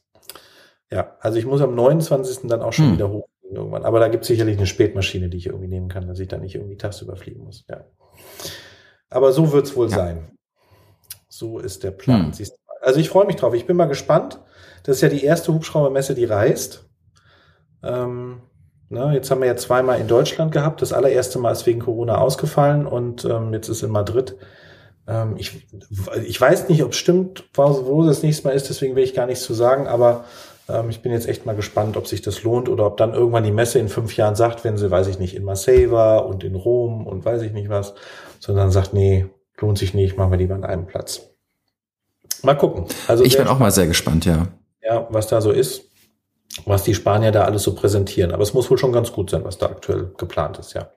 Ja, 0.90 1.16
also 1.20 1.38
ich 1.38 1.44
muss 1.44 1.60
am 1.60 1.74
29. 1.74 2.48
dann 2.48 2.62
auch 2.62 2.72
schon 2.72 2.86
hm. 2.86 2.92
wieder 2.94 3.10
hoch 3.10 3.28
irgendwann. 3.50 3.84
Aber 3.84 4.00
da 4.00 4.08
gibt 4.08 4.22
es 4.22 4.28
sicherlich 4.28 4.56
eine 4.56 4.66
Spätmaschine, 4.66 5.28
die 5.28 5.36
ich 5.36 5.46
irgendwie 5.46 5.68
nehmen 5.68 5.88
kann, 5.88 6.08
dass 6.08 6.18
ich 6.18 6.28
dann 6.28 6.40
nicht 6.40 6.54
irgendwie 6.54 6.76
tagsüber 6.76 7.16
fliegen 7.16 7.44
muss. 7.44 7.64
Ja. 7.68 7.84
Aber 9.10 9.32
so 9.32 9.52
wird's 9.52 9.76
wohl 9.76 9.90
ja. 9.90 9.96
sein. 9.96 10.30
So 11.28 11.58
ist 11.58 11.82
der 11.84 11.90
Plan. 11.90 12.32
Hm. 12.36 12.46
Also 12.80 13.00
ich 13.00 13.08
freue 13.08 13.26
mich 13.26 13.36
drauf. 13.36 13.54
Ich 13.54 13.66
bin 13.66 13.76
mal 13.76 13.86
gespannt. 13.86 14.40
Das 14.82 14.96
ist 14.96 15.02
ja 15.02 15.08
die 15.08 15.24
erste 15.24 15.52
Hubschraubermesse, 15.52 16.14
die 16.14 16.24
reist. 16.24 16.88
Ähm, 17.82 18.42
ne, 18.88 19.12
jetzt 19.14 19.30
haben 19.30 19.40
wir 19.40 19.48
ja 19.48 19.56
zweimal 19.56 20.00
in 20.00 20.08
Deutschland 20.08 20.52
gehabt. 20.52 20.82
Das 20.82 20.92
allererste 20.92 21.38
Mal 21.38 21.52
ist 21.52 21.66
wegen 21.66 21.80
Corona 21.80 22.18
ausgefallen 22.18 22.86
und 22.86 23.24
ähm, 23.24 23.52
jetzt 23.52 23.68
ist 23.68 23.82
in 23.82 23.90
Madrid. 23.90 24.36
Ähm, 25.06 25.36
ich, 25.36 25.66
ich 26.24 26.40
weiß 26.40 26.68
nicht, 26.68 26.82
ob 26.82 26.92
es 26.92 26.98
stimmt, 26.98 27.44
wo 27.54 28.04
das 28.04 28.22
nächste 28.22 28.48
Mal 28.48 28.54
ist, 28.54 28.68
deswegen 28.68 28.96
will 28.96 29.04
ich 29.04 29.14
gar 29.14 29.26
nichts 29.26 29.44
zu 29.44 29.54
sagen, 29.54 29.86
aber 29.86 30.24
ich 30.88 31.02
bin 31.02 31.12
jetzt 31.12 31.28
echt 31.28 31.46
mal 31.46 31.54
gespannt, 31.56 31.96
ob 31.96 32.06
sich 32.06 32.22
das 32.22 32.42
lohnt 32.42 32.68
oder 32.68 32.86
ob 32.86 32.96
dann 32.96 33.14
irgendwann 33.14 33.44
die 33.44 33.52
Messe 33.52 33.78
in 33.78 33.88
fünf 33.88 34.16
Jahren 34.16 34.36
sagt, 34.36 34.64
wenn 34.64 34.76
sie, 34.76 34.90
weiß 34.90 35.06
ich 35.06 35.18
nicht, 35.18 35.34
in 35.34 35.44
Marseille 35.44 35.90
war 35.90 36.26
und 36.26 36.44
in 36.44 36.54
Rom 36.54 37.06
und 37.06 37.24
weiß 37.24 37.42
ich 37.42 37.52
nicht 37.52 37.68
was, 37.68 37.94
sondern 38.38 38.70
sagt, 38.70 38.92
nee, 38.92 39.26
lohnt 39.58 39.78
sich 39.78 39.94
nicht, 39.94 40.16
machen 40.16 40.30
wir 40.30 40.38
lieber 40.38 40.54
an 40.54 40.64
einem 40.64 40.86
Platz. 40.86 41.28
Mal 42.42 42.54
gucken. 42.54 42.86
Also 43.06 43.24
ich 43.24 43.36
bin 43.36 43.46
auch 43.46 43.58
mal 43.58 43.70
sehr 43.70 43.86
gespannt, 43.86 44.24
ja. 44.24 44.48
Ja, 44.82 45.06
was 45.10 45.28
da 45.28 45.40
so 45.40 45.52
ist, 45.52 45.84
was 46.64 46.82
die 46.82 46.94
Spanier 46.94 47.30
da 47.30 47.44
alles 47.44 47.62
so 47.62 47.74
präsentieren. 47.74 48.32
Aber 48.32 48.42
es 48.42 48.52
muss 48.52 48.68
wohl 48.70 48.78
schon 48.78 48.92
ganz 48.92 49.12
gut 49.12 49.30
sein, 49.30 49.44
was 49.44 49.58
da 49.58 49.66
aktuell 49.66 50.12
geplant 50.16 50.58
ist, 50.58 50.74
ja. 50.74 50.90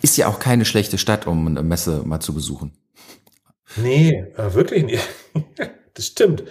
Ist 0.00 0.16
ja 0.16 0.28
auch 0.28 0.38
keine 0.38 0.64
schlechte 0.64 0.96
Stadt, 0.96 1.26
um 1.26 1.46
eine 1.46 1.62
Messe 1.62 2.02
mal 2.04 2.20
zu 2.20 2.32
besuchen. 2.32 2.72
Nee, 3.76 4.24
äh, 4.36 4.54
wirklich 4.54 4.84
nicht. 4.84 5.06
das 5.94 6.06
stimmt. 6.06 6.44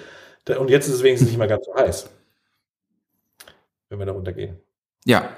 Und 0.47 0.69
jetzt 0.69 0.87
ist 0.87 0.95
es 0.95 1.03
wenigstens 1.03 1.29
nicht 1.29 1.37
mehr 1.37 1.47
ganz 1.47 1.65
so 1.65 1.73
heiß. 1.73 2.09
Wenn 3.89 3.99
wir 3.99 4.05
da 4.05 4.11
runtergehen. 4.11 4.57
Ja, 5.05 5.29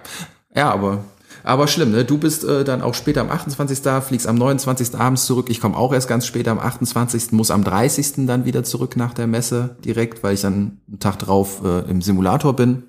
ja, 0.55 0.71
aber, 0.71 1.03
aber 1.43 1.67
schlimm, 1.67 1.91
ne? 1.91 2.03
Du 2.03 2.17
bist 2.17 2.43
äh, 2.43 2.63
dann 2.63 2.81
auch 2.81 2.93
später 2.93 3.21
am 3.21 3.29
28. 3.29 3.81
da, 3.81 4.01
fliegst 4.01 4.27
am 4.27 4.35
29. 4.35 4.95
abends 4.95 5.25
zurück. 5.25 5.49
Ich 5.49 5.61
komme 5.61 5.77
auch 5.77 5.93
erst 5.93 6.07
ganz 6.07 6.25
später 6.25 6.51
am 6.51 6.59
28. 6.59 7.31
muss 7.31 7.51
am 7.51 7.63
30. 7.63 8.25
dann 8.25 8.45
wieder 8.45 8.63
zurück 8.63 8.95
nach 8.95 9.13
der 9.13 9.27
Messe 9.27 9.77
direkt, 9.83 10.23
weil 10.23 10.33
ich 10.33 10.41
dann 10.41 10.81
einen 10.87 10.99
Tag 10.99 11.19
drauf 11.19 11.61
äh, 11.63 11.89
im 11.89 12.01
Simulator 12.01 12.55
bin. 12.55 12.83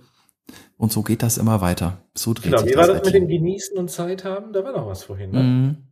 Und 0.76 0.92
so 0.92 1.02
geht 1.02 1.22
das 1.22 1.38
immer 1.38 1.60
weiter. 1.60 1.98
So 2.14 2.32
dreht 2.34 2.44
genau, 2.44 2.58
sich 2.58 2.68
wie 2.68 2.74
das 2.74 2.88
war 2.88 2.94
das 2.94 3.04
mit 3.04 3.14
dem 3.14 3.28
Genießen 3.28 3.76
und 3.76 3.90
Zeit 3.90 4.24
haben? 4.24 4.52
Da 4.52 4.62
war 4.62 4.72
noch 4.72 4.86
was 4.86 5.02
vorhin, 5.02 5.32
ne? 5.32 5.42
Mm. 5.42 5.88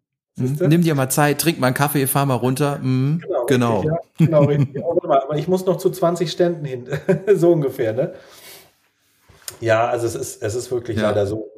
Nimm 0.68 0.82
dir 0.82 0.94
mal 0.94 1.08
Zeit, 1.08 1.40
trink 1.40 1.58
mal 1.58 1.68
einen 1.68 1.74
Kaffee, 1.74 2.06
fahr 2.06 2.26
mal 2.26 2.34
runter. 2.34 2.78
Mm. 2.78 3.18
Genau. 3.20 3.35
Genau. 3.46 3.80
Richtig, 3.80 3.92
ja, 4.18 4.26
genau 4.26 4.44
richtig. 4.44 4.84
Aber 4.84 5.36
ich 5.36 5.48
muss 5.48 5.66
noch 5.66 5.76
zu 5.76 5.90
20 5.90 6.30
Ständen 6.30 6.64
hin. 6.64 6.88
so 7.34 7.52
ungefähr, 7.52 7.92
ne? 7.92 8.14
Ja, 9.60 9.88
also 9.88 10.06
es 10.06 10.14
ist, 10.14 10.42
es 10.42 10.54
ist 10.54 10.70
wirklich 10.70 10.98
ja. 10.98 11.08
leider 11.08 11.26
so. 11.26 11.50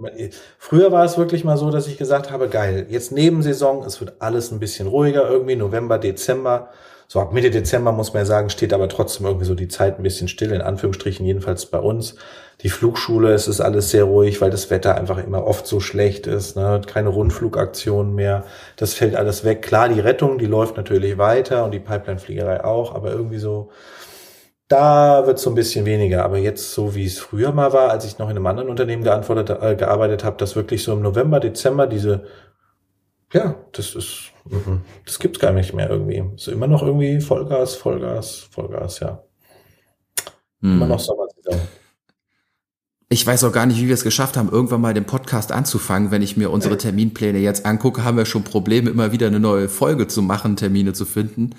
Früher 0.58 0.92
war 0.92 1.04
es 1.04 1.18
wirklich 1.18 1.44
mal 1.44 1.56
so, 1.56 1.70
dass 1.70 1.88
ich 1.88 1.98
gesagt 1.98 2.30
habe, 2.30 2.48
geil, 2.48 2.86
jetzt 2.88 3.12
Nebensaison, 3.12 3.84
es 3.84 4.00
wird 4.00 4.14
alles 4.20 4.52
ein 4.52 4.60
bisschen 4.60 4.88
ruhiger 4.88 5.28
irgendwie, 5.28 5.56
November, 5.56 5.98
Dezember. 5.98 6.70
So 7.10 7.20
ab 7.20 7.32
Mitte 7.32 7.50
Dezember 7.50 7.90
muss 7.90 8.12
man 8.12 8.20
ja 8.20 8.26
sagen, 8.26 8.50
steht 8.50 8.74
aber 8.74 8.86
trotzdem 8.86 9.24
irgendwie 9.24 9.46
so 9.46 9.54
die 9.54 9.68
Zeit 9.68 9.98
ein 9.98 10.02
bisschen 10.02 10.28
still, 10.28 10.52
in 10.52 10.60
Anführungsstrichen, 10.60 11.24
jedenfalls 11.24 11.64
bei 11.64 11.78
uns. 11.78 12.16
Die 12.60 12.68
Flugschule, 12.68 13.32
es 13.32 13.48
ist 13.48 13.62
alles 13.62 13.90
sehr 13.90 14.04
ruhig, 14.04 14.42
weil 14.42 14.50
das 14.50 14.68
Wetter 14.68 14.94
einfach 14.94 15.16
immer 15.16 15.46
oft 15.46 15.66
so 15.66 15.80
schlecht 15.80 16.26
ist, 16.26 16.56
ne? 16.56 16.82
keine 16.86 17.08
Rundflugaktionen 17.08 18.14
mehr. 18.14 18.44
Das 18.76 18.92
fällt 18.92 19.16
alles 19.16 19.42
weg. 19.42 19.62
Klar, 19.62 19.88
die 19.88 20.00
Rettung, 20.00 20.36
die 20.36 20.46
läuft 20.46 20.76
natürlich 20.76 21.16
weiter 21.16 21.64
und 21.64 21.70
die 21.70 21.78
Pipeline-Fliegerei 21.78 22.62
auch, 22.62 22.94
aber 22.94 23.10
irgendwie 23.12 23.38
so, 23.38 23.70
da 24.68 25.26
wird 25.26 25.38
so 25.38 25.50
ein 25.50 25.54
bisschen 25.54 25.86
weniger. 25.86 26.24
Aber 26.26 26.36
jetzt, 26.36 26.74
so 26.74 26.94
wie 26.94 27.06
es 27.06 27.18
früher 27.18 27.52
mal 27.52 27.72
war, 27.72 27.90
als 27.90 28.04
ich 28.04 28.18
noch 28.18 28.28
in 28.28 28.36
einem 28.36 28.46
anderen 28.46 28.68
Unternehmen 28.68 29.02
geantwortet, 29.02 29.50
äh, 29.62 29.76
gearbeitet 29.76 30.24
habe, 30.24 30.36
dass 30.36 30.56
wirklich 30.56 30.82
so 30.84 30.92
im 30.92 31.00
November, 31.00 31.40
Dezember 31.40 31.86
diese 31.86 32.24
ja, 33.32 33.56
das 33.72 33.94
ist, 33.94 34.32
mhm. 34.50 34.80
das 35.04 35.18
gibt's 35.18 35.38
gar 35.38 35.52
nicht 35.52 35.74
mehr 35.74 35.90
irgendwie. 35.90 36.22
Ist 36.34 36.48
immer 36.48 36.66
noch 36.66 36.82
irgendwie 36.82 37.20
Vollgas, 37.20 37.74
Vollgas, 37.74 38.48
Vollgas, 38.50 39.00
ja. 39.00 39.22
Hm. 40.60 40.72
Immer 40.76 40.86
noch 40.86 41.00
Sommersaison. 41.00 41.60
Ich 43.10 43.26
weiß 43.26 43.44
auch 43.44 43.52
gar 43.52 43.64
nicht, 43.64 43.80
wie 43.80 43.86
wir 43.86 43.94
es 43.94 44.04
geschafft 44.04 44.36
haben, 44.36 44.50
irgendwann 44.50 44.82
mal 44.82 44.92
den 44.92 45.06
Podcast 45.06 45.50
anzufangen. 45.50 46.10
Wenn 46.10 46.20
ich 46.20 46.36
mir 46.36 46.50
unsere 46.50 46.76
Terminpläne 46.76 47.38
jetzt 47.38 47.64
angucke, 47.64 48.04
haben 48.04 48.18
wir 48.18 48.26
schon 48.26 48.44
Probleme, 48.44 48.90
immer 48.90 49.12
wieder 49.12 49.28
eine 49.28 49.40
neue 49.40 49.70
Folge 49.70 50.08
zu 50.08 50.20
machen, 50.20 50.56
Termine 50.56 50.92
zu 50.92 51.06
finden. 51.06 51.54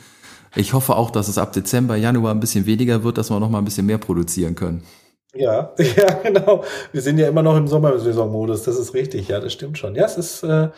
Ich 0.56 0.73
hoffe 0.73 0.95
auch, 0.95 1.10
dass 1.10 1.28
es 1.28 1.39
ab 1.39 1.54
Dezember, 1.54 1.95
Januar 1.95 2.36
ein 2.36 2.39
bisschen 2.39 2.67
weniger 2.67 3.04
wird, 3.04 3.17
dass 3.17 3.32
wir 3.32 3.39
noch 3.39 3.49
mal 3.49 3.60
ein 3.60 3.65
bisschen 3.65 3.88
mehr 3.88 3.97
produzieren 3.97 4.54
können. 4.54 4.84
Ja, 5.34 5.73
ja, 5.97 6.13
genau. 6.23 6.63
Wir 6.91 7.02
sind 7.02 7.17
ja 7.17 7.28
immer 7.28 7.41
noch 7.41 7.58
im 7.58 7.67
Sommersaisonmodus, 7.67 8.63
das 8.63 8.78
ist 8.78 8.93
richtig, 8.93 9.28
ja, 9.28 9.39
das 9.39 9.54
stimmt 9.54 9.78
schon. 9.78 9.95
Ja, 9.95 10.06
es 10.06 10.17
ist, 10.17 10.43
äh, 10.43 10.69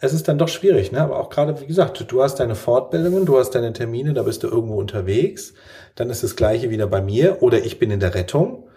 es 0.00 0.12
ist 0.12 0.28
dann 0.28 0.38
doch 0.38 0.48
schwierig, 0.48 0.92
ne? 0.92 1.00
Aber 1.00 1.18
auch 1.18 1.28
gerade, 1.28 1.60
wie 1.60 1.66
gesagt, 1.66 2.04
du 2.10 2.22
hast 2.22 2.36
deine 2.36 2.54
Fortbildungen, 2.54 3.26
du 3.26 3.38
hast 3.38 3.50
deine 3.50 3.72
Termine, 3.72 4.14
da 4.14 4.22
bist 4.22 4.42
du 4.42 4.48
irgendwo 4.48 4.76
unterwegs. 4.76 5.54
Dann 5.96 6.08
ist 6.10 6.22
das 6.22 6.36
Gleiche 6.36 6.70
wieder 6.70 6.86
bei 6.86 7.00
mir. 7.00 7.42
Oder 7.42 7.64
ich 7.64 7.78
bin 7.80 7.90
in 7.90 7.98
der 7.98 8.14
Rettung. 8.14 8.68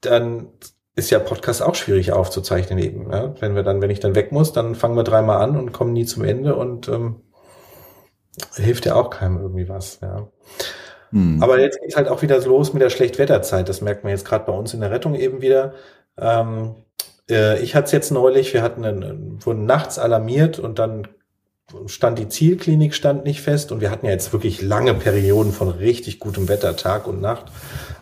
Dann 0.00 0.48
ist 0.96 1.10
ja 1.10 1.20
Podcast 1.20 1.62
auch 1.62 1.76
schwierig 1.76 2.12
aufzuzeichnen 2.12 2.78
eben. 2.78 3.08
Ne? 3.08 3.34
Wenn 3.38 3.54
wir 3.54 3.62
dann, 3.62 3.82
wenn 3.82 3.90
ich 3.90 4.00
dann 4.00 4.16
weg 4.16 4.32
muss, 4.32 4.52
dann 4.52 4.74
fangen 4.74 4.96
wir 4.96 5.04
dreimal 5.04 5.40
an 5.42 5.56
und 5.56 5.72
kommen 5.72 5.92
nie 5.92 6.06
zum 6.06 6.24
Ende 6.24 6.56
und 6.56 6.88
ähm, 6.88 7.20
hilft 8.54 8.86
ja 8.86 8.96
auch 8.96 9.10
keinem 9.10 9.38
irgendwie 9.38 9.68
was. 9.68 10.00
Ja. 10.02 10.28
Hm. 11.10 11.40
Aber 11.40 11.60
jetzt 11.60 11.80
geht's 11.80 11.96
halt 11.96 12.08
auch 12.08 12.22
wieder 12.22 12.38
los 12.40 12.72
mit 12.72 12.82
der 12.82 12.90
Schlechtwetterzeit. 12.90 13.68
Das 13.68 13.80
merkt 13.80 14.02
man 14.02 14.10
jetzt 14.10 14.24
gerade 14.24 14.44
bei 14.44 14.52
uns 14.52 14.74
in 14.74 14.80
der 14.80 14.90
Rettung 14.90 15.14
eben 15.14 15.40
wieder. 15.40 15.74
Ähm, 16.18 16.74
äh, 17.30 17.60
ich 17.62 17.74
hatte 17.74 17.86
es 17.86 17.92
jetzt 17.92 18.10
neulich, 18.10 18.52
wir 18.54 18.62
hatten 18.62 18.84
einen, 18.84 19.44
wurden 19.44 19.66
nachts 19.66 19.98
alarmiert 19.98 20.58
und 20.58 20.78
dann 20.78 21.08
stand 21.86 22.18
die 22.18 22.28
Zielklinik 22.28 22.94
stand 22.94 23.24
nicht 23.24 23.40
fest 23.40 23.72
und 23.72 23.80
wir 23.80 23.90
hatten 23.90 24.06
ja 24.06 24.12
jetzt 24.12 24.32
wirklich 24.32 24.60
lange 24.60 24.92
Perioden 24.94 25.52
von 25.52 25.68
richtig 25.68 26.20
gutem 26.20 26.48
Wetter, 26.48 26.76
Tag 26.76 27.06
und 27.06 27.20
Nacht. 27.20 27.46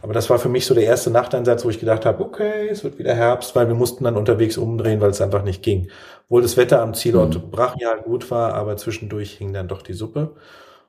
Aber 0.03 0.13
das 0.13 0.29
war 0.31 0.39
für 0.39 0.49
mich 0.49 0.67
so 0.67 0.75
der 0.75 0.85
erste 0.85 1.11
Nachteinsatz, 1.11 1.65
wo 1.65 1.71
ich 1.71 1.79
gedacht 1.79 2.05
habe, 2.05 2.25
okay, 2.25 2.69
es 2.69 2.83
wird 2.83 2.99
wieder 2.99 3.15
Herbst, 3.15 3.55
weil 3.55 3.69
wir 3.69 3.75
mussten 3.75 4.05
dann 4.05 4.17
unterwegs 4.17 4.59
umdrehen, 4.59 5.01
weil 5.01 5.11
es 5.11 5.21
einfach 5.21 5.45
nicht 5.45 5.63
ging. 5.63 5.89
Obwohl 6.25 6.43
das 6.43 6.57
Wetter 6.57 6.83
am 6.83 6.95
Zielort 6.95 7.37
mhm. 7.37 7.51
brachial 7.51 8.03
gut 8.03 8.31
war, 8.31 8.55
aber 8.55 8.77
zwischendurch 8.77 9.35
hing 9.35 9.53
dann 9.53 9.69
doch 9.69 9.83
die 9.83 9.95
Suppe. 9.95 10.35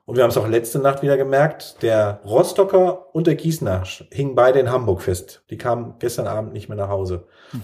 Und 0.04 0.16
wir 0.16 0.24
haben 0.24 0.30
es 0.30 0.36
auch 0.36 0.48
letzte 0.48 0.80
Nacht 0.80 1.02
wieder 1.02 1.16
gemerkt, 1.16 1.80
der 1.80 2.20
Rostocker 2.26 3.14
und 3.14 3.26
der 3.26 3.36
Gießener 3.36 3.84
hingen 4.10 4.34
beide 4.34 4.58
in 4.58 4.70
Hamburg 4.70 5.00
fest. 5.00 5.44
Die 5.48 5.56
kamen 5.56 5.94
gestern 5.98 6.26
Abend 6.26 6.52
nicht 6.52 6.68
mehr 6.68 6.76
nach 6.76 6.88
Hause. 6.88 7.24
Mhm. 7.52 7.62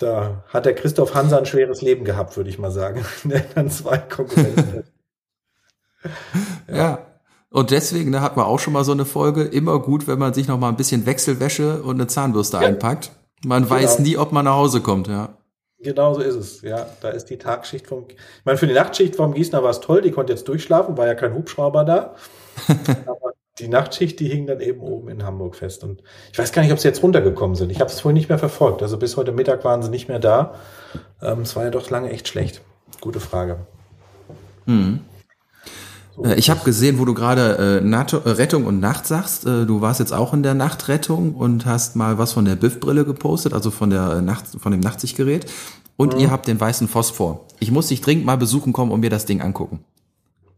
Da 0.00 0.44
hat 0.48 0.64
der 0.64 0.74
Christoph 0.74 1.14
Hansa 1.14 1.36
ein 1.36 1.44
schweres 1.44 1.82
Leben 1.82 2.04
gehabt, 2.04 2.34
würde 2.36 2.48
ich 2.48 2.58
mal 2.58 2.70
sagen. 2.70 3.04
Der 3.24 3.44
dann 3.54 3.70
zwei 3.70 3.98
Konkurrenten. 3.98 4.84
ja. 6.68 6.74
ja. 6.74 7.06
Und 7.50 7.70
deswegen 7.70 8.12
da 8.12 8.20
hat 8.20 8.36
man 8.36 8.46
auch 8.46 8.60
schon 8.60 8.72
mal 8.72 8.84
so 8.84 8.92
eine 8.92 9.04
Folge. 9.04 9.42
Immer 9.42 9.80
gut, 9.80 10.06
wenn 10.06 10.18
man 10.18 10.32
sich 10.32 10.48
noch 10.48 10.58
mal 10.58 10.68
ein 10.68 10.76
bisschen 10.76 11.04
Wechselwäsche 11.04 11.82
und 11.82 11.96
eine 11.96 12.06
Zahnbürste 12.06 12.56
ja. 12.56 12.62
einpackt. 12.62 13.10
Man 13.44 13.64
genau. 13.64 13.74
weiß 13.74 13.98
nie, 13.98 14.16
ob 14.16 14.32
man 14.32 14.46
nach 14.46 14.54
Hause 14.54 14.80
kommt, 14.80 15.08
ja. 15.08 15.36
Genau 15.82 16.14
so 16.14 16.20
ist 16.20 16.36
es, 16.36 16.62
ja. 16.62 16.86
Da 17.00 17.10
ist 17.10 17.26
die 17.26 17.38
Tagschicht 17.38 17.86
vom, 17.86 18.04
ich 18.08 18.44
meine, 18.44 18.56
für 18.56 18.66
die 18.66 18.74
Nachtschicht 18.74 19.16
vom 19.16 19.34
Gießener 19.34 19.62
war 19.62 19.70
es 19.70 19.80
toll, 19.80 20.00
die 20.00 20.12
konnte 20.12 20.32
jetzt 20.32 20.46
durchschlafen, 20.46 20.96
war 20.96 21.06
ja 21.06 21.14
kein 21.14 21.34
Hubschrauber 21.34 21.84
da. 21.84 22.14
Aber 23.06 23.29
die 23.60 23.68
Nachtschicht, 23.68 24.18
die 24.20 24.28
hing 24.28 24.46
dann 24.46 24.60
eben 24.60 24.80
oben 24.80 25.08
in 25.08 25.24
Hamburg 25.24 25.56
fest. 25.56 25.84
Und 25.84 26.02
ich 26.32 26.38
weiß 26.38 26.52
gar 26.52 26.62
nicht, 26.62 26.72
ob 26.72 26.78
sie 26.78 26.88
jetzt 26.88 27.02
runtergekommen 27.02 27.56
sind. 27.56 27.70
Ich 27.70 27.80
habe 27.80 27.90
es 27.90 28.00
vorhin 28.00 28.16
nicht 28.16 28.28
mehr 28.28 28.38
verfolgt. 28.38 28.82
Also 28.82 28.96
bis 28.96 29.16
heute 29.16 29.32
Mittag 29.32 29.64
waren 29.64 29.82
sie 29.82 29.90
nicht 29.90 30.08
mehr 30.08 30.18
da. 30.18 30.54
Ähm, 31.22 31.40
es 31.42 31.56
war 31.56 31.64
ja 31.64 31.70
doch 31.70 31.88
lange 31.90 32.10
echt 32.10 32.28
schlecht. 32.28 32.62
Gute 33.00 33.20
Frage. 33.20 33.58
So. 36.16 36.24
Äh, 36.24 36.34
ich 36.36 36.50
habe 36.50 36.60
gesehen, 36.64 36.98
wo 36.98 37.04
du 37.04 37.14
gerade 37.14 37.80
äh, 37.82 37.88
äh, 37.88 38.30
Rettung 38.30 38.66
und 38.66 38.80
Nacht 38.80 39.06
sagst. 39.06 39.46
Äh, 39.46 39.66
du 39.66 39.80
warst 39.80 40.00
jetzt 40.00 40.12
auch 40.12 40.34
in 40.34 40.42
der 40.42 40.54
Nachtrettung 40.54 41.34
und 41.34 41.66
hast 41.66 41.96
mal 41.96 42.18
was 42.18 42.32
von 42.32 42.44
der 42.44 42.56
Biff-Brille 42.56 43.04
gepostet, 43.04 43.52
also 43.52 43.70
von 43.70 43.90
der 43.90 44.20
Nacht, 44.22 44.46
von 44.58 44.72
dem 44.72 44.80
Nachtsichtgerät. 44.80 45.46
Und 45.96 46.14
mhm. 46.14 46.20
ihr 46.20 46.30
habt 46.30 46.46
den 46.46 46.60
weißen 46.60 46.88
Phosphor. 46.88 47.46
Ich 47.58 47.70
muss 47.70 47.88
dich 47.88 48.00
dringend 48.00 48.24
mal 48.24 48.36
besuchen 48.36 48.72
kommen 48.72 48.90
und 48.90 49.00
mir 49.00 49.10
das 49.10 49.26
Ding 49.26 49.40
angucken. 49.40 49.84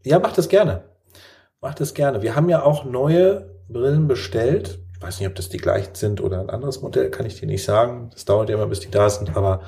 Ja, 0.03 0.19
mach 0.19 0.33
das 0.33 0.49
gerne. 0.49 0.83
Macht 1.63 1.79
es 1.79 1.93
gerne. 1.93 2.21
Wir 2.21 2.35
haben 2.35 2.49
ja 2.49 2.61
auch 2.61 2.83
neue 2.83 3.49
Brillen 3.69 4.09
bestellt. 4.09 4.79
Ich 4.97 5.01
weiß 5.01 5.19
nicht, 5.19 5.29
ob 5.29 5.35
das 5.35 5.47
die 5.47 5.59
gleichen 5.59 5.95
sind 5.95 6.19
oder 6.19 6.41
ein 6.41 6.49
anderes 6.49 6.81
Modell, 6.81 7.09
kann 7.09 7.25
ich 7.25 7.39
dir 7.39 7.45
nicht 7.45 7.63
sagen. 7.63 8.09
Das 8.11 8.25
dauert 8.25 8.49
ja 8.49 8.55
immer, 8.55 8.67
bis 8.67 8.81
die 8.81 8.91
da 8.91 9.09
sind, 9.09 9.37
aber 9.37 9.61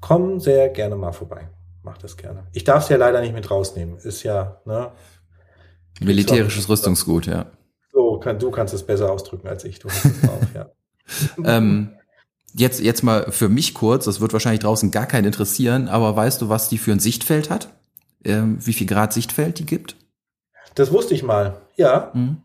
komm 0.00 0.38
sehr 0.38 0.68
gerne 0.68 0.96
mal 0.96 1.12
vorbei. 1.12 1.48
Mach 1.82 1.96
das 1.96 2.18
gerne. 2.18 2.46
Ich 2.52 2.64
darf 2.64 2.82
es 2.82 2.90
ja 2.90 2.98
leider 2.98 3.22
nicht 3.22 3.32
mit 3.32 3.50
rausnehmen. 3.50 3.96
Ist 3.96 4.22
ja, 4.22 4.60
ne? 4.66 4.92
Militärisches 6.00 6.68
Rüstungsgut, 6.68 7.24
ja. 7.24 7.46
So, 7.90 8.18
kann, 8.18 8.38
du 8.38 8.50
kannst 8.50 8.74
es 8.74 8.82
besser 8.82 9.10
ausdrücken 9.10 9.48
als 9.48 9.64
ich. 9.64 9.78
Du 9.78 9.88
hast 9.88 10.04
es 10.04 10.20
drauf, 10.20 10.46
ja. 10.54 10.70
ähm, 11.46 11.96
jetzt, 12.52 12.80
jetzt 12.80 13.02
mal 13.02 13.32
für 13.32 13.48
mich 13.48 13.72
kurz, 13.72 14.04
das 14.04 14.20
wird 14.20 14.34
wahrscheinlich 14.34 14.60
draußen 14.60 14.90
gar 14.90 15.06
keinen 15.06 15.24
interessieren, 15.24 15.88
aber 15.88 16.14
weißt 16.14 16.42
du, 16.42 16.50
was 16.50 16.68
die 16.68 16.76
für 16.76 16.92
ein 16.92 17.00
Sichtfeld 17.00 17.48
hat? 17.48 17.70
Ähm, 18.24 18.58
wie 18.60 18.74
viel 18.74 18.86
Grad 18.86 19.14
Sichtfeld 19.14 19.58
die 19.58 19.64
gibt? 19.64 19.96
Das 20.74 20.92
wusste 20.92 21.14
ich 21.14 21.22
mal, 21.22 21.60
ja. 21.76 22.10
Mhm. 22.14 22.38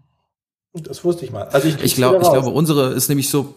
Das 0.74 1.04
wusste 1.04 1.26
ich 1.26 1.32
mal. 1.32 1.44
Also 1.44 1.68
ich, 1.68 1.82
ich, 1.82 1.96
glaub, 1.96 2.22
ich 2.22 2.30
glaube, 2.30 2.50
unsere 2.50 2.94
ist 2.94 3.08
nämlich 3.08 3.30
so, 3.30 3.56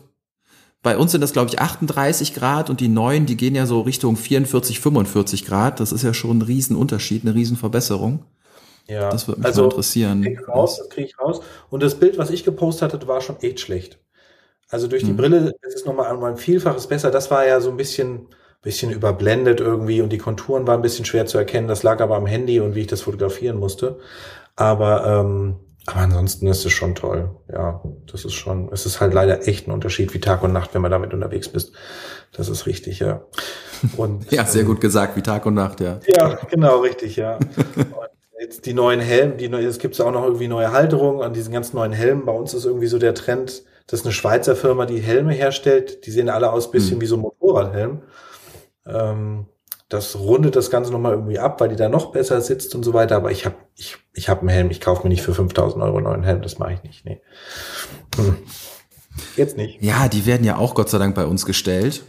bei 0.82 0.96
uns 0.96 1.12
sind 1.12 1.20
das, 1.20 1.32
glaube 1.32 1.50
ich, 1.50 1.58
38 1.58 2.34
Grad 2.34 2.70
und 2.70 2.80
die 2.80 2.88
neuen, 2.88 3.26
die 3.26 3.36
gehen 3.36 3.54
ja 3.54 3.66
so 3.66 3.80
Richtung 3.80 4.16
44, 4.16 4.78
45 4.78 5.44
Grad. 5.44 5.80
Das 5.80 5.90
ist 5.90 6.02
ja 6.02 6.14
schon 6.14 6.38
ein 6.38 6.42
Riesenunterschied, 6.42 7.24
eine 7.24 7.34
Riesenverbesserung. 7.34 8.24
Ja, 8.86 9.10
das 9.10 9.28
würde 9.28 9.40
mich 9.40 9.46
also, 9.46 9.64
interessieren. 9.64 10.22
Krieg 10.22 10.48
raus, 10.48 10.78
das 10.78 10.88
kriege 10.88 11.08
ich 11.08 11.18
raus. 11.18 11.40
Und 11.68 11.82
das 11.82 11.96
Bild, 11.96 12.16
was 12.16 12.30
ich 12.30 12.44
gepostet 12.44 12.94
hatte, 12.94 13.06
war 13.06 13.20
schon 13.20 13.38
echt 13.40 13.60
schlecht. 13.60 13.98
Also 14.70 14.86
durch 14.86 15.02
die 15.02 15.12
mhm. 15.12 15.16
Brille 15.16 15.54
ist 15.62 15.76
es 15.76 15.84
nochmal 15.84 16.24
ein 16.24 16.36
Vielfaches 16.36 16.86
besser. 16.86 17.10
Das 17.10 17.30
war 17.30 17.46
ja 17.46 17.60
so 17.60 17.70
ein 17.70 17.76
bisschen, 17.76 18.28
bisschen 18.62 18.90
überblendet 18.90 19.60
irgendwie 19.60 20.00
und 20.00 20.10
die 20.10 20.18
Konturen 20.18 20.66
waren 20.66 20.80
ein 20.80 20.82
bisschen 20.82 21.04
schwer 21.04 21.26
zu 21.26 21.38
erkennen. 21.38 21.68
Das 21.68 21.82
lag 21.82 22.00
aber 22.00 22.16
am 22.16 22.26
Handy 22.26 22.60
und 22.60 22.74
wie 22.74 22.82
ich 22.82 22.86
das 22.86 23.02
fotografieren 23.02 23.58
musste. 23.58 23.98
Aber 24.58 25.06
ähm, 25.06 25.54
Aber 25.86 26.00
ansonsten 26.00 26.48
ist 26.48 26.66
es 26.66 26.72
schon 26.72 26.96
toll. 26.96 27.30
Ja, 27.50 27.80
das 28.10 28.24
ist 28.24 28.34
schon, 28.34 28.68
es 28.72 28.86
ist 28.86 29.00
halt 29.00 29.14
leider 29.14 29.46
echt 29.46 29.68
ein 29.68 29.70
Unterschied 29.70 30.12
wie 30.14 30.20
Tag 30.20 30.42
und 30.42 30.52
Nacht, 30.52 30.74
wenn 30.74 30.82
man 30.82 30.90
damit 30.90 31.14
unterwegs 31.14 31.48
bist. 31.48 31.72
Das 32.32 32.48
ist 32.48 32.66
richtig, 32.66 32.98
ja. 32.98 33.22
Und, 33.96 34.30
ja, 34.32 34.44
sehr 34.44 34.64
gut 34.64 34.80
gesagt, 34.80 35.16
wie 35.16 35.22
Tag 35.22 35.46
und 35.46 35.54
Nacht, 35.54 35.80
ja. 35.80 36.00
Ja, 36.08 36.34
genau, 36.50 36.80
richtig, 36.80 37.14
ja. 37.14 37.38
Jetzt 38.40 38.66
die 38.66 38.74
neuen 38.74 39.00
Helme, 39.00 39.36
die, 39.36 39.46
es 39.46 39.78
gibt 39.78 40.00
auch 40.00 40.10
noch 40.10 40.24
irgendwie 40.24 40.48
neue 40.48 40.72
Halterungen 40.72 41.22
an 41.22 41.32
diesen 41.32 41.52
ganz 41.52 41.72
neuen 41.72 41.92
Helmen. 41.92 42.24
Bei 42.24 42.32
uns 42.32 42.52
ist 42.52 42.64
irgendwie 42.64 42.86
so 42.88 42.98
der 42.98 43.14
Trend, 43.14 43.62
das 43.86 44.00
ist 44.00 44.06
eine 44.06 44.12
Schweizer 44.12 44.56
Firma, 44.56 44.86
die 44.86 44.98
Helme 44.98 45.34
herstellt. 45.34 46.04
Die 46.04 46.10
sehen 46.10 46.28
alle 46.28 46.50
aus 46.52 46.70
bisschen 46.70 46.96
mhm. 46.96 47.00
wie 47.02 47.06
so 47.06 47.16
ein 47.16 47.20
Motorradhelm. 47.20 48.02
Ähm, 48.86 49.46
das 49.88 50.16
rundet 50.16 50.54
das 50.54 50.70
Ganze 50.70 50.92
nochmal 50.92 51.12
irgendwie 51.12 51.38
ab, 51.38 51.60
weil 51.60 51.70
die 51.70 51.76
da 51.76 51.88
noch 51.88 52.12
besser 52.12 52.40
sitzt 52.40 52.74
und 52.74 52.82
so 52.82 52.92
weiter. 52.92 53.16
Aber 53.16 53.30
ich 53.30 53.46
habe 53.46 53.56
ich, 53.74 53.96
ich 54.12 54.28
hab 54.28 54.40
einen 54.40 54.50
Helm, 54.50 54.70
ich 54.70 54.80
kaufe 54.80 55.02
mir 55.02 55.08
nicht 55.08 55.22
für 55.22 55.34
5000 55.34 55.82
Euro 55.82 55.96
einen 55.96 56.04
neuen 56.04 56.22
Helm, 56.24 56.42
das 56.42 56.58
mache 56.58 56.74
ich 56.74 56.82
nicht. 56.82 57.04
Nee. 57.04 57.20
Hm. 58.16 58.36
Jetzt 59.36 59.56
nicht. 59.56 59.82
Ja, 59.82 60.08
die 60.08 60.26
werden 60.26 60.44
ja 60.44 60.56
auch 60.56 60.74
Gott 60.74 60.90
sei 60.90 60.98
Dank 60.98 61.14
bei 61.14 61.24
uns 61.24 61.46
gestellt. 61.46 62.02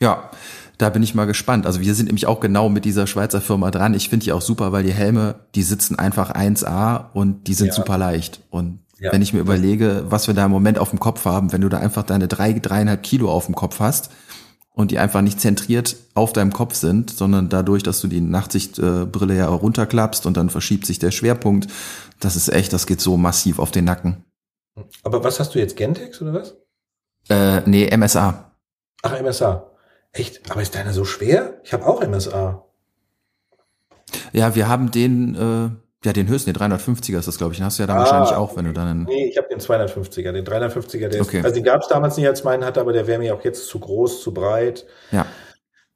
Ja, 0.00 0.30
da 0.78 0.88
bin 0.88 1.02
ich 1.02 1.14
mal 1.14 1.26
gespannt. 1.26 1.66
Also 1.66 1.80
wir 1.80 1.94
sind 1.94 2.06
nämlich 2.06 2.26
auch 2.26 2.40
genau 2.40 2.68
mit 2.68 2.84
dieser 2.84 3.06
Schweizer 3.06 3.40
Firma 3.40 3.70
dran. 3.70 3.94
Ich 3.94 4.08
finde 4.08 4.24
die 4.24 4.32
auch 4.32 4.40
super, 4.40 4.72
weil 4.72 4.82
die 4.82 4.92
Helme, 4.92 5.36
die 5.54 5.62
sitzen 5.62 5.96
einfach 5.96 6.32
1A 6.32 7.12
und 7.12 7.46
die 7.46 7.54
sind 7.54 7.68
ja. 7.68 7.72
super 7.74 7.98
leicht. 7.98 8.40
Und 8.50 8.80
ja. 8.98 9.12
wenn 9.12 9.22
ich 9.22 9.32
mir 9.32 9.40
überlege, 9.40 10.06
was 10.08 10.26
wir 10.26 10.34
da 10.34 10.46
im 10.46 10.50
Moment 10.50 10.78
auf 10.78 10.90
dem 10.90 10.98
Kopf 10.98 11.24
haben, 11.24 11.52
wenn 11.52 11.60
du 11.60 11.68
da 11.68 11.78
einfach 11.78 12.02
deine 12.02 12.26
drei, 12.26 12.54
dreieinhalb 12.54 13.02
Kilo 13.02 13.30
auf 13.30 13.46
dem 13.46 13.54
Kopf 13.54 13.78
hast, 13.78 14.10
und 14.74 14.90
die 14.90 14.98
einfach 14.98 15.20
nicht 15.20 15.40
zentriert 15.40 15.96
auf 16.14 16.32
deinem 16.32 16.52
Kopf 16.52 16.74
sind, 16.74 17.10
sondern 17.10 17.48
dadurch, 17.48 17.82
dass 17.82 18.00
du 18.00 18.08
die 18.08 18.20
Nachtsichtbrille 18.20 19.36
ja 19.36 19.48
runterklappst 19.48 20.26
und 20.26 20.36
dann 20.36 20.50
verschiebt 20.50 20.86
sich 20.86 20.98
der 20.98 21.10
Schwerpunkt. 21.10 21.68
Das 22.20 22.36
ist 22.36 22.48
echt, 22.48 22.72
das 22.72 22.86
geht 22.86 23.00
so 23.00 23.16
massiv 23.16 23.58
auf 23.58 23.70
den 23.70 23.84
Nacken. 23.84 24.24
Aber 25.02 25.22
was 25.22 25.40
hast 25.40 25.54
du 25.54 25.58
jetzt, 25.58 25.76
Gentex 25.76 26.22
oder 26.22 26.34
was? 26.34 26.54
Äh, 27.28 27.68
nee, 27.68 27.94
MSA. 27.94 28.52
Ach, 29.02 29.20
MSA. 29.20 29.70
Echt? 30.12 30.50
Aber 30.50 30.62
ist 30.62 30.74
deiner 30.74 30.92
so 30.92 31.04
schwer? 31.04 31.60
Ich 31.64 31.72
habe 31.72 31.86
auch 31.86 32.06
MSA. 32.06 32.64
Ja, 34.32 34.54
wir 34.54 34.68
haben 34.68 34.90
den, 34.90 35.34
äh, 35.34 35.70
ja, 36.04 36.12
den 36.12 36.28
höchsten, 36.28 36.52
den 36.52 36.60
350er 36.60 37.18
ist 37.18 37.28
das, 37.28 37.38
glaube 37.38 37.52
ich. 37.52 37.58
Den 37.58 37.66
hast 37.66 37.78
du 37.78 37.84
ja 37.84 37.86
dann 37.86 37.98
ah, 37.98 38.00
wahrscheinlich 38.00 38.32
auch, 38.32 38.56
wenn 38.56 38.64
du 38.64 38.72
dann 38.72 38.88
einen 38.88 39.04
Nee, 39.04 39.26
ich 39.26 39.38
habe 39.38 39.48
den 39.48 39.60
250er. 39.60 40.32
Den 40.32 40.44
350er, 40.44 41.08
der 41.08 41.20
okay. 41.22 41.38
ist, 41.38 41.44
also 41.44 41.54
den 41.54 41.64
gab 41.64 41.82
es 41.82 41.88
damals 41.88 42.16
nicht 42.16 42.26
als 42.26 42.42
meinen 42.42 42.64
hatte, 42.64 42.80
aber 42.80 42.92
der 42.92 43.06
wäre 43.06 43.20
mir 43.20 43.34
auch 43.34 43.44
jetzt 43.44 43.68
zu 43.68 43.78
groß, 43.78 44.22
zu 44.22 44.34
breit. 44.34 44.84
Ja. 45.12 45.26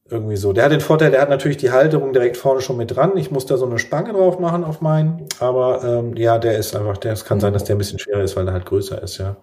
Irgendwie 0.09 0.37
so. 0.37 0.53
Der 0.53 0.65
hat 0.65 0.71
den 0.73 0.81
Vorteil, 0.81 1.11
der 1.11 1.21
hat 1.21 1.29
natürlich 1.29 1.57
die 1.57 1.73
Halterung 1.73 2.13
direkt 2.13 2.37
vorne 2.37 2.61
schon 2.61 2.77
mit 2.77 2.95
dran. 2.95 3.17
Ich 3.17 3.33
muss 3.33 3.47
da 3.47 3.57
so 3.57 3.67
eine 3.67 3.81
Spange 3.81 4.13
drauf 4.13 4.39
machen 4.39 4.63
auf 4.63 4.81
meinen. 4.81 5.27
Aber 5.41 5.83
ähm, 5.83 6.17
ja, 6.17 6.39
der 6.39 6.57
ist 6.57 6.77
einfach, 6.77 6.97
der, 6.99 7.13
es 7.13 7.25
kann 7.25 7.41
sein, 7.41 7.53
dass 7.53 7.65
der 7.65 7.75
ein 7.75 7.79
bisschen 7.79 7.99
schwerer 7.99 8.23
ist, 8.23 8.37
weil 8.37 8.47
er 8.47 8.53
halt 8.53 8.67
größer 8.67 9.03
ist, 9.03 9.19
ja. 9.19 9.37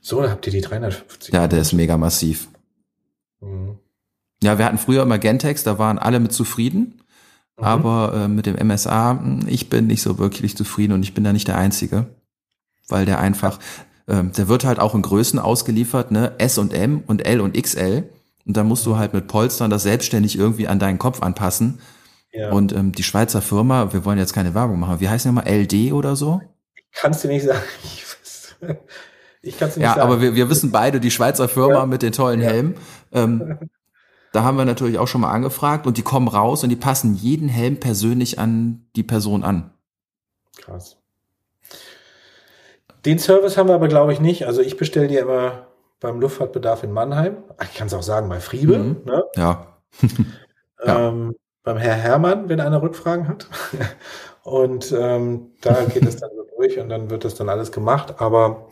So, 0.00 0.22
da 0.22 0.30
habt 0.30 0.46
ihr 0.46 0.52
die 0.52 0.62
350. 0.62 1.34
Ja, 1.34 1.46
der 1.46 1.60
ist 1.60 1.74
mega 1.74 1.98
massiv. 1.98 2.48
Mhm. 3.40 3.78
Ja, 4.42 4.56
wir 4.56 4.64
hatten 4.64 4.78
früher 4.78 5.02
immer 5.02 5.18
Gentex, 5.18 5.64
da 5.64 5.78
waren 5.78 5.98
alle 5.98 6.20
mit 6.20 6.32
zufrieden. 6.32 7.02
Mhm. 7.58 7.64
Aber 7.64 8.12
äh, 8.14 8.28
mit 8.28 8.46
dem 8.46 8.56
MSA, 8.56 9.18
hm, 9.20 9.40
ich 9.46 9.68
bin 9.68 9.86
nicht 9.86 10.02
so 10.02 10.18
wirklich 10.18 10.56
zufrieden 10.56 10.92
und 10.92 11.02
ich 11.02 11.14
bin 11.14 11.24
da 11.24 11.32
nicht 11.32 11.48
der 11.48 11.58
Einzige. 11.58 12.06
Weil 12.88 13.04
der 13.04 13.18
einfach, 13.18 13.58
äh, 14.06 14.22
der 14.24 14.48
wird 14.48 14.64
halt 14.64 14.78
auch 14.78 14.94
in 14.94 15.02
Größen 15.02 15.38
ausgeliefert, 15.38 16.10
ne? 16.10 16.32
S 16.38 16.56
und 16.58 16.72
M 16.72 17.02
und 17.06 17.26
L 17.26 17.40
und 17.40 17.60
XL. 17.60 18.08
Und 18.46 18.56
da 18.56 18.64
musst 18.64 18.86
du 18.86 18.96
halt 18.96 19.12
mit 19.12 19.26
Polstern 19.26 19.70
das 19.70 19.82
selbstständig 19.82 20.38
irgendwie 20.38 20.68
an 20.68 20.78
deinen 20.78 20.98
Kopf 20.98 21.20
anpassen. 21.20 21.80
Ja. 22.32 22.50
Und 22.50 22.72
ähm, 22.72 22.92
die 22.92 23.02
Schweizer 23.02 23.42
Firma, 23.42 23.92
wir 23.92 24.04
wollen 24.04 24.18
jetzt 24.18 24.32
keine 24.32 24.54
Werbung 24.54 24.78
machen, 24.78 25.00
wie 25.00 25.08
heißt 25.08 25.24
die 25.24 25.28
nochmal? 25.28 25.48
LD 25.48 25.92
oder 25.92 26.16
so? 26.16 26.40
Kannst 26.92 27.24
du 27.24 27.28
nicht 27.28 27.44
sagen. 27.44 27.60
Ich, 29.40 29.54
ich 29.54 29.58
kann 29.58 29.68
es 29.68 29.76
nicht 29.76 29.84
ja, 29.84 29.90
sagen. 29.90 30.00
Ja, 30.00 30.04
aber 30.04 30.20
wir, 30.20 30.34
wir 30.34 30.50
wissen 30.50 30.72
beide, 30.72 30.98
die 30.98 31.12
Schweizer 31.12 31.48
Firma 31.48 31.74
ja. 31.74 31.86
mit 31.86 32.02
den 32.02 32.12
tollen. 32.12 32.40
Helmen. 32.40 32.74
Ähm, 33.12 33.56
Da 34.38 34.44
haben 34.44 34.56
wir 34.56 34.64
natürlich 34.64 35.00
auch 35.00 35.08
schon 35.08 35.22
mal 35.22 35.32
angefragt 35.32 35.84
und 35.84 35.98
die 35.98 36.02
kommen 36.02 36.28
raus 36.28 36.62
und 36.62 36.68
die 36.68 36.76
passen 36.76 37.16
jeden 37.16 37.48
Helm 37.48 37.80
persönlich 37.80 38.38
an 38.38 38.86
die 38.94 39.02
Person 39.02 39.42
an. 39.42 39.72
Krass. 40.58 40.96
Den 43.04 43.18
Service 43.18 43.56
haben 43.56 43.68
wir 43.68 43.74
aber, 43.74 43.88
glaube 43.88 44.12
ich, 44.12 44.20
nicht. 44.20 44.46
Also 44.46 44.62
ich 44.62 44.76
bestelle 44.76 45.08
dir 45.08 45.22
immer 45.22 45.66
beim 45.98 46.20
Luftfahrtbedarf 46.20 46.84
in 46.84 46.92
Mannheim. 46.92 47.38
Ich 47.64 47.74
kann 47.74 47.88
es 47.88 47.94
auch 47.94 48.04
sagen, 48.04 48.28
bei 48.28 48.38
Friebe. 48.38 48.78
Mhm. 48.78 48.96
Ne? 49.06 49.24
Ja. 49.34 49.66
ähm, 50.84 51.34
beim 51.64 51.78
Herr 51.78 51.94
Hermann, 51.94 52.48
wenn 52.48 52.60
einer 52.60 52.80
Rückfragen 52.80 53.26
hat. 53.26 53.48
und 54.44 54.92
ähm, 54.92 55.50
da 55.62 55.82
geht 55.82 56.06
es 56.06 56.14
dann 56.14 56.30
so 56.36 56.46
durch 56.56 56.78
und 56.78 56.90
dann 56.90 57.10
wird 57.10 57.24
das 57.24 57.34
dann 57.34 57.48
alles 57.48 57.72
gemacht. 57.72 58.20
Aber 58.20 58.68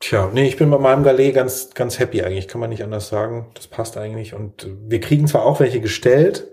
Tja, 0.00 0.30
nee, 0.32 0.46
ich 0.46 0.56
bin 0.56 0.70
bei 0.70 0.78
meinem 0.78 1.02
Galet 1.02 1.34
ganz, 1.34 1.70
ganz 1.74 1.98
happy 1.98 2.22
eigentlich, 2.22 2.46
kann 2.46 2.60
man 2.60 2.70
nicht 2.70 2.84
anders 2.84 3.08
sagen. 3.08 3.50
Das 3.54 3.66
passt 3.66 3.96
eigentlich. 3.96 4.32
Und 4.32 4.68
wir 4.86 5.00
kriegen 5.00 5.26
zwar 5.26 5.44
auch 5.44 5.58
welche 5.58 5.80
gestellt, 5.80 6.48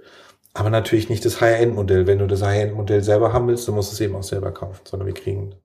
aber 0.53 0.69
natürlich 0.69 1.09
nicht 1.09 1.23
das 1.25 1.41
High-End-Modell. 1.41 2.07
Wenn 2.07 2.19
du 2.19 2.27
das 2.27 2.41
High-End-Modell 2.41 3.03
selber 3.03 3.33
haben 3.33 3.47
willst, 3.47 3.67
dann 3.67 3.75
musst 3.75 3.91
du 3.91 3.93
es 3.93 4.01
eben 4.01 4.15
auch 4.15 4.23
selber 4.23 4.51
kaufen, 4.51 4.81
sondern 4.85 5.05
wir 5.05 5.13
kriegen 5.13 5.55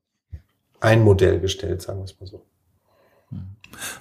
ein 0.79 1.03
Modell 1.03 1.39
gestellt, 1.39 1.81
sagen 1.81 1.99
wir 1.99 2.05
es 2.05 2.19
mal 2.19 2.27
so. 2.27 2.45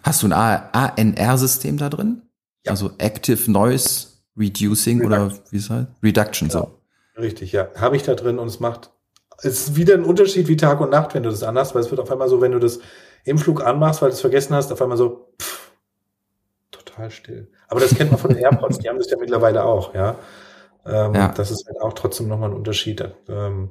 Hast 0.03 0.23
du 0.23 0.27
ein 0.27 0.33
ANR-System 0.33 1.79
da 1.79 1.89
drin? 1.89 2.23
Ja. 2.67 2.73
Also 2.73 2.91
Active 2.99 3.51
Noise 3.51 4.09
Reducing 4.37 5.01
Reduction. 5.01 5.27
oder 5.29 5.39
wie 5.51 5.57
es 5.57 5.71
heißt? 5.71 5.89
Reduction, 6.03 6.49
ja. 6.49 6.53
so. 6.53 6.71
Richtig, 7.17 7.53
ja. 7.53 7.69
Habe 7.77 7.97
ich 7.97 8.03
da 8.03 8.15
drin 8.15 8.39
und 8.39 8.49
es 8.49 8.61
macht, 8.61 8.91
es 9.39 9.69
ist 9.69 9.77
wieder 9.77 9.95
ein 9.95 10.05
Unterschied 10.05 10.49
wie 10.49 10.57
Tag 10.57 10.81
und 10.81 10.91
Nacht, 10.91 11.15
wenn 11.15 11.23
du 11.23 11.31
das 11.31 11.43
anhast, 11.43 11.75
weil 11.75 11.83
es 11.83 11.91
wird 11.91 12.01
auf 12.01 12.11
einmal 12.11 12.29
so, 12.29 12.41
wenn 12.41 12.53
du 12.53 12.59
das 12.59 12.81
im 13.25 13.39
Flug 13.39 13.65
anmachst, 13.65 14.03
weil 14.03 14.11
du 14.11 14.15
es 14.15 14.21
vergessen 14.21 14.55
hast, 14.55 14.73
auf 14.73 14.81
einmal 14.83 14.97
so 14.97 15.29
pff, 15.41 15.73
total 16.71 17.11
still. 17.11 17.49
Aber 17.69 17.81
das 17.81 17.95
kennt 17.95 18.11
man 18.11 18.21
von 18.21 18.31
den 18.33 18.43
AirPods, 18.43 18.79
die 18.79 18.89
haben 18.89 18.99
das 18.99 19.11
ja 19.11 19.17
mittlerweile 19.19 19.65
auch, 19.65 19.95
ja. 19.95 20.17
Ähm, 20.87 21.15
ja. 21.15 21.29
Das 21.29 21.51
ist 21.51 21.67
halt 21.67 21.81
auch 21.81 21.93
trotzdem 21.93 22.29
nochmal 22.29 22.51
ein 22.51 22.57
Unterschied. 22.57 23.05
Ähm, 23.29 23.71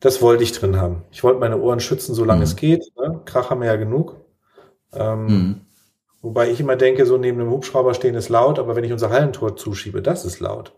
das 0.00 0.22
wollte 0.22 0.44
ich 0.44 0.52
drin 0.52 0.80
haben. 0.80 1.04
Ich 1.10 1.24
wollte 1.24 1.40
meine 1.40 1.58
Ohren 1.58 1.80
schützen, 1.80 2.14
solange 2.14 2.40
mhm. 2.40 2.44
es 2.44 2.56
geht. 2.56 2.92
Ne? 2.96 3.20
Krach 3.24 3.50
haben 3.50 3.60
wir 3.60 3.68
ja 3.68 3.76
genug. 3.76 4.16
Ähm, 4.92 5.26
mhm. 5.26 5.60
Wobei 6.20 6.50
ich 6.50 6.60
immer 6.60 6.76
denke, 6.76 7.06
so 7.06 7.16
neben 7.16 7.40
einem 7.40 7.50
Hubschrauber 7.50 7.94
stehen 7.94 8.14
ist 8.14 8.28
laut, 8.28 8.58
aber 8.58 8.76
wenn 8.76 8.84
ich 8.84 8.92
unser 8.92 9.10
Hallentor 9.10 9.56
zuschiebe, 9.56 10.02
das 10.02 10.24
ist 10.24 10.40
laut. 10.40 10.74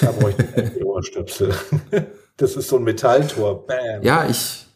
Da 0.00 0.12
brauche 0.12 0.30
ich 0.30 0.72
die 0.74 0.84
Ohrstöpsel. 0.84 1.54
das 2.36 2.56
ist 2.56 2.68
so 2.68 2.76
ein 2.76 2.84
Metalltor. 2.84 3.66
Bam. 3.66 4.02
Ja, 4.02 4.28
ich. 4.28 4.66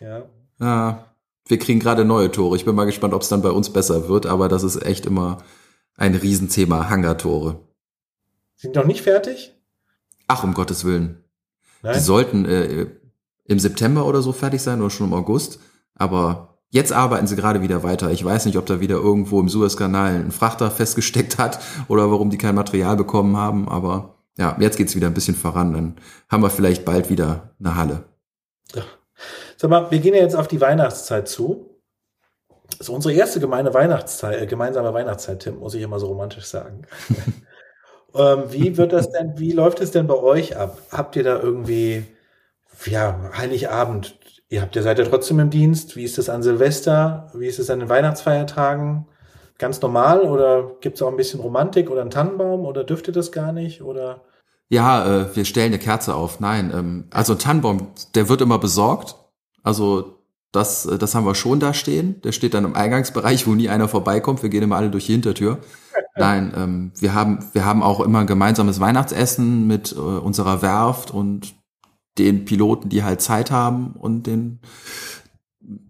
Ja. 0.00 0.24
Ja, 0.58 1.05
wir 1.46 1.58
kriegen 1.58 1.80
gerade 1.80 2.04
neue 2.04 2.30
Tore. 2.30 2.56
Ich 2.56 2.64
bin 2.64 2.74
mal 2.74 2.84
gespannt, 2.84 3.14
ob 3.14 3.22
es 3.22 3.28
dann 3.28 3.42
bei 3.42 3.50
uns 3.50 3.72
besser 3.72 4.08
wird, 4.08 4.26
aber 4.26 4.48
das 4.48 4.62
ist 4.62 4.82
echt 4.84 5.06
immer 5.06 5.38
ein 5.96 6.14
Riesenthema, 6.14 6.88
Hangartore. 6.88 7.60
Sind 8.56 8.74
noch 8.74 8.84
nicht 8.84 9.02
fertig? 9.02 9.54
Ach, 10.26 10.44
um 10.44 10.54
Gottes 10.54 10.84
Willen. 10.84 11.24
Nein? 11.82 11.94
Die 11.94 12.00
sollten 12.00 12.44
äh, 12.46 12.86
im 13.44 13.58
September 13.58 14.06
oder 14.06 14.22
so 14.22 14.32
fertig 14.32 14.62
sein 14.62 14.80
oder 14.80 14.90
schon 14.90 15.08
im 15.08 15.14
August. 15.14 15.60
Aber 15.94 16.58
jetzt 16.70 16.92
arbeiten 16.92 17.26
sie 17.26 17.36
gerade 17.36 17.62
wieder 17.62 17.82
weiter. 17.82 18.10
Ich 18.10 18.24
weiß 18.24 18.46
nicht, 18.46 18.58
ob 18.58 18.66
da 18.66 18.80
wieder 18.80 18.96
irgendwo 18.96 19.40
im 19.40 19.48
Suezkanal 19.48 20.14
ein 20.14 20.32
Frachter 20.32 20.70
festgesteckt 20.70 21.38
hat 21.38 21.60
oder 21.88 22.10
warum 22.10 22.30
die 22.30 22.38
kein 22.38 22.54
Material 22.54 22.96
bekommen 22.96 23.36
haben. 23.36 23.68
Aber 23.68 24.16
ja, 24.36 24.56
jetzt 24.58 24.76
geht's 24.76 24.96
wieder 24.96 25.06
ein 25.06 25.14
bisschen 25.14 25.36
voran. 25.36 25.72
Dann 25.72 25.96
haben 26.28 26.42
wir 26.42 26.50
vielleicht 26.50 26.84
bald 26.84 27.08
wieder 27.08 27.54
eine 27.60 27.76
Halle. 27.76 28.04
Ja. 28.74 28.82
Sag 29.56 29.70
mal, 29.70 29.90
wir 29.90 29.98
gehen 30.00 30.14
ja 30.14 30.20
jetzt 30.20 30.36
auf 30.36 30.48
die 30.48 30.60
Weihnachtszeit 30.60 31.28
zu. 31.28 31.76
Das 32.70 32.80
ist 32.80 32.88
unsere 32.88 33.14
erste 33.14 33.40
gemeine 33.40 33.72
Weihnachtszeit, 33.72 34.42
äh, 34.42 34.46
gemeinsame 34.46 34.92
Weihnachtszeit, 34.92 35.40
Tim, 35.40 35.58
muss 35.58 35.74
ich 35.74 35.82
immer 35.82 35.98
so 35.98 36.08
romantisch 36.08 36.44
sagen. 36.44 36.82
ähm, 38.14 38.44
wie 38.48 38.76
wird 38.76 38.92
das 38.92 39.10
denn, 39.10 39.38
wie 39.38 39.52
läuft 39.52 39.80
es 39.80 39.92
denn 39.92 40.06
bei 40.06 40.16
euch 40.16 40.56
ab? 40.56 40.78
Habt 40.90 41.16
ihr 41.16 41.24
da 41.24 41.40
irgendwie, 41.40 42.04
ja, 42.84 43.30
Heiligabend, 43.36 44.18
ihr 44.48 44.60
habt 44.60 44.76
ja, 44.76 44.82
seid 44.82 44.98
ja 44.98 45.04
trotzdem 45.04 45.40
im 45.40 45.50
Dienst. 45.50 45.96
Wie 45.96 46.04
ist 46.04 46.18
das 46.18 46.28
an 46.28 46.42
Silvester? 46.42 47.30
Wie 47.34 47.46
ist 47.46 47.58
es 47.58 47.70
an 47.70 47.80
den 47.80 47.88
Weihnachtsfeiertagen? 47.88 49.06
Ganz 49.58 49.80
normal 49.80 50.20
oder 50.20 50.72
gibt 50.80 50.96
es 50.96 51.02
auch 51.02 51.08
ein 51.08 51.16
bisschen 51.16 51.40
Romantik 51.40 51.88
oder 51.90 52.02
einen 52.02 52.10
Tannenbaum 52.10 52.66
oder 52.66 52.84
dürft 52.84 53.08
ihr 53.08 53.14
das 53.14 53.32
gar 53.32 53.52
nicht 53.52 53.80
oder? 53.80 54.22
Ja, 54.68 55.22
äh, 55.22 55.36
wir 55.36 55.44
stellen 55.44 55.72
eine 55.72 55.78
Kerze 55.78 56.14
auf. 56.14 56.40
Nein, 56.40 56.72
ähm, 56.74 57.04
also 57.10 57.32
ein 57.32 57.38
Tannenbaum, 57.38 57.88
der 58.14 58.28
wird 58.28 58.42
immer 58.42 58.58
besorgt. 58.58 59.14
Also 59.66 60.20
das, 60.52 60.84
das 60.84 61.14
haben 61.16 61.26
wir 61.26 61.34
schon 61.34 61.58
da 61.58 61.74
stehen. 61.74 62.22
Der 62.22 62.30
steht 62.30 62.54
dann 62.54 62.64
im 62.64 62.76
Eingangsbereich, 62.76 63.48
wo 63.48 63.54
nie 63.54 63.68
einer 63.68 63.88
vorbeikommt. 63.88 64.44
Wir 64.44 64.48
gehen 64.48 64.62
immer 64.62 64.76
alle 64.76 64.90
durch 64.90 65.06
die 65.06 65.12
Hintertür. 65.12 65.58
Nein, 66.16 66.52
ähm, 66.56 66.92
wir 66.98 67.14
haben 67.14 67.44
wir 67.52 67.64
haben 67.64 67.82
auch 67.82 67.98
immer 67.98 68.20
ein 68.20 68.28
gemeinsames 68.28 68.78
Weihnachtsessen 68.78 69.66
mit 69.66 69.92
äh, 69.92 69.98
unserer 69.98 70.62
Werft 70.62 71.10
und 71.10 71.56
den 72.16 72.44
Piloten, 72.44 72.88
die 72.88 73.02
halt 73.02 73.20
Zeit 73.20 73.50
haben 73.50 73.94
und 73.98 74.28
den 74.28 74.60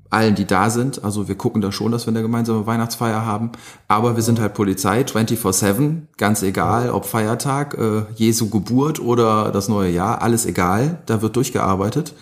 allen, 0.08 0.34
die 0.34 0.46
da 0.46 0.70
sind. 0.70 1.04
Also 1.04 1.28
wir 1.28 1.34
gucken 1.34 1.60
da 1.60 1.70
schon, 1.70 1.92
dass 1.92 2.06
wir 2.06 2.12
eine 2.12 2.22
gemeinsame 2.22 2.66
Weihnachtsfeier 2.66 3.26
haben. 3.26 3.52
Aber 3.88 4.16
wir 4.16 4.22
sind 4.22 4.40
halt 4.40 4.54
Polizei 4.54 5.02
24-7, 5.02 6.06
ganz 6.16 6.42
egal, 6.42 6.90
ob 6.90 7.04
Feiertag, 7.04 7.74
äh, 7.74 8.04
Jesu 8.14 8.48
Geburt 8.48 9.00
oder 9.00 9.52
das 9.52 9.68
neue 9.68 9.90
Jahr, 9.90 10.22
alles 10.22 10.46
egal. 10.46 11.02
Da 11.04 11.20
wird 11.20 11.36
durchgearbeitet. 11.36 12.14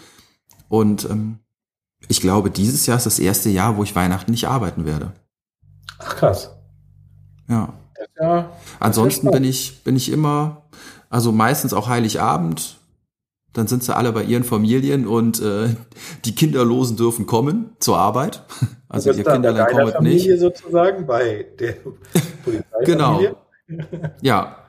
Und 0.68 1.08
ähm, 1.08 1.38
ich 2.08 2.20
glaube, 2.20 2.50
dieses 2.50 2.86
Jahr 2.86 2.96
ist 2.96 3.06
das 3.06 3.18
erste 3.18 3.50
Jahr, 3.50 3.76
wo 3.76 3.82
ich 3.82 3.94
Weihnachten 3.94 4.30
nicht 4.30 4.48
arbeiten 4.48 4.84
werde. 4.84 5.12
Ach 5.98 6.16
krass. 6.16 6.50
Ja. 7.48 7.72
ja 8.20 8.50
Ansonsten 8.80 9.30
bin 9.30 9.44
ich, 9.44 9.82
bin 9.84 9.96
ich 9.96 10.10
immer, 10.10 10.62
also 11.10 11.32
meistens 11.32 11.72
auch 11.72 11.88
Heiligabend. 11.88 12.78
Dann 13.52 13.68
sind 13.68 13.84
sie 13.84 13.94
alle 13.94 14.12
bei 14.12 14.24
ihren 14.24 14.42
Familien 14.42 15.06
und 15.06 15.40
äh, 15.40 15.68
die 16.24 16.34
Kinderlosen 16.34 16.96
dürfen 16.96 17.26
kommen 17.26 17.70
zur 17.78 17.98
Arbeit. 17.98 18.42
Also 18.86 19.10
ihr 19.10 19.24
Kinderlein 19.24 19.66
kommt 19.66 19.92
Familie 19.94 20.34
nicht. 20.34 20.40
sozusagen 20.40 21.04
bei 21.04 21.46
der 21.58 21.74
Polizei. 22.44 22.62
genau. 22.84 23.20
ja, 24.22 24.63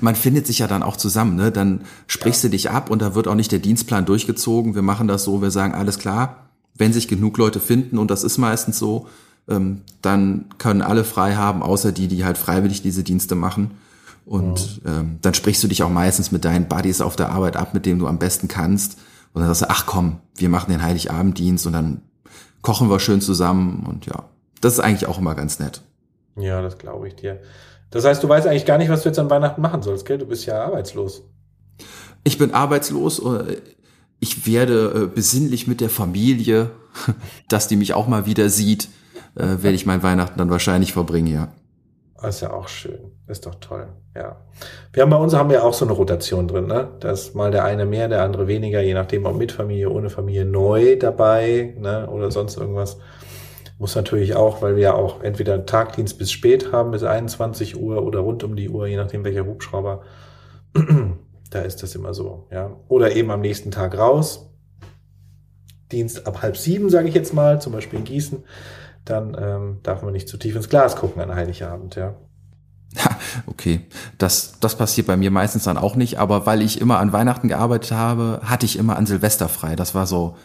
man 0.00 0.14
findet 0.14 0.46
sich 0.46 0.60
ja 0.60 0.66
dann 0.66 0.82
auch 0.82 0.96
zusammen, 0.96 1.36
ne? 1.36 1.50
Dann 1.52 1.82
sprichst 2.06 2.42
ja. 2.42 2.48
du 2.48 2.52
dich 2.52 2.70
ab 2.70 2.90
und 2.90 3.02
da 3.02 3.14
wird 3.14 3.28
auch 3.28 3.34
nicht 3.34 3.52
der 3.52 3.58
Dienstplan 3.58 4.06
durchgezogen. 4.06 4.74
Wir 4.74 4.82
machen 4.82 5.08
das 5.08 5.24
so, 5.24 5.42
wir 5.42 5.50
sagen, 5.50 5.74
alles 5.74 5.98
klar, 5.98 6.50
wenn 6.76 6.92
sich 6.92 7.08
genug 7.08 7.38
Leute 7.38 7.60
finden, 7.60 7.98
und 7.98 8.10
das 8.10 8.24
ist 8.24 8.38
meistens 8.38 8.78
so, 8.78 9.06
ähm, 9.48 9.82
dann 10.02 10.46
können 10.58 10.82
alle 10.82 11.04
frei 11.04 11.34
haben, 11.34 11.62
außer 11.62 11.92
die, 11.92 12.08
die 12.08 12.24
halt 12.24 12.38
freiwillig 12.38 12.82
diese 12.82 13.02
Dienste 13.02 13.34
machen. 13.34 13.72
Und 14.26 14.84
mhm. 14.84 14.90
ähm, 14.90 15.18
dann 15.22 15.34
sprichst 15.34 15.62
du 15.62 15.68
dich 15.68 15.82
auch 15.82 15.90
meistens 15.90 16.30
mit 16.30 16.44
deinen 16.44 16.68
Buddies 16.68 17.00
auf 17.00 17.16
der 17.16 17.30
Arbeit 17.30 17.56
ab, 17.56 17.74
mit 17.74 17.86
denen 17.86 17.98
du 17.98 18.06
am 18.06 18.18
besten 18.18 18.48
kannst. 18.48 18.98
Und 19.32 19.42
dann 19.42 19.48
sagst 19.48 19.62
du, 19.62 19.70
ach 19.70 19.86
komm, 19.86 20.20
wir 20.36 20.48
machen 20.48 20.70
den 20.70 20.82
Heiligabenddienst 20.82 21.66
und 21.66 21.72
dann 21.72 22.02
kochen 22.62 22.90
wir 22.90 23.00
schön 23.00 23.20
zusammen 23.20 23.86
und 23.86 24.06
ja, 24.06 24.24
das 24.60 24.74
ist 24.74 24.80
eigentlich 24.80 25.06
auch 25.06 25.18
immer 25.18 25.34
ganz 25.34 25.58
nett. 25.58 25.82
Ja, 26.36 26.62
das 26.62 26.78
glaube 26.78 27.08
ich 27.08 27.16
dir. 27.16 27.40
Das 27.90 28.04
heißt, 28.04 28.22
du 28.22 28.28
weißt 28.28 28.46
eigentlich 28.46 28.66
gar 28.66 28.78
nicht, 28.78 28.90
was 28.90 29.02
du 29.02 29.08
jetzt 29.08 29.18
an 29.18 29.30
Weihnachten 29.30 29.60
machen 29.60 29.82
sollst, 29.82 30.06
gell? 30.06 30.18
Du 30.18 30.26
bist 30.26 30.46
ja 30.46 30.64
arbeitslos. 30.64 31.24
Ich 32.22 32.38
bin 32.38 32.54
arbeitslos. 32.54 33.22
Ich 34.20 34.46
werde 34.46 35.04
äh, 35.04 35.06
besinnlich 35.06 35.66
mit 35.66 35.80
der 35.80 35.90
Familie, 35.90 36.70
dass 37.48 37.68
die 37.68 37.76
mich 37.76 37.94
auch 37.94 38.06
mal 38.06 38.26
wieder 38.26 38.48
sieht, 38.48 38.88
äh, 39.34 39.62
werde 39.62 39.72
ich 39.74 39.86
mein 39.86 40.02
Weihnachten 40.02 40.38
dann 40.38 40.50
wahrscheinlich 40.50 40.92
verbringen, 40.92 41.28
ja. 41.28 41.48
Das 42.20 42.36
ist 42.36 42.40
ja 42.42 42.52
auch 42.52 42.68
schön. 42.68 43.12
ist 43.28 43.46
doch 43.46 43.54
toll. 43.56 43.88
Ja. 44.14 44.36
Wir 44.92 45.02
haben 45.02 45.10
bei 45.10 45.16
uns 45.16 45.32
haben 45.32 45.48
wir 45.48 45.64
auch 45.64 45.72
so 45.72 45.86
eine 45.86 45.94
Rotation 45.94 46.48
drin, 46.48 46.66
ne? 46.66 46.88
Dass 47.00 47.32
mal 47.32 47.50
der 47.50 47.64
eine 47.64 47.86
mehr, 47.86 48.08
der 48.08 48.22
andere 48.22 48.46
weniger, 48.46 48.82
je 48.82 48.92
nachdem 48.92 49.24
ob 49.24 49.36
mit 49.36 49.52
Familie, 49.52 49.88
ohne 49.88 50.10
Familie, 50.10 50.44
neu 50.44 50.96
dabei, 50.96 51.74
ne? 51.78 52.08
Oder 52.10 52.30
sonst 52.30 52.58
irgendwas. 52.58 52.98
Muss 53.80 53.96
natürlich 53.96 54.34
auch, 54.34 54.60
weil 54.60 54.76
wir 54.76 54.82
ja 54.82 54.92
auch 54.92 55.22
entweder 55.22 55.64
Tagdienst 55.64 56.18
bis 56.18 56.30
spät 56.30 56.70
haben, 56.70 56.90
bis 56.90 57.02
21 57.02 57.80
Uhr 57.80 58.02
oder 58.04 58.18
rund 58.18 58.44
um 58.44 58.54
die 58.54 58.68
Uhr, 58.68 58.86
je 58.86 58.98
nachdem 58.98 59.24
welcher 59.24 59.46
Hubschrauber. 59.46 60.02
da 61.50 61.62
ist 61.62 61.82
das 61.82 61.94
immer 61.94 62.12
so, 62.12 62.46
ja. 62.52 62.76
Oder 62.88 63.16
eben 63.16 63.30
am 63.30 63.40
nächsten 63.40 63.70
Tag 63.70 63.96
raus. 63.96 64.50
Dienst 65.90 66.26
ab 66.26 66.42
halb 66.42 66.58
sieben, 66.58 66.90
sage 66.90 67.08
ich 67.08 67.14
jetzt 67.14 67.32
mal, 67.32 67.58
zum 67.58 67.72
Beispiel 67.72 68.00
in 68.00 68.04
Gießen. 68.04 68.44
Dann 69.06 69.34
ähm, 69.40 69.78
darf 69.82 70.02
man 70.02 70.12
nicht 70.12 70.28
zu 70.28 70.36
tief 70.36 70.56
ins 70.56 70.68
Glas 70.68 70.96
gucken 70.96 71.22
an 71.22 71.34
Heiligabend, 71.34 71.96
ja. 71.96 72.16
Okay, 73.46 73.86
das, 74.18 74.60
das 74.60 74.76
passiert 74.76 75.06
bei 75.06 75.16
mir 75.16 75.30
meistens 75.30 75.64
dann 75.64 75.78
auch 75.78 75.96
nicht, 75.96 76.18
aber 76.18 76.44
weil 76.44 76.60
ich 76.60 76.82
immer 76.82 76.98
an 76.98 77.14
Weihnachten 77.14 77.48
gearbeitet 77.48 77.92
habe, 77.92 78.42
hatte 78.44 78.66
ich 78.66 78.78
immer 78.78 78.96
an 78.96 79.06
Silvester 79.06 79.48
frei. 79.48 79.74
Das 79.74 79.94
war 79.94 80.06
so, 80.06 80.36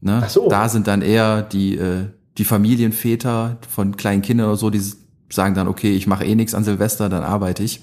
ne? 0.00 0.20
Ach 0.22 0.28
so. 0.28 0.48
Da 0.48 0.68
sind 0.68 0.86
dann 0.86 1.02
eher 1.02 1.42
die, 1.42 1.76
äh, 1.76 2.10
die 2.38 2.44
Familienväter 2.44 3.58
von 3.68 3.96
kleinen 3.96 4.22
Kindern 4.22 4.48
oder 4.48 4.56
so, 4.56 4.70
die 4.70 4.82
sagen 5.30 5.54
dann, 5.54 5.68
okay, 5.68 5.94
ich 5.94 6.06
mache 6.06 6.24
eh 6.24 6.34
nichts 6.34 6.54
an 6.54 6.64
Silvester, 6.64 7.08
dann 7.08 7.22
arbeite 7.22 7.62
ich. 7.62 7.82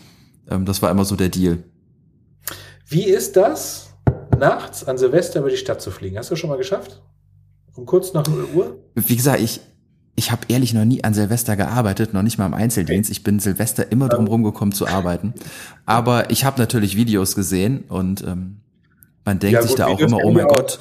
Ähm, 0.50 0.66
das 0.66 0.82
war 0.82 0.92
immer 0.92 1.06
so 1.06 1.16
der 1.16 1.30
Deal. 1.30 1.64
Wie 2.88 3.06
ist 3.06 3.38
das, 3.38 3.92
nachts 4.38 4.84
an 4.84 4.98
Silvester 4.98 5.40
über 5.40 5.50
die 5.50 5.58
Stadt 5.58 5.82
zu 5.82 5.92
fliegen? 5.92 6.18
Hast 6.18 6.32
du 6.32 6.36
schon 6.36 6.50
mal 6.50 6.58
geschafft? 6.58 7.02
Um 7.76 7.86
kurz 7.86 8.14
nach 8.14 8.26
0 8.28 8.48
Uhr? 8.54 8.80
Wie 8.96 9.16
gesagt, 9.16 9.40
ich, 9.40 9.62
ich 10.16 10.32
habe 10.32 10.42
ehrlich 10.50 10.74
noch 10.74 10.84
nie 10.84 11.04
an 11.04 11.14
Silvester 11.14 11.56
gearbeitet, 11.56 12.14
noch 12.14 12.22
nicht 12.22 12.38
mal 12.38 12.48
im 12.48 12.54
Einzeldienst. 12.54 13.10
Ich 13.10 13.24
bin 13.24 13.40
Silvester 13.40 13.92
immer 13.92 14.10
drum 14.10 14.28
rumgekommen 14.28 14.74
zu 14.74 14.88
arbeiten. 14.88 15.34
Aber 15.86 16.32
ich 16.32 16.44
habe 16.44 16.60
natürlich 16.60 16.98
Videos 16.98 17.36
gesehen 17.36 17.86
und 17.88 18.22
ähm, 18.24 18.58
man 19.24 19.40
denkt 19.40 19.54
ja, 19.54 19.62
sich 19.62 19.76
da 19.76 19.88
Videos 19.88 20.02
auch 20.02 20.08
immer, 20.08 20.26
oh 20.26 20.32
mein 20.32 20.48
Gott. 20.48 20.80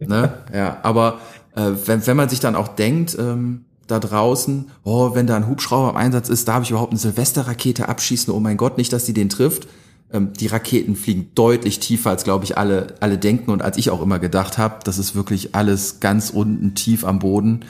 ne? 0.00 0.34
Ja, 0.54 0.78
aber 0.82 1.20
äh, 1.58 1.72
wenn, 1.86 2.06
wenn 2.06 2.16
man 2.16 2.28
sich 2.28 2.40
dann 2.40 2.54
auch 2.54 2.68
denkt, 2.68 3.16
ähm, 3.18 3.64
da 3.88 3.98
draußen, 3.98 4.70
oh, 4.84 5.14
wenn 5.14 5.26
da 5.26 5.36
ein 5.36 5.48
Hubschrauber 5.48 5.90
im 5.90 5.96
Einsatz 5.96 6.28
ist, 6.28 6.46
darf 6.46 6.62
ich 6.62 6.70
überhaupt 6.70 6.92
eine 6.92 7.00
Silvesterrakete 7.00 7.88
abschießen, 7.88 8.32
oh 8.32 8.40
mein 8.40 8.56
Gott, 8.56 8.78
nicht, 8.78 8.92
dass 8.92 9.04
die 9.04 9.14
den 9.14 9.28
trifft. 9.28 9.66
Ähm, 10.12 10.32
die 10.34 10.46
Raketen 10.46 10.94
fliegen 10.94 11.30
deutlich 11.34 11.80
tiefer, 11.80 12.10
als 12.10 12.24
glaube 12.24 12.44
ich 12.44 12.56
alle, 12.56 12.94
alle 13.00 13.18
denken 13.18 13.50
und 13.50 13.62
als 13.62 13.76
ich 13.76 13.90
auch 13.90 14.02
immer 14.02 14.18
gedacht 14.18 14.56
habe. 14.56 14.76
Das 14.84 14.98
ist 14.98 15.14
wirklich 15.14 15.54
alles 15.54 16.00
ganz 16.00 16.30
unten 16.30 16.74
tief 16.74 17.04
am 17.04 17.18
Boden. 17.18 17.64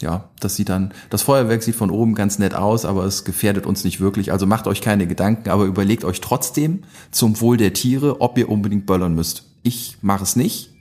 Ja, 0.00 0.30
das 0.40 0.56
sieht 0.56 0.68
dann, 0.68 0.92
das 1.10 1.22
Feuerwerk 1.22 1.62
sieht 1.62 1.76
von 1.76 1.90
oben 1.90 2.14
ganz 2.14 2.38
nett 2.38 2.54
aus, 2.54 2.84
aber 2.84 3.04
es 3.04 3.24
gefährdet 3.24 3.66
uns 3.66 3.84
nicht 3.84 4.00
wirklich. 4.00 4.32
Also 4.32 4.46
macht 4.46 4.66
euch 4.66 4.80
keine 4.80 5.06
Gedanken, 5.06 5.50
aber 5.50 5.64
überlegt 5.64 6.04
euch 6.04 6.20
trotzdem 6.20 6.82
zum 7.10 7.40
Wohl 7.40 7.56
der 7.56 7.72
Tiere, 7.72 8.20
ob 8.20 8.36
ihr 8.38 8.48
unbedingt 8.48 8.86
böllern 8.86 9.14
müsst. 9.14 9.44
Ich 9.62 9.98
mache 10.02 10.24
es 10.24 10.36
nicht 10.36 10.73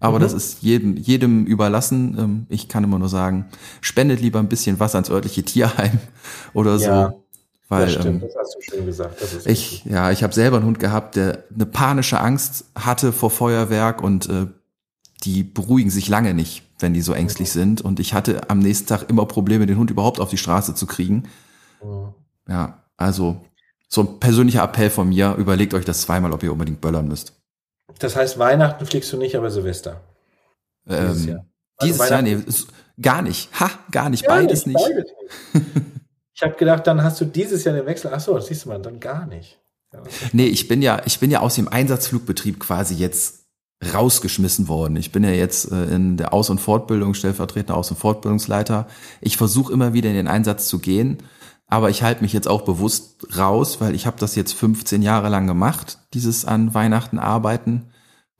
aber 0.00 0.18
mhm. 0.18 0.22
das 0.22 0.32
ist 0.32 0.62
jedem, 0.62 0.96
jedem 0.96 1.44
überlassen. 1.44 2.16
Ähm, 2.18 2.46
ich 2.48 2.68
kann 2.68 2.82
immer 2.82 2.98
nur 2.98 3.08
sagen, 3.08 3.46
spendet 3.80 4.20
lieber 4.20 4.38
ein 4.38 4.48
bisschen 4.48 4.80
was 4.80 4.94
ans 4.94 5.10
örtliche 5.10 5.44
Tierheim 5.44 5.98
oder 6.54 6.78
so. 6.78 6.86
Ja, 6.86 7.14
weil, 7.68 7.84
das 7.84 7.94
stimmt, 7.94 8.22
ähm, 8.22 8.28
das 8.28 8.32
hast 8.36 8.56
du 8.56 8.60
schön 8.62 8.86
gesagt. 8.86 9.22
Ich, 9.44 9.84
ja, 9.84 10.10
ich 10.10 10.24
habe 10.24 10.34
selber 10.34 10.56
einen 10.56 10.66
Hund 10.66 10.80
gehabt, 10.80 11.14
der 11.14 11.44
eine 11.54 11.66
panische 11.66 12.18
Angst 12.18 12.64
hatte 12.74 13.12
vor 13.12 13.30
Feuerwerk 13.30 14.02
und 14.02 14.28
äh, 14.28 14.46
die 15.22 15.44
beruhigen 15.44 15.90
sich 15.90 16.08
lange 16.08 16.34
nicht, 16.34 16.62
wenn 16.78 16.94
die 16.94 17.02
so 17.02 17.12
ängstlich 17.12 17.48
mhm. 17.50 17.58
sind. 17.58 17.80
Und 17.82 18.00
ich 18.00 18.14
hatte 18.14 18.48
am 18.48 18.58
nächsten 18.58 18.88
Tag 18.88 19.08
immer 19.08 19.26
Probleme, 19.26 19.66
den 19.66 19.76
Hund 19.76 19.90
überhaupt 19.90 20.18
auf 20.18 20.30
die 20.30 20.38
Straße 20.38 20.74
zu 20.74 20.86
kriegen. 20.86 21.24
Mhm. 21.84 22.14
Ja, 22.48 22.82
also 22.96 23.40
so 23.86 24.00
ein 24.02 24.18
persönlicher 24.18 24.64
Appell 24.64 24.88
von 24.88 25.08
mir, 25.08 25.34
überlegt 25.36 25.74
euch 25.74 25.84
das 25.84 26.02
zweimal, 26.02 26.32
ob 26.32 26.42
ihr 26.42 26.52
unbedingt 26.52 26.80
böllern 26.80 27.06
müsst. 27.06 27.39
Das 28.00 28.16
heißt, 28.16 28.38
Weihnachten 28.38 28.84
fliegst 28.86 29.12
du 29.12 29.16
nicht, 29.16 29.36
aber 29.36 29.50
Silvester. 29.50 30.00
Ähm, 30.88 31.08
dieses 31.08 31.26
Jahr. 31.26 31.46
Also 31.76 31.94
dieses 31.94 32.10
Jahr, 32.10 32.22
nee, 32.22 32.38
gar 33.00 33.22
nicht. 33.22 33.48
Ha, 33.60 33.70
gar 33.90 34.10
nicht. 34.10 34.26
Gar 34.26 34.38
beides 34.38 34.66
nicht. 34.66 34.76
Beides 34.76 35.12
nicht. 35.54 35.66
ich 36.34 36.42
habe 36.42 36.54
gedacht, 36.56 36.86
dann 36.86 37.02
hast 37.02 37.20
du 37.20 37.24
dieses 37.24 37.64
Jahr 37.64 37.74
den 37.74 37.86
Wechsel. 37.86 38.10
Ach 38.12 38.20
so, 38.20 38.34
das 38.34 38.46
siehst 38.46 38.64
du 38.64 38.70
mal, 38.70 38.80
dann 38.80 39.00
gar 39.00 39.26
nicht. 39.26 39.58
Ja, 39.92 40.02
nee, 40.32 40.46
ich 40.46 40.68
bin 40.68 40.82
ja, 40.82 41.02
ich 41.04 41.18
bin 41.18 41.30
ja 41.30 41.40
aus 41.40 41.56
dem 41.56 41.68
Einsatzflugbetrieb 41.68 42.60
quasi 42.60 42.94
jetzt 42.94 43.40
rausgeschmissen 43.94 44.68
worden. 44.68 44.96
Ich 44.96 45.10
bin 45.10 45.24
ja 45.24 45.30
jetzt 45.30 45.70
äh, 45.70 45.84
in 45.86 46.16
der 46.16 46.32
Aus- 46.32 46.50
und 46.50 46.60
Fortbildung, 46.60 47.14
stellvertretender 47.14 47.76
Aus- 47.76 47.90
und 47.90 47.96
Fortbildungsleiter. 47.96 48.86
Ich 49.20 49.36
versuche 49.36 49.72
immer 49.72 49.94
wieder 49.94 50.10
in 50.10 50.16
den 50.16 50.28
Einsatz 50.28 50.68
zu 50.68 50.78
gehen, 50.78 51.18
aber 51.70 51.88
ich 51.88 52.02
halte 52.02 52.22
mich 52.22 52.32
jetzt 52.32 52.48
auch 52.48 52.62
bewusst 52.62 53.38
raus, 53.38 53.80
weil 53.80 53.94
ich 53.94 54.06
habe 54.06 54.18
das 54.18 54.34
jetzt 54.34 54.52
15 54.52 55.02
Jahre 55.02 55.28
lang 55.28 55.46
gemacht, 55.46 55.98
dieses 56.12 56.44
an 56.44 56.74
Weihnachten 56.74 57.18
arbeiten. 57.18 57.90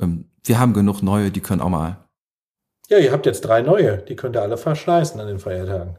Ähm, 0.01 0.27
wir 0.45 0.59
haben 0.59 0.73
genug 0.75 1.03
neue, 1.03 1.31
die 1.31 1.41
können 1.41 1.61
auch 1.61 1.69
mal. 1.69 2.05
Ja, 2.89 2.99
ihr 2.99 3.13
habt 3.13 3.27
jetzt 3.27 3.43
drei 3.43 3.63
neue, 3.63 3.99
die 3.99 4.17
könnt 4.17 4.37
ihr 4.37 4.43
alle 4.43 4.57
verschleißen 4.57 5.21
an 5.21 5.29
den 5.29 5.39
Feiertagen. 5.39 5.97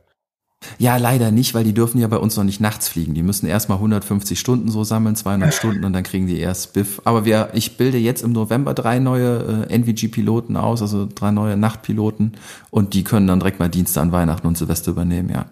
Ja, 0.77 0.97
leider 0.97 1.31
nicht, 1.31 1.53
weil 1.55 1.63
die 1.63 1.73
dürfen 1.73 1.99
ja 1.99 2.07
bei 2.07 2.17
uns 2.17 2.35
noch 2.35 2.43
nicht 2.43 2.59
nachts 2.59 2.89
fliegen. 2.89 3.13
Die 3.13 3.23
müssen 3.23 3.47
erstmal 3.47 3.77
150 3.77 4.37
Stunden 4.37 4.69
so 4.69 4.83
sammeln, 4.83 5.15
200 5.15 5.53
Stunden 5.53 5.85
und 5.85 5.93
dann 5.93 6.03
kriegen 6.03 6.27
die 6.27 6.39
erst 6.39 6.73
Biff. 6.73 7.01
Aber 7.05 7.23
wir, 7.23 7.49
ich 7.53 7.77
bilde 7.77 7.97
jetzt 7.97 8.23
im 8.23 8.33
November 8.33 8.73
drei 8.73 8.99
neue 8.99 9.67
äh, 9.69 9.73
NVG-Piloten 9.73 10.57
aus, 10.57 10.81
also 10.81 11.07
drei 11.07 11.31
neue 11.31 11.55
Nachtpiloten 11.55 12.33
und 12.69 12.93
die 12.93 13.05
können 13.05 13.25
dann 13.25 13.39
direkt 13.39 13.59
mal 13.59 13.69
Dienste 13.69 14.01
an 14.01 14.11
Weihnachten 14.11 14.47
und 14.47 14.57
Silvester 14.57 14.91
übernehmen, 14.91 15.29
ja. 15.29 15.45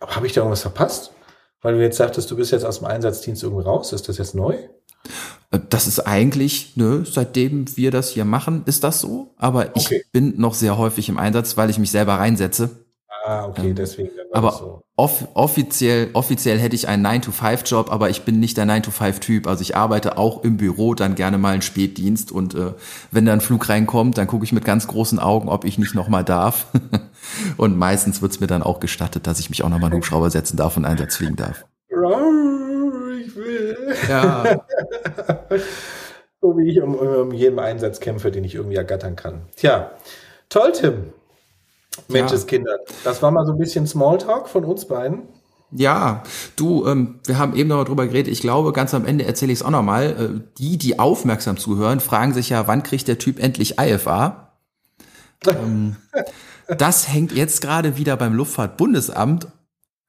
Aber 0.00 0.16
habe 0.16 0.26
ich 0.26 0.32
da 0.32 0.40
irgendwas 0.40 0.62
verpasst? 0.62 1.12
Weil 1.62 1.74
du 1.74 1.82
jetzt 1.82 1.96
sagtest, 1.96 2.30
du 2.30 2.36
bist 2.36 2.52
jetzt 2.52 2.64
aus 2.64 2.78
dem 2.78 2.86
Einsatzdienst 2.86 3.42
irgendwie 3.42 3.64
raus. 3.64 3.92
Ist 3.92 4.08
das 4.08 4.18
jetzt 4.18 4.34
neu? 4.34 4.56
Äh, 5.50 5.60
das 5.70 5.86
ist 5.86 6.00
eigentlich, 6.00 6.76
nö, 6.76 7.04
seitdem 7.04 7.76
wir 7.76 7.90
das 7.90 8.10
hier 8.10 8.24
machen, 8.24 8.62
ist 8.66 8.84
das 8.84 9.00
so. 9.00 9.34
Aber 9.36 9.70
okay. 9.74 10.02
ich 10.02 10.12
bin 10.12 10.38
noch 10.38 10.54
sehr 10.54 10.76
häufig 10.76 11.08
im 11.08 11.18
Einsatz, 11.18 11.56
weil 11.56 11.70
ich 11.70 11.78
mich 11.78 11.90
selber 11.90 12.14
reinsetze. 12.14 12.83
Ah, 13.26 13.46
okay, 13.46 13.70
ähm, 13.70 13.74
deswegen. 13.74 14.10
Aber 14.32 14.52
so. 14.52 14.82
off 14.96 15.28
offiziell, 15.32 16.10
offiziell 16.12 16.58
hätte 16.58 16.76
ich 16.76 16.88
einen 16.88 17.06
9-to-5-Job, 17.06 17.90
aber 17.90 18.10
ich 18.10 18.22
bin 18.24 18.38
nicht 18.38 18.58
der 18.58 18.66
9-to-5-Typ. 18.66 19.46
Also 19.46 19.62
ich 19.62 19.74
arbeite 19.76 20.18
auch 20.18 20.44
im 20.44 20.58
Büro, 20.58 20.94
dann 20.94 21.14
gerne 21.14 21.38
mal 21.38 21.54
einen 21.54 21.62
Spätdienst 21.62 22.30
und 22.30 22.54
äh, 22.54 22.72
wenn 23.12 23.24
da 23.24 23.32
ein 23.32 23.40
Flug 23.40 23.66
reinkommt, 23.70 24.18
dann 24.18 24.26
gucke 24.26 24.44
ich 24.44 24.52
mit 24.52 24.66
ganz 24.66 24.86
großen 24.88 25.18
Augen, 25.18 25.48
ob 25.48 25.64
ich 25.64 25.78
nicht 25.78 25.94
nochmal 25.94 26.22
darf. 26.22 26.66
und 27.56 27.78
meistens 27.78 28.20
wird's 28.20 28.40
mir 28.40 28.46
dann 28.46 28.62
auch 28.62 28.78
gestattet, 28.78 29.26
dass 29.26 29.40
ich 29.40 29.48
mich 29.48 29.64
auch 29.64 29.70
nochmal 29.70 29.90
einen 29.90 29.96
Hubschrauber 29.96 30.28
setzen 30.28 30.58
darf 30.58 30.76
und 30.76 30.84
Einsatz 30.84 31.16
fliegen 31.16 31.36
darf. 31.36 31.64
Ich 31.88 33.36
will. 33.36 33.94
Ja. 34.06 34.44
so 36.42 36.58
wie 36.58 36.70
ich 36.70 36.82
um, 36.82 36.94
um 36.94 37.32
jeden 37.32 37.58
Einsatz 37.58 38.00
kämpfe, 38.00 38.30
den 38.30 38.44
ich 38.44 38.54
irgendwie 38.54 38.76
ergattern 38.76 39.16
kann. 39.16 39.46
Tja, 39.56 39.92
toll, 40.50 40.72
Tim. 40.72 41.14
Menscheskinder. 42.08 42.72
Ja. 42.72 42.94
Das 43.04 43.22
war 43.22 43.30
mal 43.30 43.46
so 43.46 43.52
ein 43.52 43.58
bisschen 43.58 43.86
Smalltalk 43.86 44.48
von 44.48 44.64
uns 44.64 44.86
beiden. 44.86 45.22
Ja, 45.76 46.22
du, 46.56 46.86
ähm, 46.86 47.18
wir 47.26 47.38
haben 47.38 47.56
eben 47.56 47.68
noch 47.68 47.84
drüber 47.84 48.06
geredet. 48.06 48.32
Ich 48.32 48.40
glaube, 48.40 48.72
ganz 48.72 48.94
am 48.94 49.04
Ende 49.04 49.24
erzähle 49.24 49.52
ich 49.52 49.58
es 49.58 49.64
auch 49.64 49.70
nochmal. 49.70 50.04
Äh, 50.10 50.40
die, 50.58 50.78
die 50.78 50.98
aufmerksam 50.98 51.56
zuhören, 51.56 51.98
fragen 52.00 52.32
sich 52.32 52.50
ja, 52.50 52.68
wann 52.68 52.84
kriegt 52.84 53.08
der 53.08 53.18
Typ 53.18 53.42
endlich 53.42 53.78
IFA? 53.78 54.52
ähm, 55.48 55.96
das 56.78 57.08
hängt 57.08 57.32
jetzt 57.32 57.60
gerade 57.60 57.96
wieder 57.96 58.16
beim 58.16 58.34
Luftfahrtbundesamt, 58.34 59.48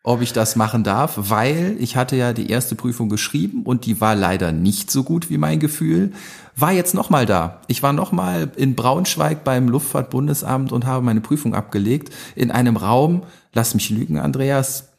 ob 0.05 0.21
ich 0.21 0.33
das 0.33 0.55
machen 0.55 0.83
darf, 0.83 1.15
weil 1.17 1.75
ich 1.79 1.95
hatte 1.95 2.15
ja 2.15 2.31
die 2.31 2.51
erste 2.51 2.75
Prüfung 2.75 3.09
geschrieben 3.09 3.63
und 3.63 3.87
die 3.87 3.99
war 3.99 4.15
leider 4.15 4.51
nicht 4.51 4.91
so 4.91 5.03
gut 5.03 5.31
wie 5.31 5.39
mein 5.39 5.59
Gefühl. 5.59 6.11
War 6.55 6.71
jetzt 6.71 6.93
nochmal 6.93 7.25
da. 7.25 7.61
Ich 7.67 7.81
war 7.81 7.91
nochmal 7.91 8.51
in 8.55 8.75
Braunschweig 8.75 9.43
beim 9.43 9.67
Luftfahrtbundesamt 9.67 10.71
und 10.71 10.85
habe 10.85 11.03
meine 11.03 11.21
Prüfung 11.21 11.55
abgelegt 11.55 12.13
in 12.35 12.51
einem 12.51 12.77
Raum. 12.77 13.23
Lass 13.53 13.73
mich 13.73 13.89
lügen, 13.89 14.19
Andreas 14.19 14.89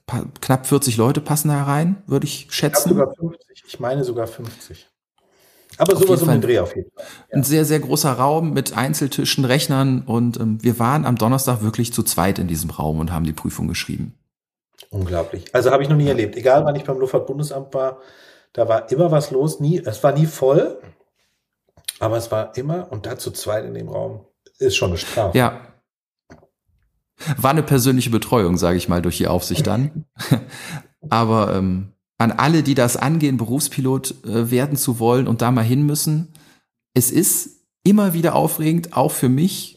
knapp 0.41 0.67
40 0.67 0.97
Leute 0.97 1.21
passen 1.21 1.49
da 1.49 1.63
rein, 1.63 2.03
würde 2.07 2.27
ich 2.27 2.49
schätzen. 2.51 2.91
Ich 2.91 2.97
sogar 2.97 3.15
50. 3.15 3.65
Ich 3.67 3.81
meine 3.81 4.03
sogar 4.03 4.27
50. 4.27 4.89
Aber 5.79 5.93
auf 5.93 6.01
sowas 6.01 6.23
um 6.23 6.29
den 6.29 6.41
Dreh 6.41 6.59
auf 6.59 6.75
jeden 6.75 6.91
Fall. 6.91 7.05
Ja. 7.31 7.37
Ein 7.37 7.45
sehr, 7.45 7.65
sehr 7.65 7.79
großer 7.79 8.13
Raum 8.13 8.53
mit 8.53 8.77
Einzeltischen, 8.77 9.45
Rechnern 9.45 10.03
und 10.03 10.41
ähm, 10.41 10.59
wir 10.63 10.81
waren 10.81 11.05
am 11.05 11.17
Donnerstag 11.17 11.63
wirklich 11.63 11.93
zu 11.93 12.03
zweit 12.03 12.41
in 12.41 12.49
diesem 12.49 12.71
Raum 12.71 12.99
und 12.99 13.13
haben 13.13 13.25
die 13.25 13.33
Prüfung 13.33 13.69
geschrieben. 13.69 14.15
Unglaublich. 14.91 15.55
Also 15.55 15.71
habe 15.71 15.83
ich 15.83 15.89
noch 15.89 15.97
nie 15.97 16.09
erlebt. 16.09 16.37
Egal, 16.37 16.65
wann 16.65 16.77
ich 16.77 16.85
beim 16.85 16.99
Luftfahrtbundesamt 16.99 17.75
war, 17.75 18.01
da 18.53 18.69
war 18.69 18.91
immer 18.91 19.11
was 19.11 19.31
los. 19.31 19.61
Nie, 19.61 19.83
es 19.85 20.03
war 20.03 20.13
nie 20.13 20.27
voll, 20.27 20.81
aber 21.99 22.17
es 22.17 22.31
war 22.31 22.57
immer 22.57 22.89
und 22.91 23.07
da 23.07 23.19
zu 23.19 23.31
zweit 23.31 23.65
in 23.65 23.75
dem 23.75 23.89
Raum 23.89 24.27
ist 24.59 24.77
schon 24.77 24.91
eine 24.91 24.99
Strafe. 24.99 25.37
Ja, 25.37 25.61
war 27.37 27.51
eine 27.51 27.63
persönliche 27.63 28.11
Betreuung, 28.11 28.57
sage 28.57 28.77
ich 28.77 28.89
mal, 28.89 29.03
durch 29.03 29.17
die 29.17 29.29
Aufsicht 29.29 29.67
dann. 29.67 30.05
Aber 31.09 31.55
ähm, 31.55 31.93
an 32.19 32.33
alle, 32.33 32.63
die 32.63 32.75
das 32.75 32.97
angehen, 32.97 33.37
Berufspilot 33.37 34.25
äh, 34.25 34.51
werden 34.51 34.77
zu 34.77 34.99
wollen 34.99 35.27
und 35.27 35.43
da 35.43 35.51
mal 35.51 35.65
hin 35.65 35.85
müssen, 35.85 36.35
es 36.95 37.11
ist 37.11 37.67
immer 37.85 38.13
wieder 38.13 38.35
aufregend, 38.35 38.97
auch 38.97 39.13
für 39.13 39.29
mich, 39.29 39.76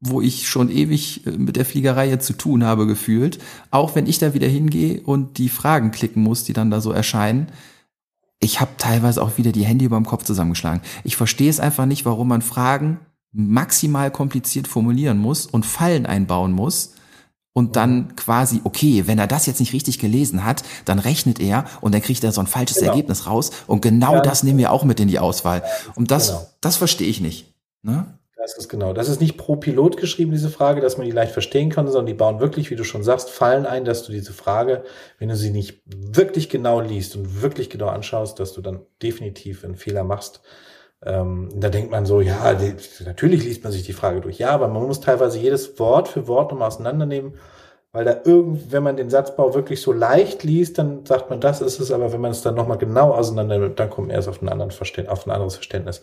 wo 0.00 0.20
ich 0.20 0.48
schon 0.48 0.70
ewig 0.70 1.26
äh, 1.26 1.30
mit 1.32 1.56
der 1.56 1.64
Fliegerei 1.64 2.08
jetzt 2.08 2.26
zu 2.26 2.32
tun 2.32 2.64
habe, 2.64 2.86
gefühlt. 2.86 3.38
Auch 3.70 3.94
wenn 3.94 4.06
ich 4.06 4.18
da 4.18 4.34
wieder 4.34 4.48
hingehe 4.48 5.00
und 5.02 5.38
die 5.38 5.48
Fragen 5.48 5.90
klicken 5.90 6.22
muss, 6.22 6.44
die 6.44 6.52
dann 6.52 6.70
da 6.70 6.80
so 6.80 6.90
erscheinen. 6.90 7.48
Ich 8.40 8.60
habe 8.60 8.70
teilweise 8.78 9.22
auch 9.22 9.36
wieder 9.36 9.52
die 9.52 9.64
Hände 9.64 9.84
über 9.84 9.96
dem 9.96 10.06
Kopf 10.06 10.24
zusammengeschlagen. 10.24 10.80
Ich 11.04 11.16
verstehe 11.16 11.50
es 11.50 11.60
einfach 11.60 11.84
nicht, 11.84 12.06
warum 12.06 12.28
man 12.28 12.40
Fragen 12.40 13.00
maximal 13.32 14.10
kompliziert 14.10 14.66
formulieren 14.66 15.18
muss 15.18 15.46
und 15.46 15.66
Fallen 15.66 16.06
einbauen 16.06 16.52
muss 16.52 16.94
und 17.52 17.76
dann 17.76 18.16
quasi, 18.16 18.60
okay, 18.64 19.06
wenn 19.06 19.18
er 19.18 19.26
das 19.26 19.46
jetzt 19.46 19.60
nicht 19.60 19.72
richtig 19.72 19.98
gelesen 19.98 20.44
hat, 20.44 20.62
dann 20.84 20.98
rechnet 20.98 21.38
er 21.38 21.64
und 21.80 21.92
dann 21.92 22.02
kriegt 22.02 22.24
er 22.24 22.32
so 22.32 22.40
ein 22.40 22.46
falsches 22.46 22.78
genau. 22.78 22.92
Ergebnis 22.92 23.26
raus 23.26 23.50
und 23.66 23.82
genau 23.82 24.14
ja, 24.14 24.20
das 24.20 24.42
nehmen 24.42 24.58
wir 24.58 24.72
auch 24.72 24.84
mit 24.84 24.98
in 24.98 25.08
die 25.08 25.18
Auswahl. 25.18 25.62
Und 25.94 26.10
das, 26.10 26.28
genau. 26.28 26.46
das 26.60 26.76
verstehe 26.76 27.08
ich 27.08 27.20
nicht. 27.20 27.54
Ne? 27.82 28.06
Das 28.40 28.56
ist 28.56 28.70
genau. 28.70 28.94
Das 28.94 29.10
ist 29.10 29.20
nicht 29.20 29.36
pro 29.36 29.56
Pilot 29.56 29.98
geschrieben, 29.98 30.30
diese 30.30 30.48
Frage, 30.48 30.80
dass 30.80 30.96
man 30.96 31.06
die 31.06 31.12
leicht 31.12 31.32
verstehen 31.32 31.68
kann, 31.68 31.86
sondern 31.86 32.06
die 32.06 32.14
bauen 32.14 32.40
wirklich, 32.40 32.70
wie 32.70 32.76
du 32.76 32.84
schon 32.84 33.02
sagst, 33.02 33.28
Fallen 33.28 33.66
ein, 33.66 33.84
dass 33.84 34.02
du 34.04 34.12
diese 34.12 34.32
Frage, 34.32 34.82
wenn 35.18 35.28
du 35.28 35.36
sie 35.36 35.50
nicht 35.50 35.82
wirklich 35.84 36.48
genau 36.48 36.80
liest 36.80 37.16
und 37.16 37.42
wirklich 37.42 37.68
genau 37.68 37.88
anschaust, 37.88 38.40
dass 38.40 38.54
du 38.54 38.62
dann 38.62 38.80
definitiv 39.02 39.62
einen 39.62 39.76
Fehler 39.76 40.04
machst 40.04 40.40
ähm, 41.02 41.48
da 41.54 41.70
denkt 41.70 41.90
man 41.90 42.04
so, 42.04 42.20
ja, 42.20 42.54
die, 42.54 42.74
natürlich 43.04 43.44
liest 43.44 43.64
man 43.64 43.72
sich 43.72 43.84
die 43.84 43.94
Frage 43.94 44.20
durch. 44.20 44.38
Ja, 44.38 44.50
aber 44.50 44.68
man 44.68 44.86
muss 44.86 45.00
teilweise 45.00 45.38
jedes 45.38 45.78
Wort 45.78 46.08
für 46.08 46.28
Wort 46.28 46.50
nochmal 46.50 46.68
auseinandernehmen, 46.68 47.34
weil 47.92 48.04
da 48.04 48.20
irgend, 48.24 48.70
wenn 48.70 48.82
man 48.82 48.96
den 48.96 49.10
Satzbau 49.10 49.54
wirklich 49.54 49.80
so 49.80 49.92
leicht 49.92 50.44
liest, 50.44 50.78
dann 50.78 51.06
sagt 51.06 51.30
man, 51.30 51.40
das 51.40 51.60
ist 51.62 51.80
es, 51.80 51.90
aber 51.90 52.12
wenn 52.12 52.20
man 52.20 52.30
es 52.32 52.42
dann 52.42 52.54
nochmal 52.54 52.78
genau 52.78 53.12
auseinander 53.12 53.58
nimmt, 53.58 53.80
dann 53.80 53.90
kommt 53.90 54.08
man 54.08 54.16
erst 54.16 54.28
auf, 54.28 54.40
einen 54.40 54.50
anderen 54.50 54.70
auf 54.70 55.26
ein 55.26 55.30
anderes 55.30 55.54
Verständnis. 55.54 56.02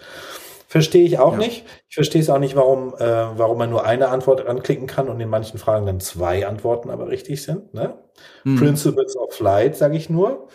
Verstehe 0.68 1.06
ich 1.06 1.18
auch 1.18 1.34
ja. 1.34 1.38
nicht. 1.40 1.66
Ich 1.88 1.96
verstehe 1.96 2.22
es 2.22 2.30
auch 2.30 2.40
nicht, 2.40 2.56
warum, 2.58 2.94
äh, 2.96 3.00
warum 3.00 3.58
man 3.58 3.70
nur 3.70 3.86
eine 3.86 4.10
Antwort 4.10 4.46
anklicken 4.46 4.86
kann 4.86 5.08
und 5.08 5.20
in 5.20 5.30
manchen 5.30 5.58
Fragen 5.58 5.86
dann 5.86 6.02
zwei 6.02 6.46
Antworten 6.46 6.90
aber 6.90 7.08
richtig 7.08 7.42
sind. 7.42 7.74
Ne? 7.74 7.98
Mhm. 8.44 8.58
Principles 8.58 9.16
of 9.16 9.34
Flight, 9.34 9.78
sage 9.78 9.96
ich 9.96 10.10
nur. 10.10 10.50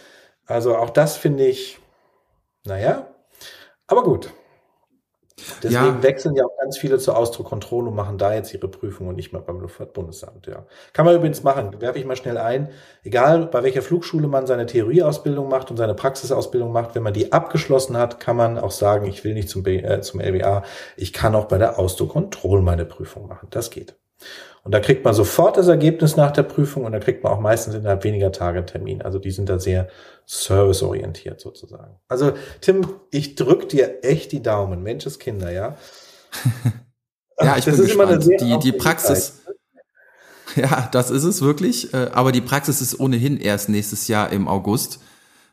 Also 0.46 0.76
auch 0.76 0.90
das 0.90 1.16
finde 1.16 1.46
ich, 1.46 1.78
naja, 2.64 3.06
aber 3.86 4.02
gut. 4.02 4.30
Deswegen 5.62 5.96
ja. 5.96 6.02
wechseln 6.02 6.34
ja 6.34 6.44
auch 6.44 6.56
ganz 6.58 6.78
viele 6.78 6.98
zur 6.98 7.16
Ausdruckkontrolle 7.16 7.88
und 7.88 7.94
machen 7.94 8.18
da 8.18 8.34
jetzt 8.34 8.52
ihre 8.52 8.68
Prüfung 8.68 9.08
und 9.08 9.16
nicht 9.16 9.32
mehr 9.32 9.42
beim 9.42 9.60
Luftfahrtbundesamt. 9.60 10.46
Ja. 10.46 10.66
Kann 10.92 11.06
man 11.06 11.16
übrigens 11.16 11.42
machen, 11.42 11.80
werfe 11.80 11.98
ich 11.98 12.04
mal 12.04 12.16
schnell 12.16 12.38
ein. 12.38 12.68
Egal, 13.02 13.46
bei 13.46 13.62
welcher 13.62 13.82
Flugschule 13.82 14.28
man 14.28 14.46
seine 14.46 14.66
Theorieausbildung 14.66 15.48
macht 15.48 15.70
und 15.70 15.76
seine 15.76 15.94
Praxisausbildung 15.94 16.72
macht, 16.72 16.94
wenn 16.94 17.02
man 17.02 17.14
die 17.14 17.32
abgeschlossen 17.32 17.96
hat, 17.96 18.20
kann 18.20 18.36
man 18.36 18.58
auch 18.58 18.70
sagen, 18.70 19.06
ich 19.06 19.24
will 19.24 19.34
nicht 19.34 19.48
zum, 19.48 19.62
B, 19.62 19.78
äh, 19.78 20.00
zum 20.00 20.20
LBA, 20.20 20.62
ich 20.96 21.12
kann 21.12 21.34
auch 21.34 21.46
bei 21.46 21.58
der 21.58 21.78
Ausdruckkontrolle 21.78 22.62
meine 22.62 22.84
Prüfung 22.84 23.28
machen. 23.28 23.48
Das 23.50 23.70
geht. 23.70 23.96
Und 24.64 24.72
da 24.72 24.80
kriegt 24.80 25.04
man 25.04 25.12
sofort 25.12 25.56
das 25.56 25.66
Ergebnis 25.66 26.16
nach 26.16 26.30
der 26.30 26.44
Prüfung 26.44 26.84
und 26.84 26.92
da 26.92 27.00
kriegt 27.00 27.24
man 27.24 27.32
auch 27.32 27.40
meistens 27.40 27.74
innerhalb 27.74 28.04
weniger 28.04 28.30
Tage 28.30 28.58
einen 28.58 28.66
Termin. 28.66 29.02
Also 29.02 29.18
die 29.18 29.32
sind 29.32 29.48
da 29.48 29.58
sehr 29.58 29.88
serviceorientiert 30.24 31.40
sozusagen. 31.40 31.96
Also 32.08 32.32
Tim, 32.60 32.86
ich 33.10 33.34
drück 33.34 33.68
dir 33.68 34.04
echt 34.04 34.30
die 34.30 34.42
Daumen, 34.42 34.82
Menscheskinder, 34.82 35.50
ja. 35.50 35.76
ja, 37.40 37.56
ich 37.56 37.64
das 37.64 37.76
bin 37.76 37.86
gespannt. 37.86 38.24
die, 38.40 38.58
die 38.58 38.72
Praxis. 38.72 39.36
Zeit. 39.36 39.42
Ja, 40.54 40.86
das 40.92 41.10
ist 41.10 41.24
es 41.24 41.40
wirklich. 41.40 41.94
Äh, 41.94 42.10
aber 42.12 42.30
die 42.30 42.42
Praxis 42.42 42.82
ist 42.82 43.00
ohnehin 43.00 43.38
erst 43.38 43.70
nächstes 43.70 44.06
Jahr 44.06 44.30
im 44.30 44.48
August, 44.48 44.98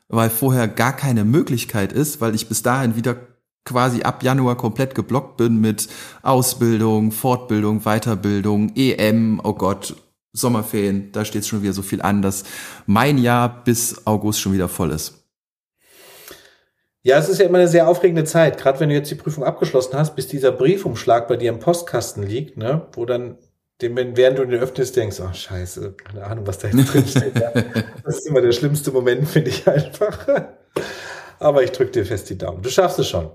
weil 0.08 0.28
vorher 0.28 0.68
gar 0.68 0.94
keine 0.94 1.24
Möglichkeit 1.24 1.90
ist, 1.94 2.20
weil 2.20 2.34
ich 2.34 2.48
bis 2.48 2.62
dahin 2.62 2.96
wieder 2.96 3.16
quasi 3.64 4.02
ab 4.02 4.22
Januar 4.22 4.56
komplett 4.56 4.94
geblockt 4.94 5.36
bin 5.36 5.60
mit 5.60 5.88
Ausbildung, 6.22 7.12
Fortbildung, 7.12 7.80
Weiterbildung, 7.80 8.72
EM, 8.74 9.40
oh 9.42 9.54
Gott, 9.54 9.94
Sommerferien, 10.32 11.10
da 11.12 11.24
steht 11.24 11.46
schon 11.46 11.62
wieder 11.62 11.72
so 11.72 11.82
viel 11.82 12.02
an, 12.02 12.22
dass 12.22 12.44
mein 12.86 13.18
Jahr 13.18 13.64
bis 13.64 14.06
August 14.06 14.40
schon 14.40 14.52
wieder 14.52 14.68
voll 14.68 14.90
ist. 14.92 15.16
Ja, 17.02 17.18
es 17.18 17.28
ist 17.28 17.38
ja 17.38 17.46
immer 17.46 17.58
eine 17.58 17.68
sehr 17.68 17.88
aufregende 17.88 18.24
Zeit, 18.24 18.58
gerade 18.58 18.78
wenn 18.80 18.90
du 18.90 18.94
jetzt 18.94 19.10
die 19.10 19.14
Prüfung 19.14 19.42
abgeschlossen 19.42 19.96
hast, 19.96 20.14
bis 20.16 20.28
dieser 20.28 20.52
Briefumschlag 20.52 21.28
bei 21.28 21.36
dir 21.36 21.50
im 21.50 21.58
Postkasten 21.58 22.22
liegt, 22.22 22.58
ne, 22.58 22.86
wo 22.92 23.06
dann 23.06 23.38
dem, 23.80 23.96
während 23.96 24.38
du 24.38 24.44
den 24.44 24.60
öffnest, 24.60 24.96
denkst, 24.96 25.20
oh 25.20 25.32
scheiße, 25.32 25.94
keine 25.94 26.24
Ahnung, 26.24 26.46
was 26.46 26.58
da 26.58 26.68
jetzt 26.68 26.92
drin 26.92 27.06
steht. 27.06 27.38
Ja. 27.38 27.50
Das 28.04 28.18
ist 28.18 28.26
immer 28.26 28.42
der 28.42 28.52
schlimmste 28.52 28.92
Moment, 28.92 29.26
finde 29.28 29.48
ich 29.48 29.66
einfach. 29.66 30.26
Aber 31.38 31.62
ich 31.62 31.72
drücke 31.72 31.92
dir 31.92 32.04
fest 32.04 32.28
die 32.28 32.36
Daumen. 32.36 32.60
Du 32.60 32.68
schaffst 32.68 32.98
es 32.98 33.08
schon. 33.08 33.30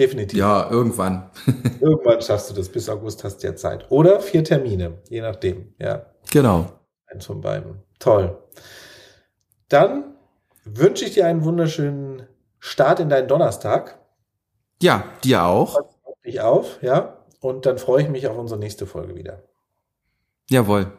Definitiv. 0.00 0.38
Ja, 0.38 0.70
irgendwann. 0.70 1.30
irgendwann 1.80 2.22
schaffst 2.22 2.48
du 2.48 2.54
das. 2.54 2.70
Bis 2.70 2.88
August 2.88 3.22
hast 3.22 3.42
du 3.42 3.48
ja 3.48 3.54
Zeit. 3.54 3.84
Oder 3.90 4.20
vier 4.20 4.42
Termine, 4.42 4.94
je 5.10 5.20
nachdem. 5.20 5.74
Ja. 5.78 6.06
Genau. 6.32 6.72
Eins 7.06 7.26
von 7.26 7.42
beiden. 7.42 7.82
Toll. 7.98 8.38
Dann 9.68 10.14
wünsche 10.64 11.04
ich 11.04 11.12
dir 11.12 11.26
einen 11.26 11.44
wunderschönen 11.44 12.22
Start 12.58 13.00
in 13.00 13.10
deinen 13.10 13.28
Donnerstag. 13.28 13.98
Ja, 14.80 15.04
dir 15.22 15.44
auch. 15.44 15.78
Ich 16.22 16.40
auf, 16.40 16.82
ja. 16.82 17.18
Und 17.40 17.66
dann 17.66 17.76
freue 17.76 18.02
ich 18.02 18.08
mich 18.08 18.26
auf 18.26 18.38
unsere 18.38 18.58
nächste 18.58 18.86
Folge 18.86 19.16
wieder. 19.16 19.42
Jawohl. 20.48 20.92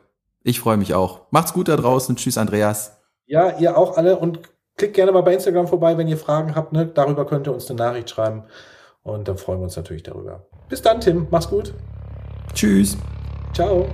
Ich 0.43 0.59
freue 0.59 0.77
mich 0.77 0.93
auch. 0.93 1.21
Macht's 1.31 1.53
gut 1.53 1.69
da 1.69 1.75
draußen. 1.75 2.17
Tschüss, 2.17 2.37
Andreas. 2.37 3.01
Ja, 3.25 3.57
ihr 3.57 3.75
auch 3.75 3.97
alle 3.97 4.17
und 4.19 4.41
klickt 4.77 4.93
gerne 4.93 5.11
mal 5.11 5.21
bei 5.21 5.33
Instagram 5.33 5.67
vorbei, 5.67 5.97
wenn 5.97 6.07
ihr 6.07 6.17
Fragen 6.17 6.53
habt. 6.53 6.71
Ne? 6.71 6.85
Darüber 6.85 7.25
könnt 7.25 7.47
ihr 7.47 7.53
uns 7.53 7.67
eine 7.67 7.79
Nachricht 7.79 8.11
schreiben. 8.11 8.43
Und 9.03 9.27
dann 9.27 9.37
freuen 9.37 9.59
wir 9.59 9.63
uns 9.63 9.75
natürlich 9.75 10.03
darüber. 10.03 10.45
Bis 10.69 10.81
dann, 10.81 11.01
Tim. 11.01 11.27
Mach's 11.31 11.49
gut. 11.49 11.73
Tschüss. 12.53 12.97
Ciao. 13.53 13.87